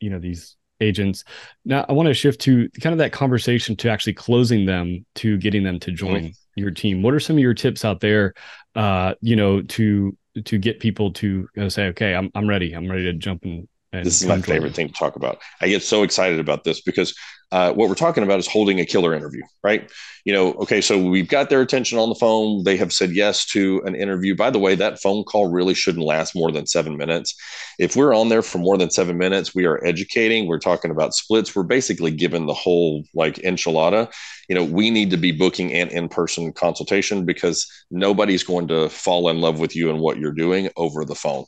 you 0.00 0.08
know 0.08 0.18
these 0.18 0.56
agents. 0.80 1.24
Now 1.64 1.84
I 1.88 1.92
want 1.92 2.08
to 2.08 2.14
shift 2.14 2.40
to 2.42 2.68
kind 2.80 2.92
of 2.92 2.98
that 2.98 3.12
conversation 3.12 3.76
to 3.76 3.90
actually 3.90 4.14
closing 4.14 4.66
them 4.66 5.04
to 5.16 5.38
getting 5.38 5.62
them 5.62 5.80
to 5.80 5.90
join 5.90 6.22
mm-hmm. 6.22 6.60
your 6.60 6.70
team. 6.70 7.02
What 7.02 7.14
are 7.14 7.20
some 7.20 7.36
of 7.36 7.40
your 7.40 7.54
tips 7.54 7.84
out 7.84 8.00
there? 8.00 8.34
Uh, 8.74 9.14
you 9.20 9.36
know 9.36 9.62
to 9.62 10.16
to 10.44 10.58
get 10.58 10.80
people 10.80 11.12
to 11.14 11.48
say, 11.68 11.86
okay, 11.88 12.14
I'm 12.14 12.30
I'm 12.34 12.48
ready. 12.48 12.72
I'm 12.72 12.90
ready 12.90 13.04
to 13.04 13.14
jump 13.14 13.44
in 13.44 13.68
this 13.92 14.20
is 14.20 14.28
my 14.28 14.40
favorite 14.40 14.74
thing 14.74 14.88
to 14.88 14.92
talk 14.92 15.16
about. 15.16 15.38
I 15.60 15.68
get 15.68 15.82
so 15.82 16.02
excited 16.02 16.40
about 16.40 16.64
this 16.64 16.80
because 16.80 17.14
uh, 17.52 17.72
what 17.72 17.88
we're 17.88 17.94
talking 17.94 18.24
about 18.24 18.40
is 18.40 18.48
holding 18.48 18.80
a 18.80 18.84
killer 18.84 19.14
interview, 19.14 19.42
right? 19.62 19.88
You 20.24 20.32
know, 20.32 20.54
okay, 20.54 20.80
so 20.80 21.00
we've 21.00 21.28
got 21.28 21.48
their 21.48 21.60
attention 21.60 21.96
on 21.96 22.08
the 22.08 22.16
phone. 22.16 22.64
They 22.64 22.76
have 22.76 22.92
said 22.92 23.12
yes 23.12 23.46
to 23.46 23.80
an 23.86 23.94
interview. 23.94 24.34
By 24.34 24.50
the 24.50 24.58
way, 24.58 24.74
that 24.74 25.00
phone 25.00 25.22
call 25.22 25.48
really 25.48 25.74
shouldn't 25.74 26.04
last 26.04 26.34
more 26.34 26.50
than 26.50 26.66
seven 26.66 26.96
minutes. 26.96 27.36
If 27.78 27.94
we're 27.94 28.14
on 28.14 28.30
there 28.30 28.42
for 28.42 28.58
more 28.58 28.76
than 28.76 28.90
seven 28.90 29.16
minutes, 29.16 29.54
we 29.54 29.64
are 29.64 29.84
educating. 29.84 30.48
We're 30.48 30.58
talking 30.58 30.90
about 30.90 31.14
splits. 31.14 31.54
We're 31.54 31.62
basically 31.62 32.10
given 32.10 32.46
the 32.46 32.54
whole 32.54 33.04
like 33.14 33.36
enchilada. 33.36 34.12
You 34.48 34.56
know, 34.56 34.64
we 34.64 34.90
need 34.90 35.10
to 35.10 35.16
be 35.16 35.30
booking 35.30 35.72
an 35.72 35.88
in 35.88 36.08
person 36.08 36.52
consultation 36.52 37.24
because 37.24 37.64
nobody's 37.92 38.42
going 38.42 38.66
to 38.68 38.88
fall 38.88 39.28
in 39.28 39.40
love 39.40 39.60
with 39.60 39.76
you 39.76 39.90
and 39.90 40.00
what 40.00 40.18
you're 40.18 40.32
doing 40.32 40.68
over 40.76 41.04
the 41.04 41.14
phone. 41.14 41.44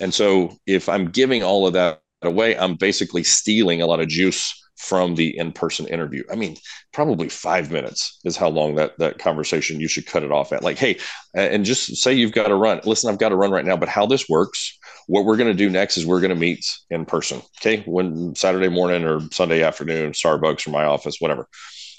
And 0.00 0.12
so 0.12 0.56
if 0.66 0.88
I'm 0.88 1.10
giving 1.10 1.42
all 1.42 1.66
of 1.66 1.74
that 1.74 2.00
away, 2.22 2.56
I'm 2.56 2.74
basically 2.74 3.22
stealing 3.24 3.82
a 3.82 3.86
lot 3.86 4.00
of 4.00 4.08
juice 4.08 4.56
from 4.76 5.14
the 5.14 5.36
in-person 5.36 5.86
interview. 5.88 6.22
I 6.32 6.36
mean, 6.36 6.56
probably 6.92 7.28
five 7.28 7.70
minutes 7.70 8.18
is 8.24 8.36
how 8.36 8.48
long 8.48 8.76
that 8.76 8.98
that 8.98 9.18
conversation 9.18 9.78
you 9.78 9.88
should 9.88 10.06
cut 10.06 10.22
it 10.22 10.32
off 10.32 10.52
at. 10.54 10.62
Like, 10.62 10.78
hey, 10.78 10.98
and 11.34 11.66
just 11.66 11.96
say 11.96 12.14
you've 12.14 12.32
got 12.32 12.48
to 12.48 12.54
run. 12.54 12.80
Listen, 12.84 13.10
I've 13.10 13.18
got 13.18 13.28
to 13.28 13.36
run 13.36 13.50
right 13.50 13.64
now, 13.64 13.76
but 13.76 13.90
how 13.90 14.06
this 14.06 14.26
works, 14.26 14.78
what 15.06 15.26
we're 15.26 15.36
going 15.36 15.50
to 15.50 15.54
do 15.54 15.68
next 15.68 15.98
is 15.98 16.06
we're 16.06 16.20
going 16.20 16.30
to 16.30 16.34
meet 16.34 16.64
in 16.88 17.04
person. 17.04 17.42
Okay, 17.60 17.82
when 17.86 18.34
Saturday 18.34 18.68
morning 18.68 19.04
or 19.04 19.20
Sunday 19.32 19.62
afternoon, 19.62 20.12
Starbucks 20.12 20.66
or 20.66 20.70
my 20.70 20.84
office, 20.84 21.16
whatever. 21.18 21.46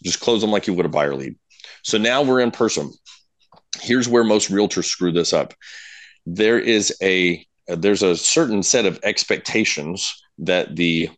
Just 0.04 0.20
close 0.20 0.42
them 0.42 0.52
like 0.52 0.66
you 0.66 0.74
would 0.74 0.88
a 0.88 0.90
buyer 0.90 1.14
lead. 1.14 1.36
So 1.84 2.00
now 2.00 2.24
we're 2.24 2.40
in 2.40 2.50
person. 2.50 2.92
Here's 3.80 4.10
where 4.10 4.24
most 4.24 4.50
realtors 4.50 4.86
screw 4.86 5.12
this 5.12 5.34
up. 5.34 5.54
There 6.26 6.60
is 6.60 6.96
a 7.04 7.46
there's 7.76 8.04
a 8.04 8.16
certain 8.16 8.64
set 8.64 8.86
of 8.86 9.00
expectations 9.04 10.22
that 10.40 10.76
the 10.76 11.10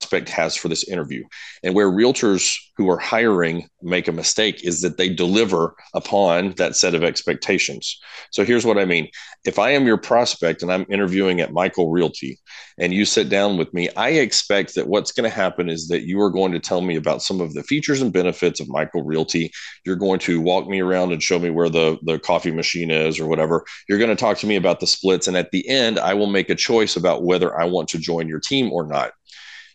prospect 0.00 0.28
has 0.28 0.56
for 0.56 0.68
this 0.68 0.88
interview. 0.88 1.24
And 1.62 1.74
where 1.74 1.90
realtors 1.90 2.56
who 2.76 2.88
are 2.90 2.98
hiring 2.98 3.68
make 3.82 4.08
a 4.08 4.12
mistake 4.12 4.64
is 4.64 4.80
that 4.80 4.96
they 4.96 5.08
deliver 5.08 5.74
upon 5.94 6.52
that 6.56 6.76
set 6.76 6.94
of 6.94 7.02
expectations. 7.02 7.98
So 8.30 8.44
here's 8.44 8.64
what 8.64 8.78
I 8.78 8.84
mean. 8.84 9.08
If 9.44 9.58
I 9.58 9.70
am 9.70 9.86
your 9.86 9.96
prospect 9.98 10.62
and 10.62 10.72
I'm 10.72 10.86
interviewing 10.88 11.40
at 11.40 11.52
Michael 11.52 11.90
Realty 11.90 12.38
and 12.78 12.94
you 12.94 13.04
sit 13.04 13.28
down 13.28 13.56
with 13.56 13.72
me, 13.74 13.88
I 13.96 14.10
expect 14.10 14.74
that 14.76 14.86
what's 14.86 15.12
going 15.12 15.28
to 15.28 15.36
happen 15.36 15.68
is 15.68 15.88
that 15.88 16.02
you 16.02 16.20
are 16.20 16.30
going 16.30 16.52
to 16.52 16.60
tell 16.60 16.80
me 16.80 16.96
about 16.96 17.22
some 17.22 17.40
of 17.40 17.54
the 17.54 17.62
features 17.64 18.00
and 18.00 18.12
benefits 18.12 18.60
of 18.60 18.68
Michael 18.68 19.02
Realty. 19.02 19.50
You're 19.84 19.96
going 19.96 20.20
to 20.20 20.40
walk 20.40 20.68
me 20.68 20.80
around 20.80 21.12
and 21.12 21.22
show 21.22 21.38
me 21.38 21.50
where 21.50 21.68
the, 21.68 21.98
the 22.02 22.18
coffee 22.18 22.52
machine 22.52 22.90
is 22.90 23.18
or 23.18 23.26
whatever. 23.26 23.64
You're 23.88 23.98
going 23.98 24.10
to 24.10 24.16
talk 24.16 24.38
to 24.38 24.46
me 24.46 24.56
about 24.56 24.80
the 24.80 24.86
splits. 24.86 25.26
And 25.26 25.36
at 25.36 25.50
the 25.50 25.68
end, 25.68 25.98
I 25.98 26.14
will 26.14 26.26
make 26.26 26.50
a 26.50 26.54
choice 26.54 26.96
about 26.96 27.24
whether 27.24 27.58
I 27.60 27.64
want 27.64 27.88
to 27.90 27.98
join 27.98 28.28
your 28.28 28.40
team 28.40 28.72
or 28.72 28.86
not 28.86 29.12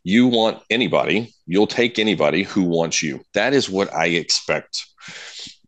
you 0.03 0.27
want 0.27 0.61
anybody, 0.69 1.33
you'll 1.45 1.67
take 1.67 1.97
anybody 1.97 2.43
who 2.43 2.63
wants 2.63 3.01
you. 3.01 3.21
That 3.33 3.53
is 3.53 3.69
what 3.69 3.93
I 3.93 4.07
expect. 4.07 4.85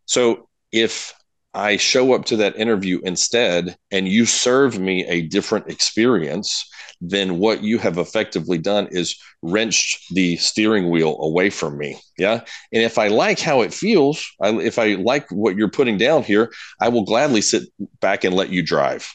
So 0.06 0.48
if 0.72 1.14
I 1.56 1.78
show 1.78 2.14
up 2.14 2.26
to 2.26 2.38
that 2.38 2.58
interview 2.58 3.00
instead 3.04 3.78
and 3.90 4.08
you 4.08 4.26
serve 4.26 4.78
me 4.78 5.06
a 5.06 5.22
different 5.22 5.70
experience, 5.70 6.70
then 7.00 7.40
what 7.40 7.64
you 7.64 7.78
have 7.78 7.98
effectively 7.98 8.58
done 8.58 8.90
is 8.92 9.18
wrenched 9.42 10.14
the 10.14 10.36
steering 10.38 10.90
wheel 10.90 11.18
away 11.22 11.50
from 11.50 11.78
me. 11.78 11.98
Yeah. 12.18 12.42
And 12.74 12.84
if 12.84 12.98
I 12.98 13.08
like 13.08 13.40
how 13.40 13.62
it 13.62 13.74
feels, 13.74 14.26
I, 14.42 14.50
if 14.50 14.78
I 14.80 14.96
like 14.96 15.32
what 15.32 15.56
you're 15.56 15.70
putting 15.70 15.98
down 15.98 16.24
here, 16.24 16.52
I 16.82 16.90
will 16.90 17.04
gladly 17.04 17.42
sit 17.42 17.64
back 18.02 18.24
and 18.24 18.36
let 18.36 18.50
you 18.50 18.62
drive. 18.62 19.10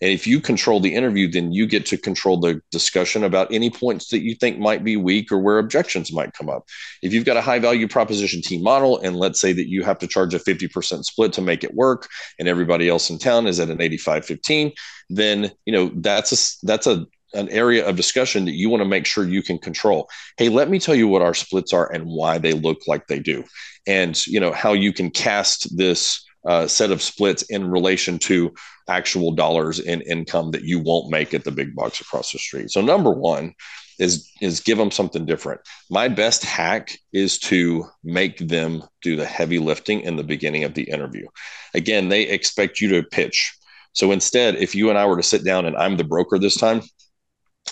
And 0.00 0.10
if 0.10 0.26
you 0.26 0.40
control 0.40 0.80
the 0.80 0.94
interview, 0.94 1.30
then 1.30 1.52
you 1.52 1.66
get 1.66 1.86
to 1.86 1.98
control 1.98 2.38
the 2.38 2.60
discussion 2.70 3.24
about 3.24 3.52
any 3.52 3.70
points 3.70 4.08
that 4.08 4.22
you 4.22 4.34
think 4.34 4.58
might 4.58 4.82
be 4.82 4.96
weak 4.96 5.30
or 5.30 5.38
where 5.38 5.58
objections 5.58 6.12
might 6.12 6.32
come 6.32 6.48
up. 6.48 6.66
If 7.02 7.12
you've 7.12 7.24
got 7.24 7.36
a 7.36 7.42
high 7.42 7.58
value 7.58 7.86
proposition 7.86 8.42
team 8.42 8.62
model, 8.62 8.98
and 8.98 9.16
let's 9.16 9.40
say 9.40 9.52
that 9.52 9.68
you 9.68 9.82
have 9.84 9.98
to 10.00 10.06
charge 10.06 10.34
a 10.34 10.38
50% 10.38 11.04
split 11.04 11.32
to 11.34 11.42
make 11.42 11.64
it 11.64 11.74
work, 11.80 12.08
and 12.38 12.46
everybody 12.48 12.88
else 12.88 13.10
in 13.10 13.18
town 13.18 13.46
is 13.46 13.58
at 13.58 13.70
an 13.70 13.80
85 13.80 14.26
15, 14.26 14.72
then 15.08 15.50
you 15.66 15.72
know 15.72 15.90
that's 15.96 16.32
a 16.32 16.66
that's 16.66 16.86
a 16.86 17.06
an 17.32 17.48
area 17.48 17.86
of 17.88 17.94
discussion 17.96 18.44
that 18.44 18.58
you 18.60 18.68
want 18.68 18.82
to 18.82 18.88
make 18.96 19.06
sure 19.06 19.24
you 19.24 19.42
can 19.42 19.58
control. 19.58 20.08
Hey, 20.36 20.48
let 20.48 20.68
me 20.68 20.80
tell 20.80 20.96
you 20.96 21.06
what 21.06 21.22
our 21.22 21.34
splits 21.34 21.72
are 21.72 21.90
and 21.92 22.04
why 22.04 22.38
they 22.38 22.52
look 22.52 22.78
like 22.86 23.06
they 23.06 23.20
do, 23.20 23.44
and 23.86 24.14
you 24.26 24.40
know 24.40 24.52
how 24.52 24.72
you 24.72 24.92
can 24.92 25.10
cast 25.10 25.76
this 25.76 26.24
uh, 26.46 26.66
set 26.66 26.90
of 26.90 27.02
splits 27.02 27.42
in 27.50 27.70
relation 27.70 28.18
to 28.18 28.52
actual 28.88 29.32
dollars 29.32 29.78
in 29.78 30.00
income 30.02 30.50
that 30.50 30.64
you 30.64 30.80
won't 30.80 31.10
make 31.10 31.34
at 31.34 31.44
the 31.44 31.50
big 31.50 31.74
box 31.74 32.00
across 32.00 32.32
the 32.32 32.38
street. 32.38 32.70
So 32.70 32.80
number 32.80 33.10
one 33.10 33.54
is 34.00 34.28
is 34.40 34.60
give 34.60 34.78
them 34.78 34.90
something 34.90 35.26
different. 35.26 35.60
My 35.90 36.08
best 36.08 36.42
hack 36.44 36.98
is 37.12 37.38
to 37.40 37.86
make 38.02 38.38
them 38.38 38.82
do 39.02 39.14
the 39.14 39.26
heavy 39.26 39.58
lifting 39.58 40.00
in 40.00 40.16
the 40.16 40.24
beginning 40.24 40.64
of 40.64 40.74
the 40.74 40.84
interview. 40.84 41.26
Again, 41.74 42.08
they 42.08 42.22
expect 42.22 42.80
you 42.80 42.88
to 42.90 43.02
pitch. 43.02 43.54
So 43.92 44.10
instead, 44.10 44.56
if 44.56 44.74
you 44.74 44.88
and 44.88 44.98
I 44.98 45.06
were 45.06 45.16
to 45.16 45.22
sit 45.22 45.44
down 45.44 45.66
and 45.66 45.76
I'm 45.76 45.96
the 45.96 46.04
broker 46.04 46.38
this 46.38 46.56
time, 46.56 46.80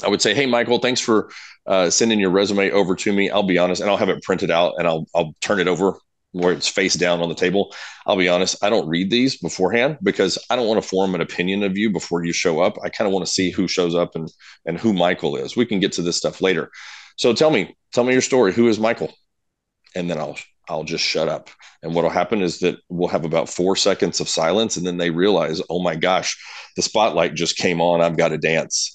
I 0.05 0.09
would 0.09 0.23
say, 0.23 0.35
"Hey, 0.35 0.47
Michael, 0.47 0.79
thanks 0.79 1.01
for 1.01 1.31
uh, 1.67 1.91
sending 1.91 2.21
your 2.21 2.31
resume 2.31 2.71
over 2.71 2.95
to 2.95 3.13
me. 3.13 3.31
I'll 3.31 3.43
be 3.43 3.59
honest, 3.59 3.81
and 3.81 3.91
I'll 3.91 3.97
have 3.97 4.09
it 4.09 4.23
printed 4.23 4.51
out, 4.51 4.75
and 4.79 4.87
I'll 4.87 5.07
I'll 5.15 5.35
turn 5.41 5.61
it 5.61 5.69
over 5.69 5.99
where 6.33 6.53
it's 6.53 6.69
face 6.69 6.95
down 6.95 7.21
on 7.21 7.29
the 7.29 7.35
table. 7.35 7.75
I'll 8.07 8.17
be 8.17 8.29
honest, 8.29 8.63
I 8.63 8.71
don't 8.71 8.89
read 8.89 9.11
these 9.11 9.39
beforehand 9.39 9.99
because 10.03 10.39
I 10.51 10.57
don't 10.57 10.67
want 10.67 10.83
to 10.83 10.89
form 10.89 11.15
an 11.15 11.21
opinion 11.21 11.63
of 11.63 11.77
you 11.77 11.91
before 11.91 12.25
you 12.25 12.33
show 12.33 12.61
up. 12.61 12.77
I 12.83 12.89
kind 12.91 13.07
of 13.07 13.13
want 13.13 13.27
to 13.27 13.33
see 13.33 13.51
who 13.51 13.69
shows 13.69 13.95
up 13.95 14.15
and 14.15 14.31
and 14.67 14.79
who 14.79 14.93
Michael 14.93 15.37
is. 15.37 15.57
We 15.57 15.67
can 15.67 15.81
get 15.81 15.93
to 15.93 16.03
this 16.03 16.17
stuff 16.17 16.41
later. 16.41 16.71
So 17.17 17.33
tell 17.33 17.51
me, 17.51 17.77
tell 17.93 18.05
me 18.05 18.13
your 18.13 18.23
story. 18.23 18.53
Who 18.53 18.69
is 18.69 18.79
Michael? 18.79 19.13
And 19.95 20.11
then 20.11 20.19
I'll 20.19 20.37
I'll 20.69 20.85
just 20.85 21.05
shut 21.05 21.29
up. 21.29 21.49
And 21.83 21.95
what'll 21.95 22.11
happen 22.11 22.43
is 22.43 22.59
that 22.59 22.77
we'll 22.89 23.09
have 23.09 23.25
about 23.25 23.49
four 23.49 23.75
seconds 23.75 24.21
of 24.21 24.29
silence, 24.29 24.77
and 24.77 24.87
then 24.87 24.99
they 24.99 25.11
realize, 25.11 25.63
oh 25.71 25.83
my 25.83 25.97
gosh, 25.97 26.37
the 26.77 26.83
spotlight 26.83 27.35
just 27.35 27.57
came 27.57 27.81
on. 27.81 28.03
I've 28.03 28.19
got 28.19 28.29
to 28.29 28.39
dance. 28.39 28.95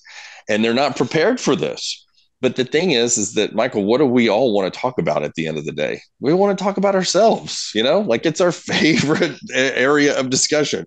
And 0.49 0.63
they're 0.63 0.73
not 0.73 0.97
prepared 0.97 1.39
for 1.39 1.55
this 1.55 2.02
but 2.43 2.57
the 2.57 2.65
thing 2.65 2.91
is, 2.91 3.17
is 3.17 3.35
that 3.35 3.55
Michael, 3.55 3.85
what 3.85 3.99
do 3.99 4.05
we 4.05 4.27
all 4.27 4.53
want 4.53 4.71
to 4.71 4.77
talk 4.77 4.99
about 4.99 5.23
at 5.23 5.33
the 5.35 5.47
end 5.47 5.57
of 5.57 5.63
the 5.63 5.71
day? 5.71 6.01
We 6.19 6.33
want 6.33 6.57
to 6.57 6.61
talk 6.61 6.75
about 6.75 6.93
ourselves, 6.93 7.71
you 7.73 7.81
know, 7.81 8.01
like 8.01 8.25
it's 8.25 8.41
our 8.41 8.51
favorite 8.51 9.39
area 9.53 10.19
of 10.19 10.29
discussion. 10.29 10.85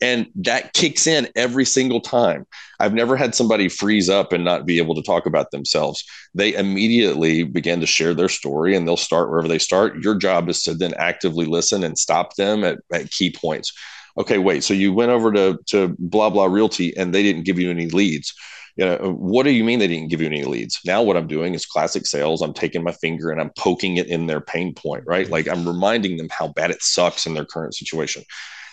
And 0.00 0.28
that 0.36 0.74
kicks 0.74 1.08
in 1.08 1.28
every 1.34 1.64
single 1.64 2.00
time. 2.00 2.46
I've 2.78 2.94
never 2.94 3.16
had 3.16 3.34
somebody 3.34 3.68
freeze 3.68 4.08
up 4.08 4.32
and 4.32 4.44
not 4.44 4.64
be 4.64 4.78
able 4.78 4.94
to 4.94 5.02
talk 5.02 5.26
about 5.26 5.50
themselves. 5.50 6.04
They 6.34 6.54
immediately 6.54 7.42
begin 7.42 7.80
to 7.80 7.86
share 7.86 8.14
their 8.14 8.28
story 8.28 8.76
and 8.76 8.86
they'll 8.86 8.96
start 8.96 9.28
wherever 9.28 9.48
they 9.48 9.58
start. 9.58 10.04
Your 10.04 10.14
job 10.14 10.48
is 10.48 10.62
to 10.62 10.74
then 10.74 10.94
actively 10.98 11.46
listen 11.46 11.82
and 11.82 11.98
stop 11.98 12.36
them 12.36 12.62
at, 12.62 12.78
at 12.92 13.10
key 13.10 13.34
points. 13.36 13.72
Okay, 14.18 14.38
wait. 14.38 14.62
So 14.62 14.72
you 14.72 14.92
went 14.92 15.10
over 15.10 15.32
to, 15.32 15.58
to 15.70 15.96
blah, 15.98 16.30
blah 16.30 16.44
realty 16.44 16.96
and 16.96 17.12
they 17.12 17.24
didn't 17.24 17.42
give 17.42 17.58
you 17.58 17.70
any 17.70 17.88
leads 17.88 18.32
you 18.76 18.84
know, 18.84 19.16
what 19.18 19.44
do 19.44 19.50
you 19.50 19.64
mean 19.64 19.78
they 19.78 19.88
didn't 19.88 20.08
give 20.08 20.20
you 20.20 20.26
any 20.26 20.44
leads? 20.44 20.80
Now 20.84 21.02
what 21.02 21.16
I'm 21.16 21.26
doing 21.26 21.54
is 21.54 21.66
classic 21.66 22.06
sales. 22.06 22.40
I'm 22.40 22.54
taking 22.54 22.82
my 22.82 22.92
finger 22.92 23.30
and 23.30 23.40
I'm 23.40 23.50
poking 23.58 23.96
it 23.96 24.06
in 24.06 24.26
their 24.26 24.40
pain 24.40 24.74
point, 24.74 25.04
right? 25.06 25.28
Like 25.28 25.48
I'm 25.48 25.66
reminding 25.66 26.16
them 26.16 26.28
how 26.30 26.48
bad 26.48 26.70
it 26.70 26.82
sucks 26.82 27.26
in 27.26 27.34
their 27.34 27.44
current 27.44 27.74
situation. 27.74 28.22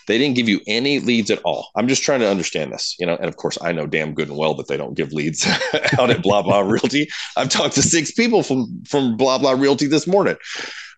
They 0.08 0.18
didn't 0.18 0.38
give 0.38 0.50
you 0.50 0.60
any 0.66 1.00
leads 1.00 1.30
at 1.30 1.40
all. 1.44 1.70
I'm 1.76 1.88
just 1.88 2.02
trying 2.02 2.22
to 2.22 2.28
understand 2.28 2.74
this, 2.74 2.96
you 2.98 3.06
know. 3.06 3.16
And 3.16 3.28
of 3.28 3.36
course, 3.36 3.60
I 3.62 3.72
know 3.72 3.86
damn 3.86 4.16
good 4.16 4.28
and 4.28 4.38
well 4.38 4.56
that 4.56 4.68
they 4.68 4.76
don't 4.76 4.96
give 4.96 5.14
leads 5.14 5.46
out 6.00 6.10
at 6.10 6.24
Blah 6.24 6.42
Blah 6.42 6.62
Realty. 6.62 7.08
I've 7.38 7.50
talked 7.50 7.76
to 7.76 7.84
six 7.84 8.12
people 8.12 8.42
from 8.42 8.82
from 8.88 9.18
Blah 9.18 9.38
Blah 9.38 9.52
Realty 9.52 9.86
this 9.86 10.08
morning, 10.08 10.38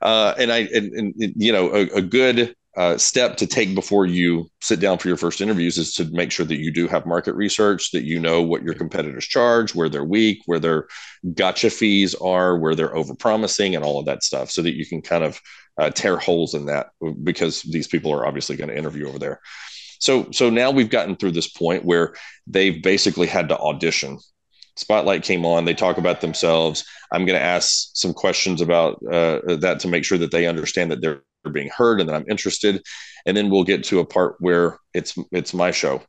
uh, 0.01 0.35
and 0.37 0.49
I 0.49 0.59
and, 0.73 0.93
and 0.93 1.13
you 1.35 1.51
know 1.51 1.73
a, 1.73 1.81
a 1.97 2.01
good 2.01 2.55
uh, 2.77 2.97
step 2.97 3.35
to 3.37 3.45
take 3.45 3.75
before 3.75 4.05
you 4.05 4.49
sit 4.61 4.79
down 4.79 4.97
for 4.97 5.09
your 5.09 5.17
first 5.17 5.41
interviews 5.41 5.77
is 5.77 5.93
to 5.93 6.05
make 6.11 6.31
sure 6.31 6.45
that 6.45 6.59
you 6.59 6.71
do 6.71 6.87
have 6.87 7.05
market 7.05 7.33
research, 7.33 7.91
that 7.91 8.05
you 8.05 8.17
know 8.17 8.41
what 8.41 8.63
your 8.63 8.73
competitors 8.73 9.25
charge, 9.25 9.75
where 9.75 9.89
they're 9.89 10.05
weak, 10.05 10.41
where 10.45 10.59
their 10.59 10.87
gotcha 11.33 11.69
fees 11.69 12.15
are, 12.15 12.57
where 12.57 12.73
they're 12.73 12.93
overpromising, 12.93 13.75
and 13.75 13.83
all 13.83 13.99
of 13.99 14.05
that 14.05 14.23
stuff, 14.23 14.49
so 14.49 14.61
that 14.61 14.75
you 14.75 14.85
can 14.85 15.01
kind 15.01 15.23
of 15.23 15.41
uh, 15.77 15.89
tear 15.89 16.17
holes 16.17 16.53
in 16.53 16.67
that 16.67 16.87
because 17.23 17.61
these 17.63 17.87
people 17.87 18.13
are 18.13 18.25
obviously 18.25 18.55
going 18.55 18.69
to 18.69 18.77
interview 18.77 19.07
over 19.07 19.19
there. 19.19 19.41
So, 19.99 20.31
so 20.31 20.49
now 20.49 20.71
we've 20.71 20.89
gotten 20.89 21.17
through 21.17 21.31
this 21.31 21.49
point 21.49 21.83
where 21.85 22.15
they've 22.47 22.81
basically 22.81 23.27
had 23.27 23.49
to 23.49 23.57
audition 23.57 24.17
spotlight 24.77 25.21
came 25.21 25.45
on 25.45 25.65
they 25.65 25.73
talk 25.73 25.97
about 25.97 26.21
themselves 26.21 26.85
i'm 27.11 27.25
going 27.25 27.37
to 27.37 27.45
ask 27.45 27.89
some 27.93 28.13
questions 28.13 28.61
about 28.61 28.93
uh, 29.11 29.57
that 29.57 29.79
to 29.81 29.89
make 29.89 30.05
sure 30.05 30.17
that 30.17 30.31
they 30.31 30.47
understand 30.47 30.89
that 30.89 31.01
they're 31.01 31.21
being 31.49 31.69
heard 31.69 31.99
and 31.99 32.09
that 32.09 32.15
I'm 32.15 32.29
interested. 32.29 32.81
And 33.25 33.35
then 33.35 33.49
we'll 33.49 33.63
get 33.63 33.83
to 33.85 33.99
a 33.99 34.05
part 34.05 34.35
where 34.39 34.77
it's 34.93 35.17
it's 35.31 35.53
my 35.53 35.71
show. 35.71 36.01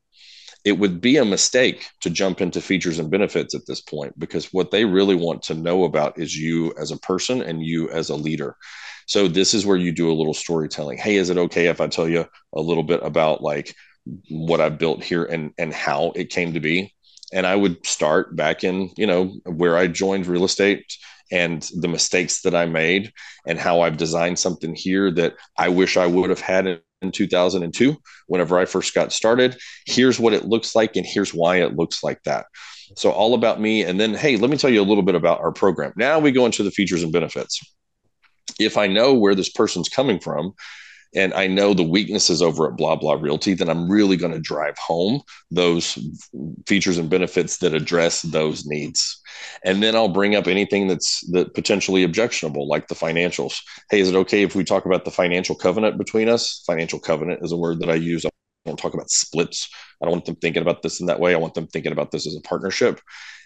It 0.65 0.79
would 0.79 1.01
be 1.01 1.17
a 1.17 1.25
mistake 1.25 1.87
to 2.03 2.11
jump 2.11 2.41
into 2.41 2.61
features 2.61 2.99
and 2.99 3.11
benefits 3.11 3.55
at 3.55 3.67
this 3.67 3.81
point 3.81 4.17
because 4.19 4.53
what 4.53 4.71
they 4.71 4.85
really 4.85 5.17
want 5.17 5.43
to 5.45 5.55
know 5.55 5.85
about 5.85 6.19
is 6.19 6.37
you 6.37 6.73
as 6.79 6.93
a 6.93 6.99
person 6.99 7.43
and 7.43 7.63
you 7.63 7.91
as 7.91 8.11
a 8.11 8.15
leader. 8.15 8.57
So 9.07 9.27
this 9.27 9.55
is 9.55 9.67
where 9.67 9.77
you 9.77 9.91
do 9.91 10.11
a 10.11 10.15
little 10.15 10.35
storytelling. 10.35 10.99
Hey, 10.99 11.17
is 11.17 11.31
it 11.31 11.39
okay 11.39 11.67
if 11.67 11.81
I 11.81 11.89
tell 11.89 12.09
you 12.09 12.27
a 12.55 12.61
little 12.61 12.85
bit 12.85 13.01
about 13.03 13.43
like 13.43 13.75
what 14.29 14.61
I've 14.61 14.79
built 14.79 15.03
here 15.03 15.25
and 15.25 15.53
and 15.59 15.73
how 15.73 16.13
it 16.15 16.31
came 16.31 16.53
to 16.53 16.61
be? 16.61 16.95
And 17.33 17.47
I 17.47 17.57
would 17.57 17.85
start 17.85 18.37
back 18.37 18.63
in, 18.63 18.91
you 18.97 19.07
know, 19.07 19.35
where 19.45 19.77
I 19.77 19.87
joined 19.89 20.27
real 20.27 20.45
estate 20.45 20.85
and 21.33 21.69
the 21.81 21.89
mistakes 21.89 22.43
that 22.43 22.55
I 22.55 22.67
made 22.67 23.13
and 23.47 23.59
how 23.59 23.81
I've 23.81 23.97
designed 23.97 24.39
something 24.39 24.75
here 24.75 25.11
that 25.13 25.35
I 25.59 25.71
wish 25.71 25.97
I 25.97 26.07
would 26.07 26.31
have 26.31 26.41
had 26.41 26.67
in, 26.67 26.79
in 27.01 27.11
2002 27.11 27.97
whenever 28.27 28.59
I 28.59 28.67
first 28.67 28.95
got 28.95 29.13
started. 29.13 29.59
Here's 29.87 30.21
what 30.21 30.35
it 30.35 30.45
looks 30.45 30.77
like, 30.77 30.95
and 30.97 31.07
here's 31.07 31.33
why 31.33 31.57
it 31.57 31.75
looks 31.75 32.05
like 32.05 32.23
that. 32.25 32.47
So, 32.97 33.11
all 33.11 33.33
about 33.33 33.61
me. 33.61 33.83
And 33.83 33.99
then, 33.99 34.13
hey, 34.13 34.37
let 34.37 34.51
me 34.51 34.59
tell 34.59 34.71
you 34.71 34.83
a 34.83 34.85
little 34.85 35.03
bit 35.03 35.15
about 35.15 35.41
our 35.41 35.53
program. 35.53 35.95
Now 35.97 36.19
we 36.19 36.31
go 36.31 36.45
into 36.45 36.63
the 36.63 36.71
features 36.71 37.03
and 37.03 37.13
benefits. 37.13 37.61
If 38.61 38.77
I 38.77 38.87
know 38.87 39.15
where 39.15 39.35
this 39.35 39.49
person's 39.49 39.89
coming 39.89 40.21
from, 40.21 40.53
and 41.15 41.35
I 41.35 41.47
know 41.47 41.75
the 41.75 41.83
weaknesses 41.83 42.41
over 42.43 42.69
at 42.69 42.77
blah 42.77 42.97
blah 42.97 43.15
realty, 43.15 43.55
then 43.55 43.69
I'm 43.69 43.91
really 43.91 44.17
going 44.17 44.33
to 44.33 44.41
drive 44.41 44.77
home 44.79 45.23
those 45.51 45.99
features 46.67 46.99
and 46.99 47.11
benefits 47.11 47.59
that 47.59 47.75
address 47.75 48.23
those 48.23 48.67
needs. 48.67 49.21
And 49.65 49.83
then 49.83 49.95
I'll 49.95 50.09
bring 50.09 50.35
up 50.35 50.47
anything 50.47 50.89
that's 50.89 51.21
that 51.33 51.55
potentially 51.55 52.05
objectionable, 52.05 52.69
like 52.69 52.89
the 52.89 52.95
financials. 52.95 53.61
Hey, 53.91 54.01
is 54.01 54.09
it 54.09 54.17
okay 54.17 54.43
if 54.43 54.55
we 54.55 54.65
talk 54.65 54.87
about 54.87 55.05
the 55.05 55.11
financial 55.11 55.55
covenant 55.55 55.99
between 55.99 56.29
us? 56.29 56.63
Financial 56.67 56.99
covenant 56.99 57.41
is 57.43 57.53
a 57.53 57.57
word 57.57 57.81
that 57.81 57.91
I 57.91 57.95
use. 57.95 58.25
I 58.25 58.31
don't 58.65 58.79
talk 58.79 58.95
about 58.95 59.11
splits. 59.11 59.69
I 60.01 60.07
don't 60.07 60.13
want 60.13 60.25
them 60.25 60.37
thinking 60.37 60.63
about 60.63 60.83
this 60.83 61.01
in 61.01 61.07
that 61.07 61.21
way. 61.21 61.35
I 61.35 61.39
want 61.39 61.55
them 61.55 61.67
thinking 61.67 61.93
about 61.93 62.11
this 62.11 62.27
as 62.27 62.37
a 62.37 62.41
partnership 62.41 63.01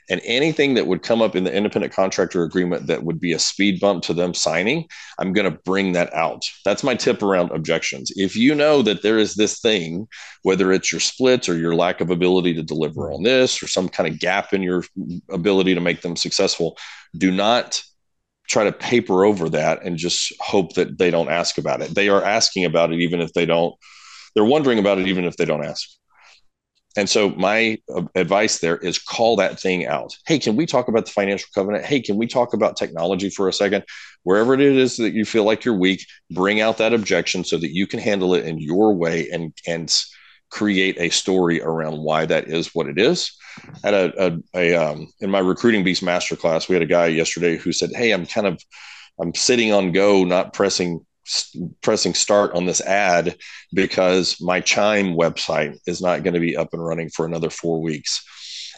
and 0.08 0.20
anything 0.24 0.74
that 0.74 0.86
would 0.86 1.02
come 1.02 1.20
up 1.20 1.34
in 1.34 1.44
the 1.44 1.54
independent 1.54 1.92
contractor 1.92 2.42
agreement 2.42 2.86
that 2.86 3.02
would 3.02 3.20
be 3.20 3.32
a 3.32 3.38
speed 3.38 3.80
bump 3.80 4.02
to 4.04 4.14
them 4.14 4.34
signing, 4.34 4.86
I'm 5.18 5.32
going 5.32 5.50
to 5.50 5.58
bring 5.64 5.92
that 5.92 6.14
out. 6.14 6.42
That's 6.64 6.84
my 6.84 6.94
tip 6.94 7.22
around 7.22 7.50
objections. 7.50 8.12
If 8.16 8.36
you 8.36 8.54
know 8.54 8.82
that 8.82 9.02
there 9.02 9.18
is 9.18 9.34
this 9.34 9.60
thing, 9.60 10.06
whether 10.42 10.72
it's 10.72 10.92
your 10.92 11.00
splits 11.00 11.48
or 11.48 11.56
your 11.56 11.74
lack 11.74 12.00
of 12.00 12.10
ability 12.10 12.54
to 12.54 12.62
deliver 12.62 13.10
on 13.10 13.22
this 13.22 13.62
or 13.62 13.66
some 13.66 13.88
kind 13.88 14.08
of 14.08 14.20
gap 14.20 14.52
in 14.52 14.62
your 14.62 14.84
ability 15.30 15.74
to 15.74 15.80
make 15.80 16.02
them 16.02 16.16
successful, 16.16 16.76
do 17.16 17.30
not 17.30 17.82
try 18.48 18.64
to 18.64 18.72
paper 18.72 19.24
over 19.24 19.48
that 19.48 19.82
and 19.84 19.96
just 19.96 20.32
hope 20.40 20.74
that 20.74 20.98
they 20.98 21.10
don't 21.10 21.30
ask 21.30 21.58
about 21.58 21.82
it. 21.82 21.94
They 21.94 22.08
are 22.08 22.22
asking 22.22 22.64
about 22.64 22.92
it 22.92 23.00
even 23.00 23.20
if 23.20 23.32
they 23.32 23.44
don't, 23.44 23.74
they're 24.34 24.44
wondering 24.44 24.78
about 24.78 24.98
it 24.98 25.08
even 25.08 25.24
if 25.24 25.36
they 25.36 25.44
don't 25.44 25.64
ask. 25.64 25.88
And 26.96 27.08
so 27.08 27.30
my 27.30 27.78
uh, 27.94 28.02
advice 28.14 28.58
there 28.58 28.78
is 28.78 28.98
call 28.98 29.36
that 29.36 29.60
thing 29.60 29.86
out. 29.86 30.16
Hey, 30.26 30.38
can 30.38 30.56
we 30.56 30.66
talk 30.66 30.88
about 30.88 31.06
the 31.06 31.12
financial 31.12 31.48
covenant? 31.54 31.84
Hey, 31.84 32.00
can 32.00 32.16
we 32.16 32.26
talk 32.26 32.54
about 32.54 32.76
technology 32.76 33.28
for 33.28 33.48
a 33.48 33.52
second? 33.52 33.84
Wherever 34.22 34.54
it 34.54 34.60
is 34.60 34.96
that 34.96 35.12
you 35.12 35.24
feel 35.24 35.44
like 35.44 35.64
you're 35.64 35.78
weak, 35.78 36.04
bring 36.30 36.60
out 36.60 36.78
that 36.78 36.94
objection 36.94 37.44
so 37.44 37.58
that 37.58 37.74
you 37.74 37.86
can 37.86 38.00
handle 38.00 38.34
it 38.34 38.46
in 38.46 38.58
your 38.58 38.94
way 38.94 39.28
and 39.30 39.52
and 39.66 39.94
create 40.50 40.96
a 40.98 41.10
story 41.10 41.60
around 41.60 41.98
why 41.98 42.24
that 42.24 42.48
is 42.48 42.74
what 42.74 42.86
it 42.86 42.98
is. 42.98 43.32
At 43.84 43.94
a, 43.94 44.26
a, 44.26 44.38
a 44.54 44.74
um, 44.74 45.12
in 45.20 45.30
my 45.30 45.38
recruiting 45.38 45.84
beast 45.84 46.04
masterclass, 46.04 46.68
we 46.68 46.74
had 46.74 46.82
a 46.82 46.86
guy 46.86 47.06
yesterday 47.06 47.56
who 47.56 47.72
said, 47.72 47.90
"Hey, 47.94 48.12
I'm 48.12 48.26
kind 48.26 48.46
of 48.46 48.62
I'm 49.18 49.34
sitting 49.34 49.72
on 49.72 49.92
go, 49.92 50.24
not 50.24 50.52
pressing 50.52 51.04
pressing 51.82 52.14
start 52.14 52.54
on 52.54 52.66
this 52.66 52.80
ad 52.80 53.36
because 53.72 54.36
my 54.40 54.60
chime 54.60 55.14
website 55.14 55.76
is 55.86 56.00
not 56.00 56.22
going 56.22 56.34
to 56.34 56.40
be 56.40 56.56
up 56.56 56.72
and 56.72 56.84
running 56.84 57.08
for 57.08 57.26
another 57.26 57.50
four 57.50 57.80
weeks. 57.80 58.24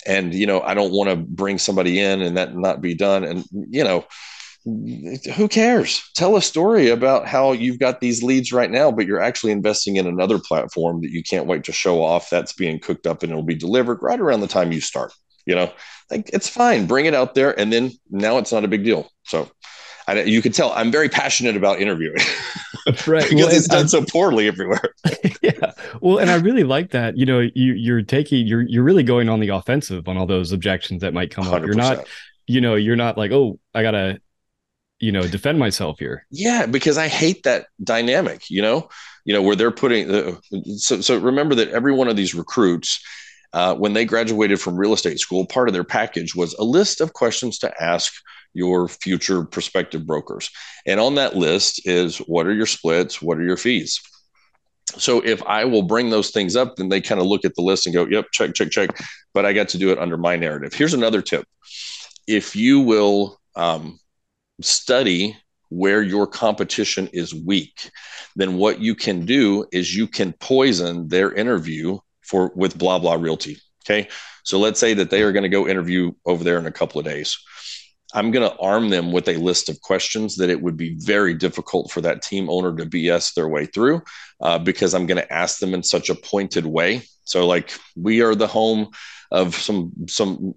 And 0.06 0.32
you 0.32 0.46
know 0.46 0.60
i 0.60 0.74
don't 0.74 0.92
want 0.92 1.10
to 1.10 1.16
bring 1.16 1.58
somebody 1.58 1.98
in 1.98 2.22
and 2.22 2.36
that 2.36 2.56
not 2.56 2.80
be 2.80 2.94
done. 2.94 3.24
And 3.24 3.44
you 3.52 3.84
know 3.84 4.04
who 5.34 5.48
cares? 5.48 6.02
Tell 6.14 6.36
a 6.36 6.42
story 6.42 6.90
about 6.90 7.26
how 7.26 7.52
you've 7.52 7.78
got 7.78 8.00
these 8.00 8.22
leads 8.22 8.52
right 8.52 8.70
now 8.70 8.90
but 8.90 9.06
you're 9.06 9.20
actually 9.20 9.52
investing 9.52 9.96
in 9.96 10.06
another 10.06 10.38
platform 10.38 11.00
that 11.02 11.10
you 11.10 11.22
can't 11.22 11.46
wait 11.46 11.64
to 11.64 11.72
show 11.72 12.02
off 12.02 12.30
that's 12.30 12.52
being 12.52 12.78
cooked 12.78 13.06
up 13.06 13.22
and 13.22 13.32
it'll 13.32 13.42
be 13.42 13.54
delivered 13.54 13.98
right 14.02 14.20
around 14.20 14.40
the 14.40 14.46
time 14.46 14.72
you 14.72 14.80
start 14.80 15.12
you 15.48 15.54
know? 15.54 15.72
Like 16.10 16.30
it's 16.32 16.48
fine. 16.48 16.86
Bring 16.86 17.06
it 17.06 17.14
out 17.14 17.34
there 17.34 17.58
and 17.58 17.72
then 17.72 17.90
now 18.10 18.38
it's 18.38 18.52
not 18.52 18.64
a 18.64 18.68
big 18.68 18.84
deal. 18.84 19.08
So 19.24 19.50
I, 20.08 20.22
you 20.22 20.40
can 20.40 20.52
tell 20.52 20.72
I'm 20.72 20.90
very 20.90 21.08
passionate 21.08 21.56
about 21.56 21.80
interviewing. 21.80 22.16
right. 23.06 23.28
because 23.28 23.34
well, 23.34 23.48
it's 23.48 23.68
done 23.68 23.84
I, 23.84 23.88
so 23.88 24.04
poorly 24.04 24.48
everywhere. 24.48 24.94
yeah. 25.42 25.72
Well, 26.00 26.18
and 26.18 26.30
I 26.30 26.36
really 26.36 26.64
like 26.64 26.90
that. 26.92 27.18
You 27.18 27.26
know, 27.26 27.40
you 27.40 27.74
you're 27.74 28.02
taking 28.02 28.46
you're 28.46 28.62
you're 28.62 28.84
really 28.84 29.02
going 29.02 29.28
on 29.28 29.40
the 29.40 29.48
offensive 29.48 30.08
on 30.08 30.16
all 30.16 30.26
those 30.26 30.52
objections 30.52 31.02
that 31.02 31.12
might 31.12 31.30
come 31.30 31.44
100%. 31.44 31.52
up. 31.52 31.62
You're 31.66 31.74
not, 31.74 32.06
you 32.46 32.60
know, 32.60 32.74
you're 32.74 32.96
not 32.96 33.18
like, 33.18 33.32
oh, 33.32 33.58
I 33.74 33.82
gotta, 33.82 34.20
you 34.98 35.12
know, 35.12 35.22
defend 35.22 35.58
myself 35.58 35.98
here. 35.98 36.26
Yeah, 36.30 36.64
because 36.64 36.96
I 36.96 37.08
hate 37.08 37.42
that 37.42 37.66
dynamic. 37.84 38.48
You 38.48 38.62
know, 38.62 38.88
you 39.26 39.34
know 39.34 39.42
where 39.42 39.56
they're 39.56 39.70
putting. 39.70 40.08
The, 40.08 40.40
so 40.78 41.02
so 41.02 41.18
remember 41.18 41.54
that 41.56 41.68
every 41.68 41.92
one 41.92 42.08
of 42.08 42.16
these 42.16 42.34
recruits. 42.34 43.04
Uh, 43.52 43.74
when 43.74 43.94
they 43.94 44.04
graduated 44.04 44.60
from 44.60 44.76
real 44.76 44.92
estate 44.92 45.18
school, 45.18 45.46
part 45.46 45.68
of 45.68 45.72
their 45.72 45.84
package 45.84 46.34
was 46.34 46.54
a 46.54 46.64
list 46.64 47.00
of 47.00 47.12
questions 47.14 47.58
to 47.58 47.82
ask 47.82 48.12
your 48.54 48.88
future 48.88 49.44
prospective 49.44 50.06
brokers. 50.06 50.50
And 50.86 51.00
on 51.00 51.14
that 51.14 51.36
list 51.36 51.86
is 51.86 52.18
what 52.18 52.46
are 52.46 52.54
your 52.54 52.66
splits? 52.66 53.22
What 53.22 53.38
are 53.38 53.44
your 53.44 53.56
fees? 53.56 54.00
So 54.96 55.20
if 55.20 55.42
I 55.44 55.64
will 55.64 55.82
bring 55.82 56.10
those 56.10 56.30
things 56.30 56.56
up, 56.56 56.76
then 56.76 56.88
they 56.88 57.00
kind 57.00 57.20
of 57.20 57.26
look 57.26 57.44
at 57.44 57.54
the 57.54 57.62
list 57.62 57.86
and 57.86 57.94
go, 57.94 58.06
yep, 58.06 58.26
check, 58.32 58.54
check, 58.54 58.70
check. 58.70 58.90
But 59.34 59.44
I 59.44 59.52
got 59.52 59.68
to 59.70 59.78
do 59.78 59.90
it 59.90 59.98
under 59.98 60.16
my 60.16 60.36
narrative. 60.36 60.72
Here's 60.72 60.94
another 60.94 61.22
tip. 61.22 61.46
If 62.26 62.56
you 62.56 62.80
will 62.80 63.38
um, 63.54 63.98
study 64.60 65.36
where 65.68 66.02
your 66.02 66.26
competition 66.26 67.08
is 67.12 67.34
weak, 67.34 67.90
then 68.36 68.56
what 68.56 68.80
you 68.80 68.94
can 68.94 69.26
do 69.26 69.66
is 69.72 69.94
you 69.94 70.06
can 70.06 70.32
poison 70.32 71.08
their 71.08 71.32
interview 71.32 71.98
for 72.28 72.52
with 72.54 72.78
blah 72.78 72.98
blah 72.98 73.14
realty. 73.14 73.58
Okay. 73.84 74.08
So 74.44 74.58
let's 74.58 74.80
say 74.80 74.94
that 74.94 75.10
they 75.10 75.22
are 75.22 75.32
going 75.32 75.42
to 75.44 75.48
go 75.48 75.66
interview 75.66 76.12
over 76.26 76.44
there 76.44 76.58
in 76.58 76.66
a 76.66 76.72
couple 76.72 76.98
of 76.98 77.04
days. 77.04 77.38
I'm 78.14 78.30
going 78.30 78.48
to 78.48 78.56
arm 78.58 78.88
them 78.88 79.12
with 79.12 79.28
a 79.28 79.36
list 79.36 79.68
of 79.68 79.80
questions 79.82 80.36
that 80.36 80.48
it 80.48 80.62
would 80.62 80.76
be 80.76 80.96
very 80.98 81.34
difficult 81.34 81.90
for 81.90 82.00
that 82.00 82.22
team 82.22 82.48
owner 82.48 82.74
to 82.74 82.86
BS 82.86 83.34
their 83.34 83.48
way 83.48 83.66
through 83.66 84.02
uh, 84.40 84.58
because 84.58 84.94
I'm 84.94 85.06
going 85.06 85.20
to 85.20 85.32
ask 85.32 85.58
them 85.58 85.74
in 85.74 85.82
such 85.82 86.08
a 86.08 86.14
pointed 86.14 86.64
way. 86.64 87.02
So, 87.24 87.46
like, 87.46 87.74
we 87.94 88.22
are 88.22 88.34
the 88.34 88.46
home 88.46 88.88
of 89.30 89.54
some, 89.54 89.92
some, 90.08 90.54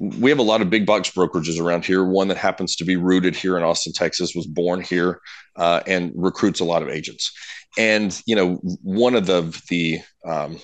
we 0.00 0.30
have 0.30 0.40
a 0.40 0.42
lot 0.42 0.62
of 0.62 0.70
big 0.70 0.84
box 0.84 1.10
brokerages 1.10 1.60
around 1.60 1.84
here. 1.84 2.04
One 2.04 2.26
that 2.28 2.36
happens 2.36 2.74
to 2.76 2.84
be 2.84 2.96
rooted 2.96 3.36
here 3.36 3.56
in 3.56 3.62
Austin, 3.62 3.92
Texas, 3.92 4.34
was 4.34 4.48
born 4.48 4.80
here 4.80 5.20
uh, 5.54 5.82
and 5.86 6.10
recruits 6.16 6.58
a 6.58 6.64
lot 6.64 6.82
of 6.82 6.88
agents. 6.88 7.32
And, 7.78 8.20
you 8.26 8.34
know, 8.34 8.56
one 8.82 9.14
of 9.14 9.26
the, 9.26 9.42
the, 9.68 10.00
um, 10.28 10.58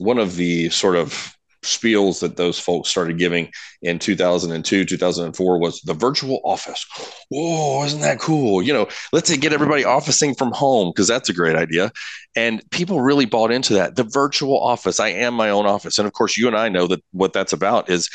one 0.00 0.18
of 0.18 0.36
the 0.36 0.70
sort 0.70 0.96
of 0.96 1.36
spiels 1.62 2.20
that 2.20 2.38
those 2.38 2.58
folks 2.58 2.88
started 2.88 3.18
giving 3.18 3.50
in 3.82 3.98
2002 3.98 4.86
2004 4.86 5.58
was 5.58 5.80
the 5.82 5.92
virtual 5.92 6.40
office. 6.42 6.86
Whoa 7.28 7.84
isn't 7.84 8.00
that 8.00 8.18
cool? 8.18 8.62
You 8.62 8.72
know 8.72 8.88
let's 9.12 9.34
get 9.36 9.52
everybody 9.52 9.84
officing 9.84 10.34
from 10.34 10.52
home 10.52 10.90
because 10.90 11.06
that's 11.06 11.28
a 11.28 11.34
great 11.34 11.56
idea. 11.56 11.92
And 12.34 12.62
people 12.70 13.02
really 13.02 13.26
bought 13.26 13.52
into 13.52 13.74
that 13.74 13.96
the 13.96 14.04
virtual 14.04 14.58
office. 14.58 15.00
I 15.00 15.08
am 15.08 15.34
my 15.34 15.50
own 15.50 15.66
office. 15.66 15.98
And 15.98 16.06
of 16.06 16.14
course 16.14 16.36
you 16.38 16.46
and 16.46 16.56
i 16.56 16.70
know 16.70 16.86
that 16.86 17.04
what 17.12 17.34
that's 17.34 17.52
about 17.52 17.90
is 17.90 18.08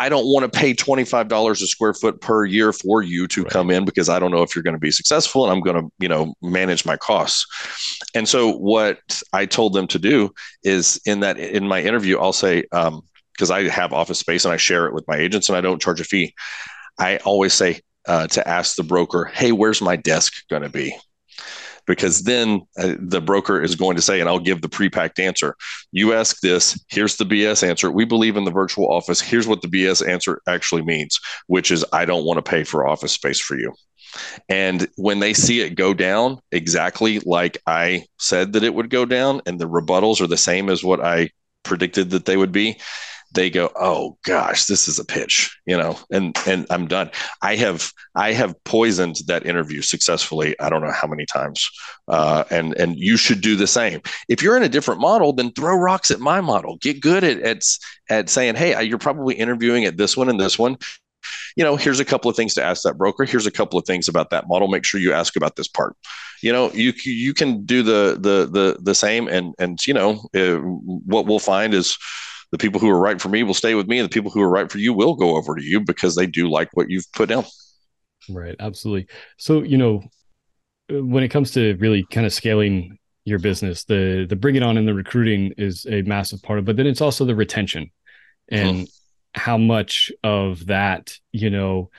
I 0.00 0.08
don't 0.08 0.24
want 0.24 0.50
to 0.50 0.58
pay 0.58 0.72
$25 0.72 1.50
a 1.50 1.56
square 1.66 1.92
foot 1.92 2.22
per 2.22 2.46
year 2.46 2.72
for 2.72 3.02
you 3.02 3.28
to 3.28 3.42
right. 3.42 3.52
come 3.52 3.70
in 3.70 3.84
because 3.84 4.08
I 4.08 4.18
don't 4.18 4.30
know 4.30 4.42
if 4.42 4.56
you're 4.56 4.62
going 4.62 4.74
to 4.74 4.80
be 4.80 4.90
successful 4.90 5.44
and 5.44 5.52
I'm 5.52 5.60
going 5.60 5.76
to, 5.76 5.92
you 5.98 6.08
know, 6.08 6.32
manage 6.40 6.86
my 6.86 6.96
costs. 6.96 7.46
And 8.14 8.26
so 8.26 8.50
what 8.50 9.22
I 9.34 9.44
told 9.44 9.74
them 9.74 9.86
to 9.88 9.98
do 9.98 10.32
is 10.64 10.98
in 11.04 11.20
that 11.20 11.38
in 11.38 11.68
my 11.68 11.82
interview, 11.82 12.18
I'll 12.18 12.32
say, 12.32 12.64
um, 12.72 13.02
because 13.34 13.50
I 13.50 13.68
have 13.68 13.92
office 13.92 14.18
space 14.18 14.46
and 14.46 14.54
I 14.54 14.56
share 14.56 14.86
it 14.86 14.94
with 14.94 15.06
my 15.06 15.16
agents 15.16 15.50
and 15.50 15.58
I 15.58 15.60
don't 15.60 15.82
charge 15.82 16.00
a 16.00 16.04
fee. 16.04 16.34
I 16.98 17.18
always 17.18 17.52
say 17.52 17.82
uh, 18.08 18.26
to 18.28 18.48
ask 18.48 18.76
the 18.76 18.82
broker, 18.82 19.26
"Hey, 19.26 19.52
where's 19.52 19.82
my 19.82 19.96
desk 19.96 20.48
going 20.48 20.62
to 20.62 20.70
be?" 20.70 20.96
Because 21.86 22.22
then 22.22 22.62
uh, 22.78 22.94
the 22.98 23.20
broker 23.20 23.62
is 23.62 23.74
going 23.74 23.96
to 23.96 24.02
say, 24.02 24.20
and 24.20 24.28
I'll 24.28 24.38
give 24.38 24.62
the 24.62 24.68
pre-packed 24.68 25.18
answer. 25.18 25.56
You 25.92 26.12
ask 26.12 26.40
this, 26.40 26.82
here's 26.88 27.16
the 27.16 27.24
BS 27.24 27.66
answer. 27.66 27.90
We 27.90 28.04
believe 28.04 28.36
in 28.36 28.44
the 28.44 28.50
virtual 28.50 28.92
office. 28.92 29.20
Here's 29.20 29.46
what 29.46 29.62
the 29.62 29.68
BS 29.68 30.06
answer 30.06 30.40
actually 30.46 30.82
means, 30.82 31.18
which 31.46 31.70
is 31.70 31.84
I 31.92 32.04
don't 32.04 32.24
want 32.24 32.38
to 32.38 32.48
pay 32.48 32.64
for 32.64 32.86
office 32.86 33.12
space 33.12 33.40
for 33.40 33.58
you. 33.58 33.72
And 34.48 34.88
when 34.96 35.20
they 35.20 35.34
see 35.34 35.60
it 35.60 35.76
go 35.76 35.94
down 35.94 36.40
exactly 36.50 37.20
like 37.20 37.58
I 37.66 38.06
said 38.18 38.52
that 38.54 38.64
it 38.64 38.74
would 38.74 38.90
go 38.90 39.04
down, 39.04 39.40
and 39.46 39.58
the 39.58 39.68
rebuttals 39.68 40.20
are 40.20 40.26
the 40.26 40.36
same 40.36 40.68
as 40.68 40.82
what 40.82 41.00
I 41.00 41.30
predicted 41.62 42.10
that 42.10 42.24
they 42.24 42.36
would 42.36 42.52
be, 42.52 42.78
they 43.32 43.50
go, 43.50 43.70
"Oh 43.76 44.18
gosh, 44.24 44.66
this 44.66 44.88
is 44.88 44.98
a 44.98 45.04
pitch," 45.04 45.56
you 45.66 45.76
know, 45.76 45.98
and 46.10 46.36
and 46.46 46.66
I'm 46.70 46.86
done. 46.86 47.10
I 47.42 47.56
have 47.56 47.92
I 48.14 48.32
have 48.32 48.62
poisoned 48.64 49.16
that 49.26 49.46
interview 49.46 49.82
successfully. 49.82 50.58
I 50.60 50.68
don't 50.68 50.82
know 50.82 50.92
how 50.92 51.08
many 51.08 51.26
times, 51.26 51.68
uh, 52.08 52.44
and 52.50 52.74
and 52.76 52.96
you 52.98 53.16
should 53.16 53.40
do 53.40 53.56
the 53.56 53.66
same. 53.66 54.00
If 54.28 54.42
you're 54.42 54.56
in 54.56 54.62
a 54.62 54.68
different 54.68 55.00
model, 55.00 55.32
then 55.32 55.52
throw 55.52 55.76
rocks 55.76 56.10
at 56.10 56.20
my 56.20 56.40
model. 56.40 56.76
Get 56.76 57.00
good 57.00 57.24
at 57.24 57.40
at 57.40 57.62
at 58.08 58.28
saying, 58.28 58.56
"Hey, 58.56 58.82
you're 58.82 58.98
probably 58.98 59.34
interviewing 59.34 59.84
at 59.84 59.96
this 59.96 60.16
one 60.16 60.28
and 60.28 60.40
this 60.40 60.58
one." 60.58 60.76
you 61.56 61.64
know 61.64 61.76
here's 61.76 62.00
a 62.00 62.04
couple 62.04 62.30
of 62.30 62.36
things 62.36 62.54
to 62.54 62.62
ask 62.62 62.82
that 62.82 62.96
broker 62.96 63.24
here's 63.24 63.46
a 63.46 63.50
couple 63.50 63.78
of 63.78 63.84
things 63.84 64.08
about 64.08 64.30
that 64.30 64.48
model 64.48 64.68
make 64.68 64.84
sure 64.84 64.98
you 64.98 65.12
ask 65.12 65.36
about 65.36 65.56
this 65.56 65.68
part 65.68 65.94
you 66.42 66.52
know 66.52 66.70
you 66.72 66.92
you 67.04 67.34
can 67.34 67.64
do 67.64 67.82
the 67.82 68.16
the 68.18 68.48
the 68.50 68.78
the 68.80 68.94
same 68.94 69.28
and 69.28 69.54
and 69.58 69.86
you 69.86 69.94
know 69.94 70.28
uh, 70.34 70.56
what 70.56 71.26
we'll 71.26 71.38
find 71.38 71.74
is 71.74 71.98
the 72.52 72.58
people 72.58 72.80
who 72.80 72.88
are 72.88 72.98
right 72.98 73.20
for 73.20 73.28
me 73.28 73.42
will 73.42 73.54
stay 73.54 73.74
with 73.74 73.86
me, 73.86 73.98
and 73.98 74.04
the 74.04 74.12
people 74.12 74.30
who 74.30 74.42
are 74.42 74.50
right 74.50 74.70
for 74.70 74.78
you 74.78 74.92
will 74.92 75.14
go 75.14 75.36
over 75.36 75.54
to 75.54 75.62
you 75.62 75.80
because 75.80 76.16
they 76.16 76.26
do 76.26 76.48
like 76.50 76.68
what 76.74 76.90
you've 76.90 77.10
put 77.12 77.28
down. 77.28 77.44
Right, 78.28 78.56
absolutely. 78.58 79.06
So 79.38 79.62
you 79.62 79.78
know, 79.78 80.02
when 80.88 81.22
it 81.22 81.28
comes 81.28 81.52
to 81.52 81.76
really 81.76 82.04
kind 82.10 82.26
of 82.26 82.32
scaling 82.32 82.98
your 83.24 83.38
business, 83.38 83.84
the 83.84 84.26
the 84.28 84.36
bring 84.36 84.56
it 84.56 84.62
on 84.62 84.76
and 84.76 84.86
the 84.86 84.94
recruiting 84.94 85.52
is 85.56 85.86
a 85.88 86.02
massive 86.02 86.42
part 86.42 86.58
of, 86.58 86.64
it, 86.64 86.66
but 86.66 86.76
then 86.76 86.86
it's 86.86 87.00
also 87.00 87.24
the 87.24 87.34
retention 87.34 87.90
and 88.48 88.78
mm-hmm. 88.78 89.40
how 89.40 89.56
much 89.56 90.10
of 90.24 90.66
that 90.66 91.16
you 91.32 91.50
know 91.50 91.90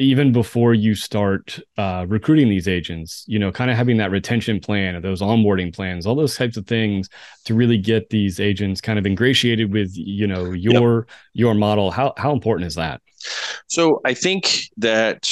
even 0.00 0.32
before 0.32 0.74
you 0.74 0.94
start 0.94 1.60
uh, 1.76 2.06
recruiting 2.08 2.48
these 2.48 2.66
agents, 2.66 3.24
you 3.28 3.38
know, 3.38 3.52
kind 3.52 3.70
of 3.70 3.76
having 3.76 3.98
that 3.98 4.10
retention 4.10 4.58
plan 4.58 4.96
or 4.96 5.00
those 5.00 5.20
onboarding 5.20 5.74
plans, 5.74 6.06
all 6.06 6.14
those 6.14 6.36
types 6.36 6.56
of 6.56 6.66
things 6.66 7.08
to 7.44 7.54
really 7.54 7.78
get 7.78 8.08
these 8.10 8.40
agents 8.40 8.80
kind 8.80 8.98
of 8.98 9.06
ingratiated 9.06 9.72
with, 9.72 9.92
you 9.94 10.26
know, 10.26 10.52
your 10.52 11.06
yep. 11.06 11.16
your 11.34 11.54
model. 11.54 11.90
How 11.90 12.14
how 12.16 12.32
important 12.32 12.66
is 12.66 12.74
that? 12.74 13.00
So 13.66 14.00
I 14.04 14.14
think 14.14 14.62
that 14.78 15.30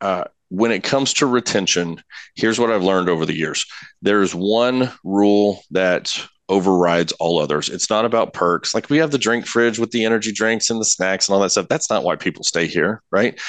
uh, 0.00 0.24
when 0.48 0.70
it 0.70 0.84
comes 0.84 1.12
to 1.14 1.26
retention, 1.26 2.02
here's 2.36 2.58
what 2.58 2.70
I've 2.70 2.84
learned 2.84 3.08
over 3.08 3.26
the 3.26 3.36
years. 3.36 3.66
There's 4.02 4.34
one 4.34 4.92
rule 5.02 5.62
that 5.72 6.16
overrides 6.48 7.12
all 7.12 7.38
others. 7.38 7.68
It's 7.68 7.88
not 7.88 8.04
about 8.04 8.34
perks. 8.34 8.74
Like 8.74 8.90
we 8.90 8.98
have 8.98 9.10
the 9.10 9.18
drink 9.18 9.46
fridge 9.46 9.78
with 9.78 9.90
the 9.90 10.04
energy 10.04 10.32
drinks 10.32 10.70
and 10.70 10.80
the 10.80 10.84
snacks 10.84 11.28
and 11.28 11.34
all 11.34 11.42
that 11.42 11.50
stuff. 11.50 11.68
That's 11.68 11.90
not 11.90 12.04
why 12.04 12.16
people 12.16 12.44
stay 12.44 12.66
here, 12.66 13.02
right? 13.10 13.40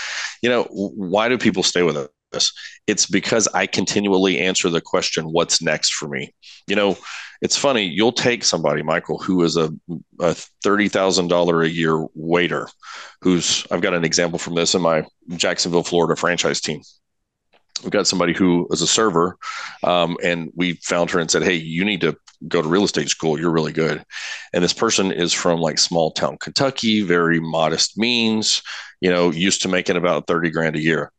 You 0.41 0.49
know, 0.49 0.63
why 0.71 1.29
do 1.29 1.37
people 1.37 1.63
stay 1.63 1.83
with 1.83 1.97
us? 2.33 2.51
It's 2.87 3.05
because 3.05 3.47
I 3.53 3.65
continually 3.65 4.39
answer 4.39 4.69
the 4.69 4.81
question, 4.81 5.25
what's 5.25 5.61
next 5.61 5.93
for 5.93 6.07
me? 6.07 6.33
You 6.67 6.75
know, 6.75 6.97
it's 7.41 7.57
funny, 7.57 7.85
you'll 7.85 8.11
take 8.11 8.43
somebody, 8.43 8.81
Michael, 8.81 9.19
who 9.19 9.43
is 9.43 9.57
a, 9.57 9.65
a 10.19 10.35
$30,000 10.65 11.63
a 11.63 11.69
year 11.69 12.05
waiter, 12.13 12.67
who's, 13.21 13.65
I've 13.71 13.81
got 13.81 13.93
an 13.93 14.05
example 14.05 14.39
from 14.39 14.55
this 14.55 14.73
in 14.73 14.81
my 14.81 15.05
Jacksonville, 15.35 15.83
Florida 15.83 16.15
franchise 16.15 16.61
team 16.61 16.81
we've 17.84 17.91
got 17.91 18.07
somebody 18.07 18.34
who 18.34 18.67
is 18.71 18.82
a 18.82 18.88
server 18.88 19.38
um, 19.84 20.17
and 20.23 20.51
we 20.55 20.73
found 20.84 21.11
her 21.11 21.19
and 21.19 21.30
said 21.30 21.43
hey 21.43 21.55
you 21.55 21.84
need 21.84 22.01
to 22.01 22.15
go 22.47 22.61
to 22.61 22.67
real 22.67 22.84
estate 22.84 23.09
school. 23.09 23.39
You're 23.39 23.51
really 23.51 23.71
good. 23.71 24.03
And 24.53 24.63
this 24.63 24.73
person 24.73 25.11
is 25.11 25.34
from 25.34 25.59
like 25.59 25.78
small 25.78 26.11
town 26.11 26.38
kentucky 26.38 27.01
very 27.01 27.39
modest 27.39 27.97
means 27.97 28.61
you 29.01 29.09
know 29.09 29.32
used 29.32 29.61
to 29.63 29.67
making 29.67 29.97
about 29.97 30.28
30 30.28 30.51
grand 30.51 30.76
a 30.76 30.82
year. 30.82 31.11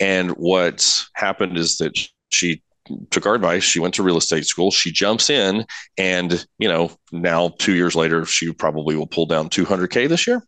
And 0.00 0.30
what's 0.32 1.08
happened 1.14 1.56
is 1.56 1.76
that 1.76 1.98
she 2.30 2.62
took 3.10 3.24
our 3.24 3.34
advice. 3.34 3.62
She 3.62 3.80
went 3.80 3.94
to 3.94 4.02
real 4.02 4.18
estate 4.18 4.46
school. 4.46 4.70
She 4.70 4.92
jumps 4.92 5.30
in 5.30 5.64
and 5.96 6.44
you 6.58 6.68
know 6.68 6.92
now 7.12 7.50
two 7.58 7.74
years 7.74 7.94
later 7.94 8.24
she 8.24 8.52
probably 8.52 8.96
will 8.96 9.06
pull 9.06 9.26
down 9.26 9.48
200k 9.48 10.08
this 10.08 10.26
year. 10.26 10.42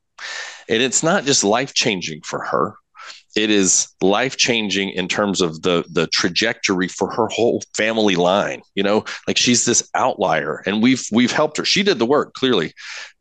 And 0.69 0.83
it's 0.83 1.03
not 1.03 1.25
just 1.25 1.45
life 1.45 1.75
changing 1.75 2.23
for 2.23 2.43
her 2.45 2.75
it 3.37 3.51
is 3.51 3.89
life 4.01 4.37
changing 4.37 4.91
in 4.91 5.07
terms 5.07 5.41
of 5.41 5.62
the 5.62 5.84
the 5.91 6.07
trajectory 6.09 6.89
for 6.89 7.11
her 7.12 7.28
whole 7.28 7.62
family 7.76 8.16
line 8.16 8.62
you 8.74 8.82
know? 8.82 9.05
Like 9.26 9.37
she's 9.37 9.64
this 9.64 9.89
outlier 9.95 10.62
and 10.66 10.82
we've 10.82 11.07
we've 11.12 11.32
helped 11.32 11.59
her. 11.59 11.64
She 11.64 11.82
did 11.82 11.99
the 11.99 12.07
work 12.07 12.34
clearly 12.34 12.72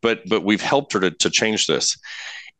but 0.01 0.21
but 0.27 0.43
we've 0.43 0.61
helped 0.61 0.93
her 0.93 0.99
to, 0.99 1.11
to 1.11 1.29
change 1.29 1.67
this. 1.67 1.97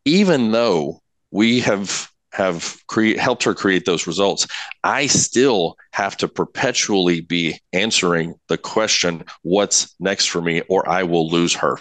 Even 0.04 0.52
though 0.52 1.02
we 1.32 1.60
have 1.62 2.10
have 2.36 2.78
create, 2.88 3.18
helped 3.18 3.44
her 3.44 3.54
create 3.54 3.86
those 3.86 4.08
results, 4.08 4.46
I 4.84 5.08
still 5.08 5.78
have 5.92 6.18
to 6.18 6.28
perpetually 6.28 7.22
be 7.22 7.62
answering 7.72 8.36
the 8.50 8.58
question, 8.58 9.24
what's 9.44 9.96
next 10.00 10.26
for 10.26 10.42
me, 10.42 10.62
or 10.68 10.88
I 10.90 11.04
will 11.04 11.30
lose 11.30 11.54
her. 11.56 11.80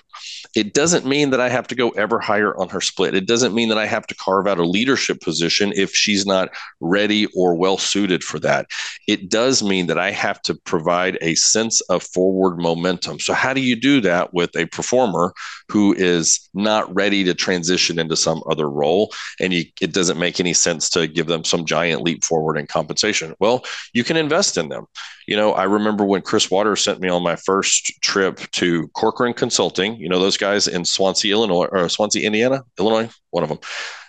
It 0.54 0.74
doesn't 0.74 1.06
mean 1.06 1.30
that 1.30 1.40
I 1.40 1.48
have 1.48 1.66
to 1.68 1.74
go 1.74 1.90
ever 1.90 2.20
higher 2.20 2.56
on 2.56 2.68
her 2.68 2.80
split. 2.80 3.14
It 3.14 3.26
doesn't 3.26 3.54
mean 3.54 3.68
that 3.70 3.78
I 3.78 3.86
have 3.86 4.06
to 4.06 4.14
carve 4.14 4.46
out 4.46 4.58
a 4.58 4.64
leadership 4.64 5.20
position 5.20 5.72
if 5.74 5.94
she's 5.94 6.24
not 6.26 6.50
ready 6.80 7.26
or 7.36 7.54
well 7.54 7.78
suited 7.78 8.22
for 8.22 8.38
that. 8.40 8.66
It 9.08 9.30
does 9.30 9.62
mean 9.62 9.86
that 9.88 9.98
I 9.98 10.10
have 10.10 10.40
to 10.42 10.54
provide 10.54 11.18
a 11.20 11.34
sense 11.34 11.80
of 11.82 12.02
forward 12.02 12.58
momentum. 12.58 13.18
So, 13.18 13.34
how 13.34 13.52
do 13.52 13.60
you 13.60 13.76
do 13.76 14.00
that 14.02 14.32
with 14.32 14.54
a 14.56 14.66
performer 14.66 15.32
who 15.68 15.94
is 15.94 16.48
not 16.54 16.92
ready 16.94 17.24
to 17.24 17.34
transition 17.34 17.98
into 17.98 18.16
some 18.16 18.42
other 18.48 18.70
role? 18.70 19.12
And 19.40 19.52
you, 19.52 19.64
it 19.80 19.92
doesn't 19.92 20.18
make 20.18 20.40
any 20.40 20.54
sense 20.54 20.88
to 20.90 21.06
give 21.06 21.26
them 21.26 21.44
some 21.44 21.64
giant 21.64 22.02
leap 22.02 22.24
forward 22.24 22.56
in 22.56 22.66
compensation. 22.66 23.34
Well, 23.40 23.64
you 23.92 24.04
can 24.04 24.16
invest 24.16 24.56
in 24.56 24.68
them. 24.68 24.86
You 25.26 25.36
know, 25.36 25.52
I 25.52 25.64
remember 25.64 26.04
when 26.04 26.22
Chris 26.22 26.50
Watters 26.50 26.82
sent 26.82 27.00
me 27.00 27.08
on 27.08 27.22
my 27.22 27.36
first 27.36 27.92
trip 28.02 28.40
to 28.52 28.88
Corcoran 28.88 29.32
Consulting, 29.32 29.96
you 29.96 30.08
know, 30.08 30.18
those 30.18 30.36
guys 30.36 30.68
in 30.68 30.84
Swansea, 30.84 31.32
Illinois, 31.32 31.66
or 31.72 31.88
Swansea, 31.88 32.26
Indiana, 32.26 32.62
Illinois, 32.78 33.10
one 33.30 33.42
of 33.42 33.48
them, 33.48 33.58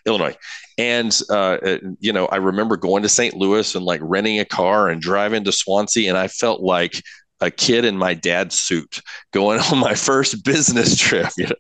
Illinois. 0.06 0.36
And, 0.78 1.18
uh, 1.30 1.58
uh 1.64 1.78
you 2.00 2.12
know, 2.12 2.26
I 2.28 2.38
remember 2.38 2.76
going 2.76 3.04
to 3.04 3.10
St. 3.10 3.34
Louis 3.34 3.76
and 3.76 3.86
like 3.86 4.02
renting 4.04 4.40
a 4.40 4.46
car 4.46 4.90
and 4.90 5.02
driving 5.02 5.44
to 5.46 5.52
Swansea. 5.52 6.10
And 6.10 6.18
I 6.18 6.28
felt 6.28 6.62
like 6.62 7.02
a 7.42 7.52
kid 7.52 7.86
in 7.86 7.98
my 7.98 8.14
dad's 8.14 8.58
suit 8.58 9.02
going 9.32 9.60
on 9.72 9.78
my 9.78 9.94
first 9.94 10.44
business 10.44 10.98
trip. 10.98 11.28
You 11.38 11.48
know? 11.48 11.56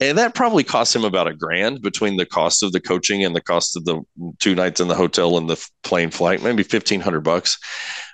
And 0.00 0.18
that 0.18 0.34
probably 0.34 0.64
cost 0.64 0.94
him 0.94 1.04
about 1.04 1.28
a 1.28 1.34
grand 1.34 1.82
between 1.82 2.16
the 2.16 2.26
cost 2.26 2.62
of 2.62 2.72
the 2.72 2.80
coaching 2.80 3.24
and 3.24 3.34
the 3.34 3.40
cost 3.40 3.76
of 3.76 3.84
the 3.84 4.02
two 4.38 4.54
nights 4.54 4.80
in 4.80 4.88
the 4.88 4.94
hotel 4.94 5.36
and 5.36 5.48
the 5.48 5.68
plane 5.82 6.10
flight, 6.10 6.42
maybe 6.42 6.62
1500 6.62 7.20
bucks. 7.20 7.58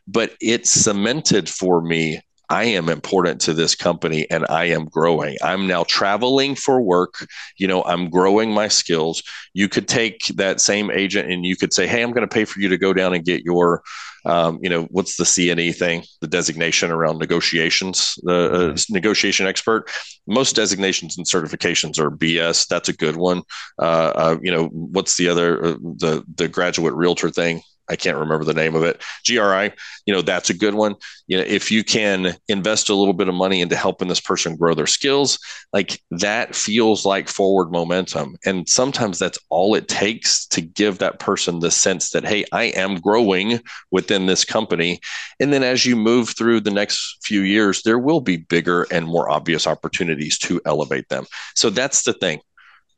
But 0.07 0.35
it 0.41 0.67
cemented 0.67 1.49
for 1.49 1.81
me 1.81 2.21
I 2.49 2.65
am 2.65 2.89
important 2.89 3.41
to 3.43 3.55
this 3.55 3.75
company 3.75 4.29
and 4.31 4.47
I 4.49 4.65
am 4.67 4.87
growing. 4.87 5.37
I'm 5.43 5.67
now 5.67 5.85
traveling 5.85 6.55
for 6.55 6.81
work. 6.81 7.27
You 7.57 7.67
know, 7.67 7.83
I'm 7.85 8.11
growing 8.11 8.53
my 8.53 8.69
skills. 8.69 9.23
You 9.55 9.69
could 9.69 9.89
take 9.89 10.27
that 10.37 10.61
same 10.61 10.91
agent 10.91 11.31
and 11.31 11.45
you 11.45 11.57
could 11.57 11.73
say, 11.73 11.87
Hey, 11.87 12.03
I'm 12.03 12.13
going 12.13 12.27
to 12.27 12.35
pay 12.35 12.45
for 12.45 12.61
you 12.61 12.69
to 12.69 12.79
go 12.79 12.93
down 12.93 13.15
and 13.15 13.25
get 13.25 13.45
your 13.45 13.83
um, 14.27 14.59
you 14.63 14.71
know, 14.71 14.85
what's 14.85 15.17
the 15.17 15.25
CNE 15.25 15.77
thing, 15.77 16.03
the 16.21 16.27
designation 16.27 16.91
around 16.91 17.19
negotiations, 17.19 18.15
the 18.23 18.33
uh, 18.33 18.59
mm-hmm. 18.59 18.95
negotiation 18.95 19.47
expert. 19.47 19.91
Most 20.27 20.57
designations 20.57 21.19
and 21.19 21.27
certifications 21.27 21.99
are 21.99 22.11
BS. 22.11 22.67
That's 22.67 22.89
a 22.89 22.95
good 22.95 23.17
one. 23.17 23.43
Uh, 23.79 24.13
uh, 24.15 24.39
you 24.43 24.51
know, 24.51 24.69
what's 24.69 25.17
the 25.17 25.29
other, 25.29 25.65
uh, 25.65 25.73
the 25.73 26.25
the 26.37 26.49
graduate 26.49 26.95
realtor 26.95 27.31
thing? 27.31 27.61
I 27.89 27.97
can't 27.97 28.17
remember 28.17 28.45
the 28.45 28.55
name 28.55 28.75
of 28.75 28.83
it. 28.83 29.03
GRI, 29.27 29.73
you 30.07 30.15
know, 30.15 30.23
that's 30.23 30.51
a 30.51 30.55
good 30.55 30.75
one. 30.75 30.97
You 31.27 31.39
know, 31.39 31.45
if 31.45 31.71
you 31.71 31.85
can 31.85 32.35
invest 32.49 32.89
a 32.89 32.95
little 32.95 33.13
bit 33.13 33.29
of 33.29 33.35
money 33.35 33.61
into 33.61 33.77
helping 33.77 34.09
this 34.09 34.21
person 34.21 34.57
grow 34.57 34.75
their 34.75 34.87
skills, 34.87 35.39
like 35.73 36.01
that 36.11 36.55
feels 36.55 37.05
like 37.05 37.29
forward 37.29 37.71
momentum. 37.71 38.37
And 38.45 38.69
sometimes 38.69 39.19
that's 39.19 39.39
all 39.51 39.75
it 39.75 39.89
takes 39.89 40.47
to 40.49 40.61
give 40.61 40.99
that 40.99 41.19
person 41.19 41.61
the 41.61 41.71
sense 41.71 42.11
that, 42.11 42.25
hey, 42.25 42.45
I 42.53 42.65
am 42.65 43.01
growing 43.01 43.61
within 43.91 44.27
this 44.27 44.45
company. 44.45 45.01
And 45.41 45.53
then 45.53 45.63
as 45.63 45.85
you 45.85 45.97
move 45.97 46.31
through 46.31 46.61
the 46.61 46.71
next 46.71 47.19
few 47.23 47.43
years, 47.43 47.83
there 47.83 47.99
will 47.99 48.21
be 48.21 48.39
bigger 48.39 48.87
and 48.91 49.07
more 49.07 49.31
obvious 49.31 49.67
opportunities 49.67 50.39
to 50.39 50.61
elevate 50.65 51.09
them. 51.09 51.27
So 51.55 51.71
that's 51.71 52.05
the 52.05 52.15
thing 52.15 52.41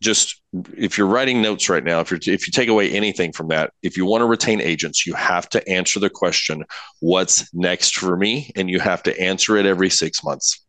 just 0.01 0.43
if 0.77 0.97
you're 0.97 1.07
writing 1.07 1.41
notes 1.41 1.69
right 1.69 1.85
now 1.85 2.01
if 2.01 2.11
you 2.11 2.19
if 2.33 2.47
you 2.47 2.53
take 2.53 2.69
away 2.69 2.91
anything 2.91 3.33
from 3.33 3.49
that 3.49 3.73
if 3.83 3.97
you 3.97 4.05
want 4.05 4.21
to 4.21 4.27
retain 4.27 4.61
agents 4.61 5.07
you 5.07 5.15
have 5.15 5.49
to 5.49 5.67
answer 5.69 5.99
the 6.01 6.11
question 6.11 6.65
what's 7.01 7.53
next 7.55 7.97
for 7.97 8.17
me 8.17 8.51
and 8.57 8.69
you 8.69 8.79
have 8.79 9.03
to 9.03 9.19
answer 9.21 9.57
it 9.57 9.67
every 9.67 9.91
6 9.91 10.25
months 10.25 10.65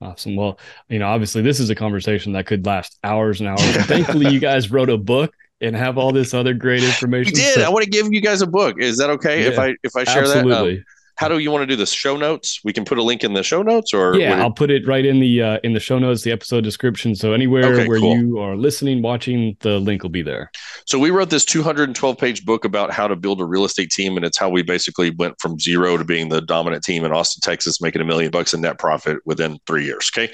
awesome 0.00 0.36
well 0.36 0.58
you 0.88 0.98
know 0.98 1.06
obviously 1.06 1.42
this 1.42 1.60
is 1.60 1.70
a 1.70 1.74
conversation 1.74 2.32
that 2.32 2.46
could 2.46 2.66
last 2.66 2.98
hours 3.04 3.40
and 3.40 3.48
hours 3.48 3.76
and 3.76 3.84
thankfully 3.86 4.32
you 4.32 4.40
guys 4.40 4.70
wrote 4.70 4.90
a 4.90 4.98
book 4.98 5.34
and 5.60 5.76
have 5.76 5.98
all 5.98 6.12
this 6.12 6.34
other 6.34 6.52
great 6.52 6.82
information. 6.82 7.32
We 7.32 7.40
did. 7.40 7.54
So, 7.54 7.62
I 7.62 7.68
want 7.68 7.84
to 7.84 7.90
give 7.90 8.12
you 8.12 8.20
guys 8.20 8.42
a 8.42 8.46
book. 8.46 8.76
Is 8.80 8.98
that 8.98 9.08
okay 9.10 9.42
yeah, 9.42 9.50
if 9.50 9.58
I 9.58 9.74
if 9.82 9.96
I 9.96 10.04
share 10.04 10.24
absolutely. 10.24 10.76
that? 10.76 10.78
Um, 10.80 10.84
how 11.16 11.28
do 11.28 11.38
you 11.38 11.50
want 11.50 11.62
to 11.62 11.66
do 11.66 11.76
the 11.76 11.86
show 11.86 12.16
notes? 12.16 12.60
We 12.64 12.72
can 12.72 12.84
put 12.84 12.98
a 12.98 13.02
link 13.02 13.22
in 13.22 13.34
the 13.34 13.42
show 13.42 13.62
notes, 13.62 13.94
or 13.94 14.16
yeah, 14.16 14.42
I'll 14.42 14.50
put 14.50 14.70
it 14.70 14.86
right 14.86 15.04
in 15.04 15.20
the 15.20 15.42
uh, 15.42 15.58
in 15.62 15.72
the 15.72 15.80
show 15.80 15.98
notes, 15.98 16.22
the 16.22 16.32
episode 16.32 16.64
description. 16.64 17.14
So 17.14 17.32
anywhere 17.32 17.72
okay, 17.72 17.88
where 17.88 18.00
cool. 18.00 18.16
you 18.16 18.38
are 18.38 18.56
listening, 18.56 19.02
watching, 19.02 19.56
the 19.60 19.78
link 19.78 20.02
will 20.02 20.10
be 20.10 20.22
there. 20.22 20.50
So 20.86 20.98
we 20.98 21.10
wrote 21.10 21.30
this 21.30 21.44
212 21.44 22.18
page 22.18 22.44
book 22.44 22.64
about 22.64 22.90
how 22.90 23.06
to 23.06 23.14
build 23.14 23.40
a 23.40 23.44
real 23.44 23.64
estate 23.64 23.90
team, 23.90 24.16
and 24.16 24.24
it's 24.24 24.36
how 24.36 24.48
we 24.48 24.62
basically 24.62 25.10
went 25.10 25.40
from 25.40 25.58
zero 25.58 25.96
to 25.96 26.04
being 26.04 26.30
the 26.30 26.40
dominant 26.40 26.82
team 26.82 27.04
in 27.04 27.12
Austin, 27.12 27.40
Texas, 27.40 27.80
making 27.80 28.02
a 28.02 28.04
million 28.04 28.30
bucks 28.30 28.52
in 28.52 28.60
net 28.60 28.78
profit 28.78 29.18
within 29.24 29.58
three 29.66 29.84
years. 29.84 30.10
Okay, 30.16 30.32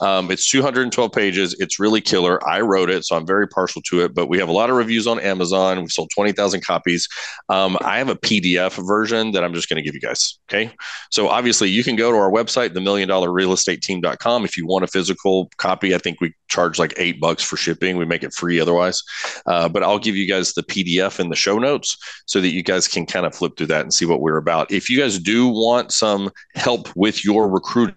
um, 0.00 0.30
it's 0.30 0.48
212 0.48 1.12
pages. 1.12 1.54
It's 1.60 1.78
really 1.78 2.00
killer. 2.00 2.42
I 2.48 2.62
wrote 2.62 2.88
it, 2.88 3.04
so 3.04 3.16
I'm 3.16 3.26
very 3.26 3.46
partial 3.46 3.82
to 3.82 4.04
it. 4.04 4.14
But 4.14 4.28
we 4.28 4.38
have 4.38 4.48
a 4.48 4.52
lot 4.52 4.70
of 4.70 4.76
reviews 4.76 5.06
on 5.06 5.20
Amazon. 5.20 5.78
We've 5.78 5.90
sold 5.90 6.10
20,000 6.14 6.64
copies. 6.64 7.06
Um, 7.50 7.76
I 7.82 7.98
have 7.98 8.08
a 8.08 8.16
PDF 8.16 8.82
version 8.86 9.32
that 9.32 9.44
I'm 9.44 9.52
just 9.52 9.68
going 9.68 9.76
to 9.76 9.82
give 9.82 9.94
you 9.94 10.00
guys. 10.00 10.21
Okay. 10.48 10.70
So 11.10 11.28
obviously 11.28 11.70
you 11.70 11.82
can 11.82 11.96
go 11.96 12.10
to 12.10 12.16
our 12.16 12.30
website, 12.30 12.74
the 12.74 12.80
million 12.80 13.08
dollar 13.08 13.32
real 13.32 13.52
estate 13.52 13.80
team.com. 13.80 14.44
If 14.44 14.56
you 14.56 14.66
want 14.66 14.84
a 14.84 14.88
physical 14.88 15.50
copy, 15.56 15.94
I 15.94 15.98
think 15.98 16.20
we 16.20 16.34
charge 16.48 16.78
like 16.78 16.92
eight 16.98 17.20
bucks 17.20 17.42
for 17.42 17.56
shipping. 17.56 17.96
We 17.96 18.04
make 18.04 18.22
it 18.22 18.34
free 18.34 18.60
otherwise. 18.60 19.02
Uh, 19.46 19.68
but 19.68 19.82
I'll 19.82 19.98
give 19.98 20.16
you 20.16 20.28
guys 20.28 20.52
the 20.52 20.62
PDF 20.62 21.18
in 21.20 21.30
the 21.30 21.36
show 21.36 21.58
notes 21.58 21.96
so 22.26 22.40
that 22.40 22.52
you 22.52 22.62
guys 22.62 22.86
can 22.86 23.06
kind 23.06 23.24
of 23.24 23.34
flip 23.34 23.56
through 23.56 23.68
that 23.68 23.82
and 23.82 23.94
see 23.94 24.04
what 24.04 24.20
we're 24.20 24.36
about. 24.36 24.70
If 24.70 24.90
you 24.90 24.98
guys 25.00 25.18
do 25.18 25.48
want 25.48 25.92
some 25.92 26.30
help 26.54 26.94
with 26.94 27.24
your 27.24 27.48
recruiting, 27.48 27.96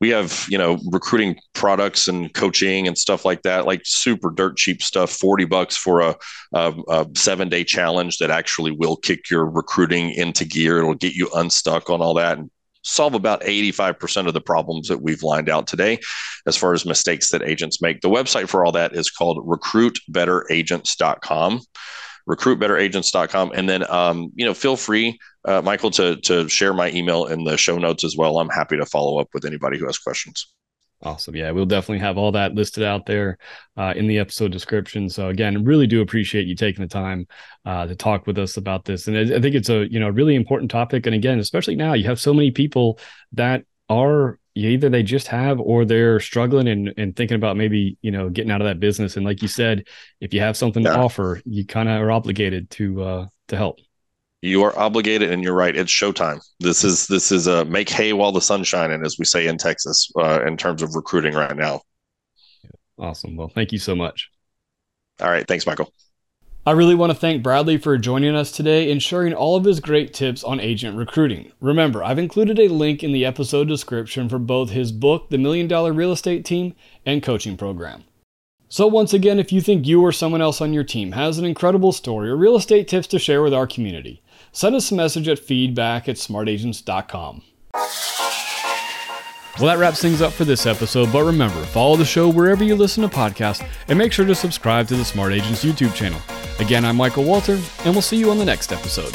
we 0.00 0.08
have 0.10 0.46
you 0.48 0.58
know 0.58 0.78
recruiting 0.90 1.36
products 1.52 2.08
and 2.08 2.32
coaching 2.34 2.86
and 2.86 2.96
stuff 2.96 3.24
like 3.24 3.42
that 3.42 3.66
like 3.66 3.82
super 3.84 4.30
dirt 4.30 4.56
cheap 4.56 4.80
stuff 4.82 5.10
40 5.10 5.46
bucks 5.46 5.76
for 5.76 6.00
a, 6.00 6.14
a, 6.54 6.72
a, 6.88 7.06
seven 7.16 7.48
day 7.48 7.64
challenge 7.64 8.18
that 8.18 8.30
actually 8.30 8.70
will 8.70 8.96
kick 8.96 9.28
your 9.30 9.46
recruiting 9.46 10.10
into 10.10 10.44
gear. 10.44 10.78
It'll 10.78 10.94
get 10.94 11.14
you 11.14 11.28
unstuck 11.34 11.90
on 11.90 12.00
all 12.00 12.14
that 12.14 12.38
and 12.38 12.48
solve 12.82 13.14
about 13.14 13.42
85% 13.42 14.28
of 14.28 14.34
the 14.34 14.40
problems 14.40 14.86
that 14.88 15.02
we've 15.02 15.24
lined 15.24 15.48
out 15.48 15.66
today 15.66 15.98
as 16.46 16.56
far 16.56 16.72
as 16.72 16.86
mistakes 16.86 17.30
that 17.30 17.42
agents 17.42 17.82
make. 17.82 18.00
The 18.00 18.08
website 18.08 18.48
for 18.48 18.64
all 18.64 18.70
that 18.72 18.94
is 18.94 19.10
called 19.10 19.44
recruitbetteragents.com 19.46 21.60
recruitbetteragents.com 22.28 23.52
and 23.54 23.68
then 23.68 23.88
um, 23.88 24.32
you 24.34 24.44
know 24.44 24.52
feel 24.52 24.76
free 24.76 25.16
uh, 25.46 25.62
Michael, 25.62 25.90
to 25.92 26.16
to 26.22 26.48
share 26.48 26.74
my 26.74 26.90
email 26.90 27.26
in 27.26 27.44
the 27.44 27.56
show 27.56 27.78
notes 27.78 28.04
as 28.04 28.16
well. 28.16 28.38
I'm 28.38 28.48
happy 28.48 28.76
to 28.76 28.86
follow 28.86 29.18
up 29.18 29.28
with 29.32 29.44
anybody 29.44 29.78
who 29.78 29.86
has 29.86 29.98
questions. 29.98 30.52
Awesome. 31.02 31.36
Yeah, 31.36 31.50
we'll 31.50 31.66
definitely 31.66 31.98
have 32.00 32.16
all 32.16 32.32
that 32.32 32.54
listed 32.54 32.82
out 32.82 33.04
there 33.04 33.36
uh, 33.76 33.92
in 33.94 34.06
the 34.06 34.18
episode 34.18 34.50
description. 34.50 35.10
So 35.10 35.28
again, 35.28 35.62
really 35.62 35.86
do 35.86 36.00
appreciate 36.00 36.46
you 36.46 36.56
taking 36.56 36.82
the 36.82 36.88
time 36.88 37.26
uh, 37.66 37.86
to 37.86 37.94
talk 37.94 38.26
with 38.26 38.38
us 38.38 38.56
about 38.56 38.86
this. 38.86 39.06
And 39.06 39.16
I, 39.16 39.36
I 39.36 39.40
think 39.40 39.54
it's 39.54 39.68
a 39.68 39.90
you 39.90 40.00
know 40.00 40.08
really 40.08 40.34
important 40.34 40.70
topic. 40.70 41.06
And 41.06 41.14
again, 41.14 41.38
especially 41.38 41.76
now, 41.76 41.92
you 41.92 42.04
have 42.06 42.18
so 42.18 42.32
many 42.34 42.50
people 42.50 42.98
that 43.32 43.64
are 43.88 44.38
either 44.54 44.88
they 44.88 45.02
just 45.02 45.28
have 45.28 45.60
or 45.60 45.84
they're 45.84 46.18
struggling 46.18 46.66
and, 46.66 46.94
and 46.96 47.14
thinking 47.14 47.36
about 47.36 47.58
maybe 47.58 47.98
you 48.00 48.10
know 48.10 48.30
getting 48.30 48.50
out 48.50 48.62
of 48.62 48.66
that 48.66 48.80
business. 48.80 49.16
And 49.16 49.26
like 49.26 49.42
you 49.42 49.48
said, 49.48 49.86
if 50.20 50.32
you 50.32 50.40
have 50.40 50.56
something 50.56 50.82
yeah. 50.82 50.94
to 50.94 50.98
offer, 50.98 51.42
you 51.44 51.66
kind 51.66 51.90
of 51.90 52.00
are 52.00 52.10
obligated 52.10 52.70
to 52.70 53.02
uh, 53.02 53.26
to 53.48 53.56
help 53.56 53.80
you 54.46 54.62
are 54.62 54.76
obligated 54.78 55.30
and 55.30 55.42
you're 55.42 55.54
right 55.54 55.76
it's 55.76 55.92
showtime. 55.92 56.40
This 56.60 56.84
is 56.84 57.06
this 57.06 57.32
is 57.32 57.46
a 57.46 57.64
make 57.64 57.88
hay 57.88 58.12
while 58.12 58.32
the 58.32 58.40
sun's 58.40 58.68
shining 58.68 59.04
as 59.04 59.16
we 59.18 59.24
say 59.24 59.46
in 59.46 59.58
texas 59.58 60.10
uh, 60.18 60.42
in 60.46 60.56
terms 60.56 60.82
of 60.82 60.94
recruiting 60.94 61.34
right 61.34 61.56
now. 61.56 61.82
Awesome. 62.98 63.36
Well 63.36 63.48
thank 63.48 63.72
you 63.72 63.78
so 63.78 63.94
much. 63.94 64.30
All 65.20 65.30
right. 65.30 65.46
Thanks 65.46 65.66
michael. 65.66 65.92
I 66.66 66.72
really 66.72 66.96
want 66.96 67.12
to 67.12 67.18
thank 67.18 67.44
Bradley 67.44 67.78
for 67.78 67.96
joining 67.96 68.34
us 68.34 68.50
today 68.50 68.90
and 68.90 69.00
sharing 69.00 69.32
all 69.32 69.54
of 69.54 69.62
his 69.62 69.78
great 69.78 70.12
tips 70.12 70.42
on 70.42 70.58
agent 70.58 70.98
recruiting. 70.98 71.52
Remember, 71.60 72.02
I've 72.02 72.18
included 72.18 72.58
a 72.58 72.66
link 72.66 73.04
in 73.04 73.12
the 73.12 73.24
episode 73.24 73.68
description 73.68 74.28
for 74.28 74.40
both 74.40 74.70
his 74.70 74.90
book, 74.90 75.30
The 75.30 75.38
Million 75.38 75.68
Dollar 75.68 75.92
Real 75.92 76.10
Estate 76.10 76.44
Team, 76.44 76.74
and 77.04 77.22
coaching 77.22 77.56
program. 77.56 78.02
So, 78.68 78.88
once 78.88 79.14
again, 79.14 79.38
if 79.38 79.52
you 79.52 79.60
think 79.60 79.86
you 79.86 80.02
or 80.02 80.10
someone 80.10 80.42
else 80.42 80.60
on 80.60 80.72
your 80.72 80.82
team 80.82 81.12
has 81.12 81.38
an 81.38 81.44
incredible 81.44 81.92
story 81.92 82.28
or 82.28 82.36
real 82.36 82.56
estate 82.56 82.88
tips 82.88 83.06
to 83.08 83.18
share 83.20 83.42
with 83.42 83.54
our 83.54 83.68
community, 83.68 84.20
send 84.56 84.74
us 84.74 84.90
a 84.90 84.94
message 84.94 85.28
at 85.28 85.38
feedback 85.38 86.08
at 86.08 86.16
smartagents.com. 86.16 87.42
Well, 89.58 89.66
that 89.66 89.78
wraps 89.78 90.00
things 90.00 90.20
up 90.22 90.32
for 90.32 90.44
this 90.44 90.66
episode, 90.66 91.12
but 91.12 91.24
remember, 91.24 91.62
follow 91.64 91.96
the 91.96 92.04
show 92.04 92.28
wherever 92.28 92.64
you 92.64 92.74
listen 92.74 93.02
to 93.02 93.14
podcasts 93.14 93.66
and 93.88 93.98
make 93.98 94.12
sure 94.12 94.26
to 94.26 94.34
subscribe 94.34 94.88
to 94.88 94.96
the 94.96 95.04
Smart 95.04 95.32
Agents 95.32 95.64
YouTube 95.64 95.94
channel. 95.94 96.20
Again, 96.58 96.84
I'm 96.84 96.96
Michael 96.96 97.24
Walter, 97.24 97.58
and 97.84 97.94
we'll 97.94 98.02
see 98.02 98.16
you 98.16 98.30
on 98.30 98.38
the 98.38 98.44
next 98.44 98.72
episode. 98.72 99.14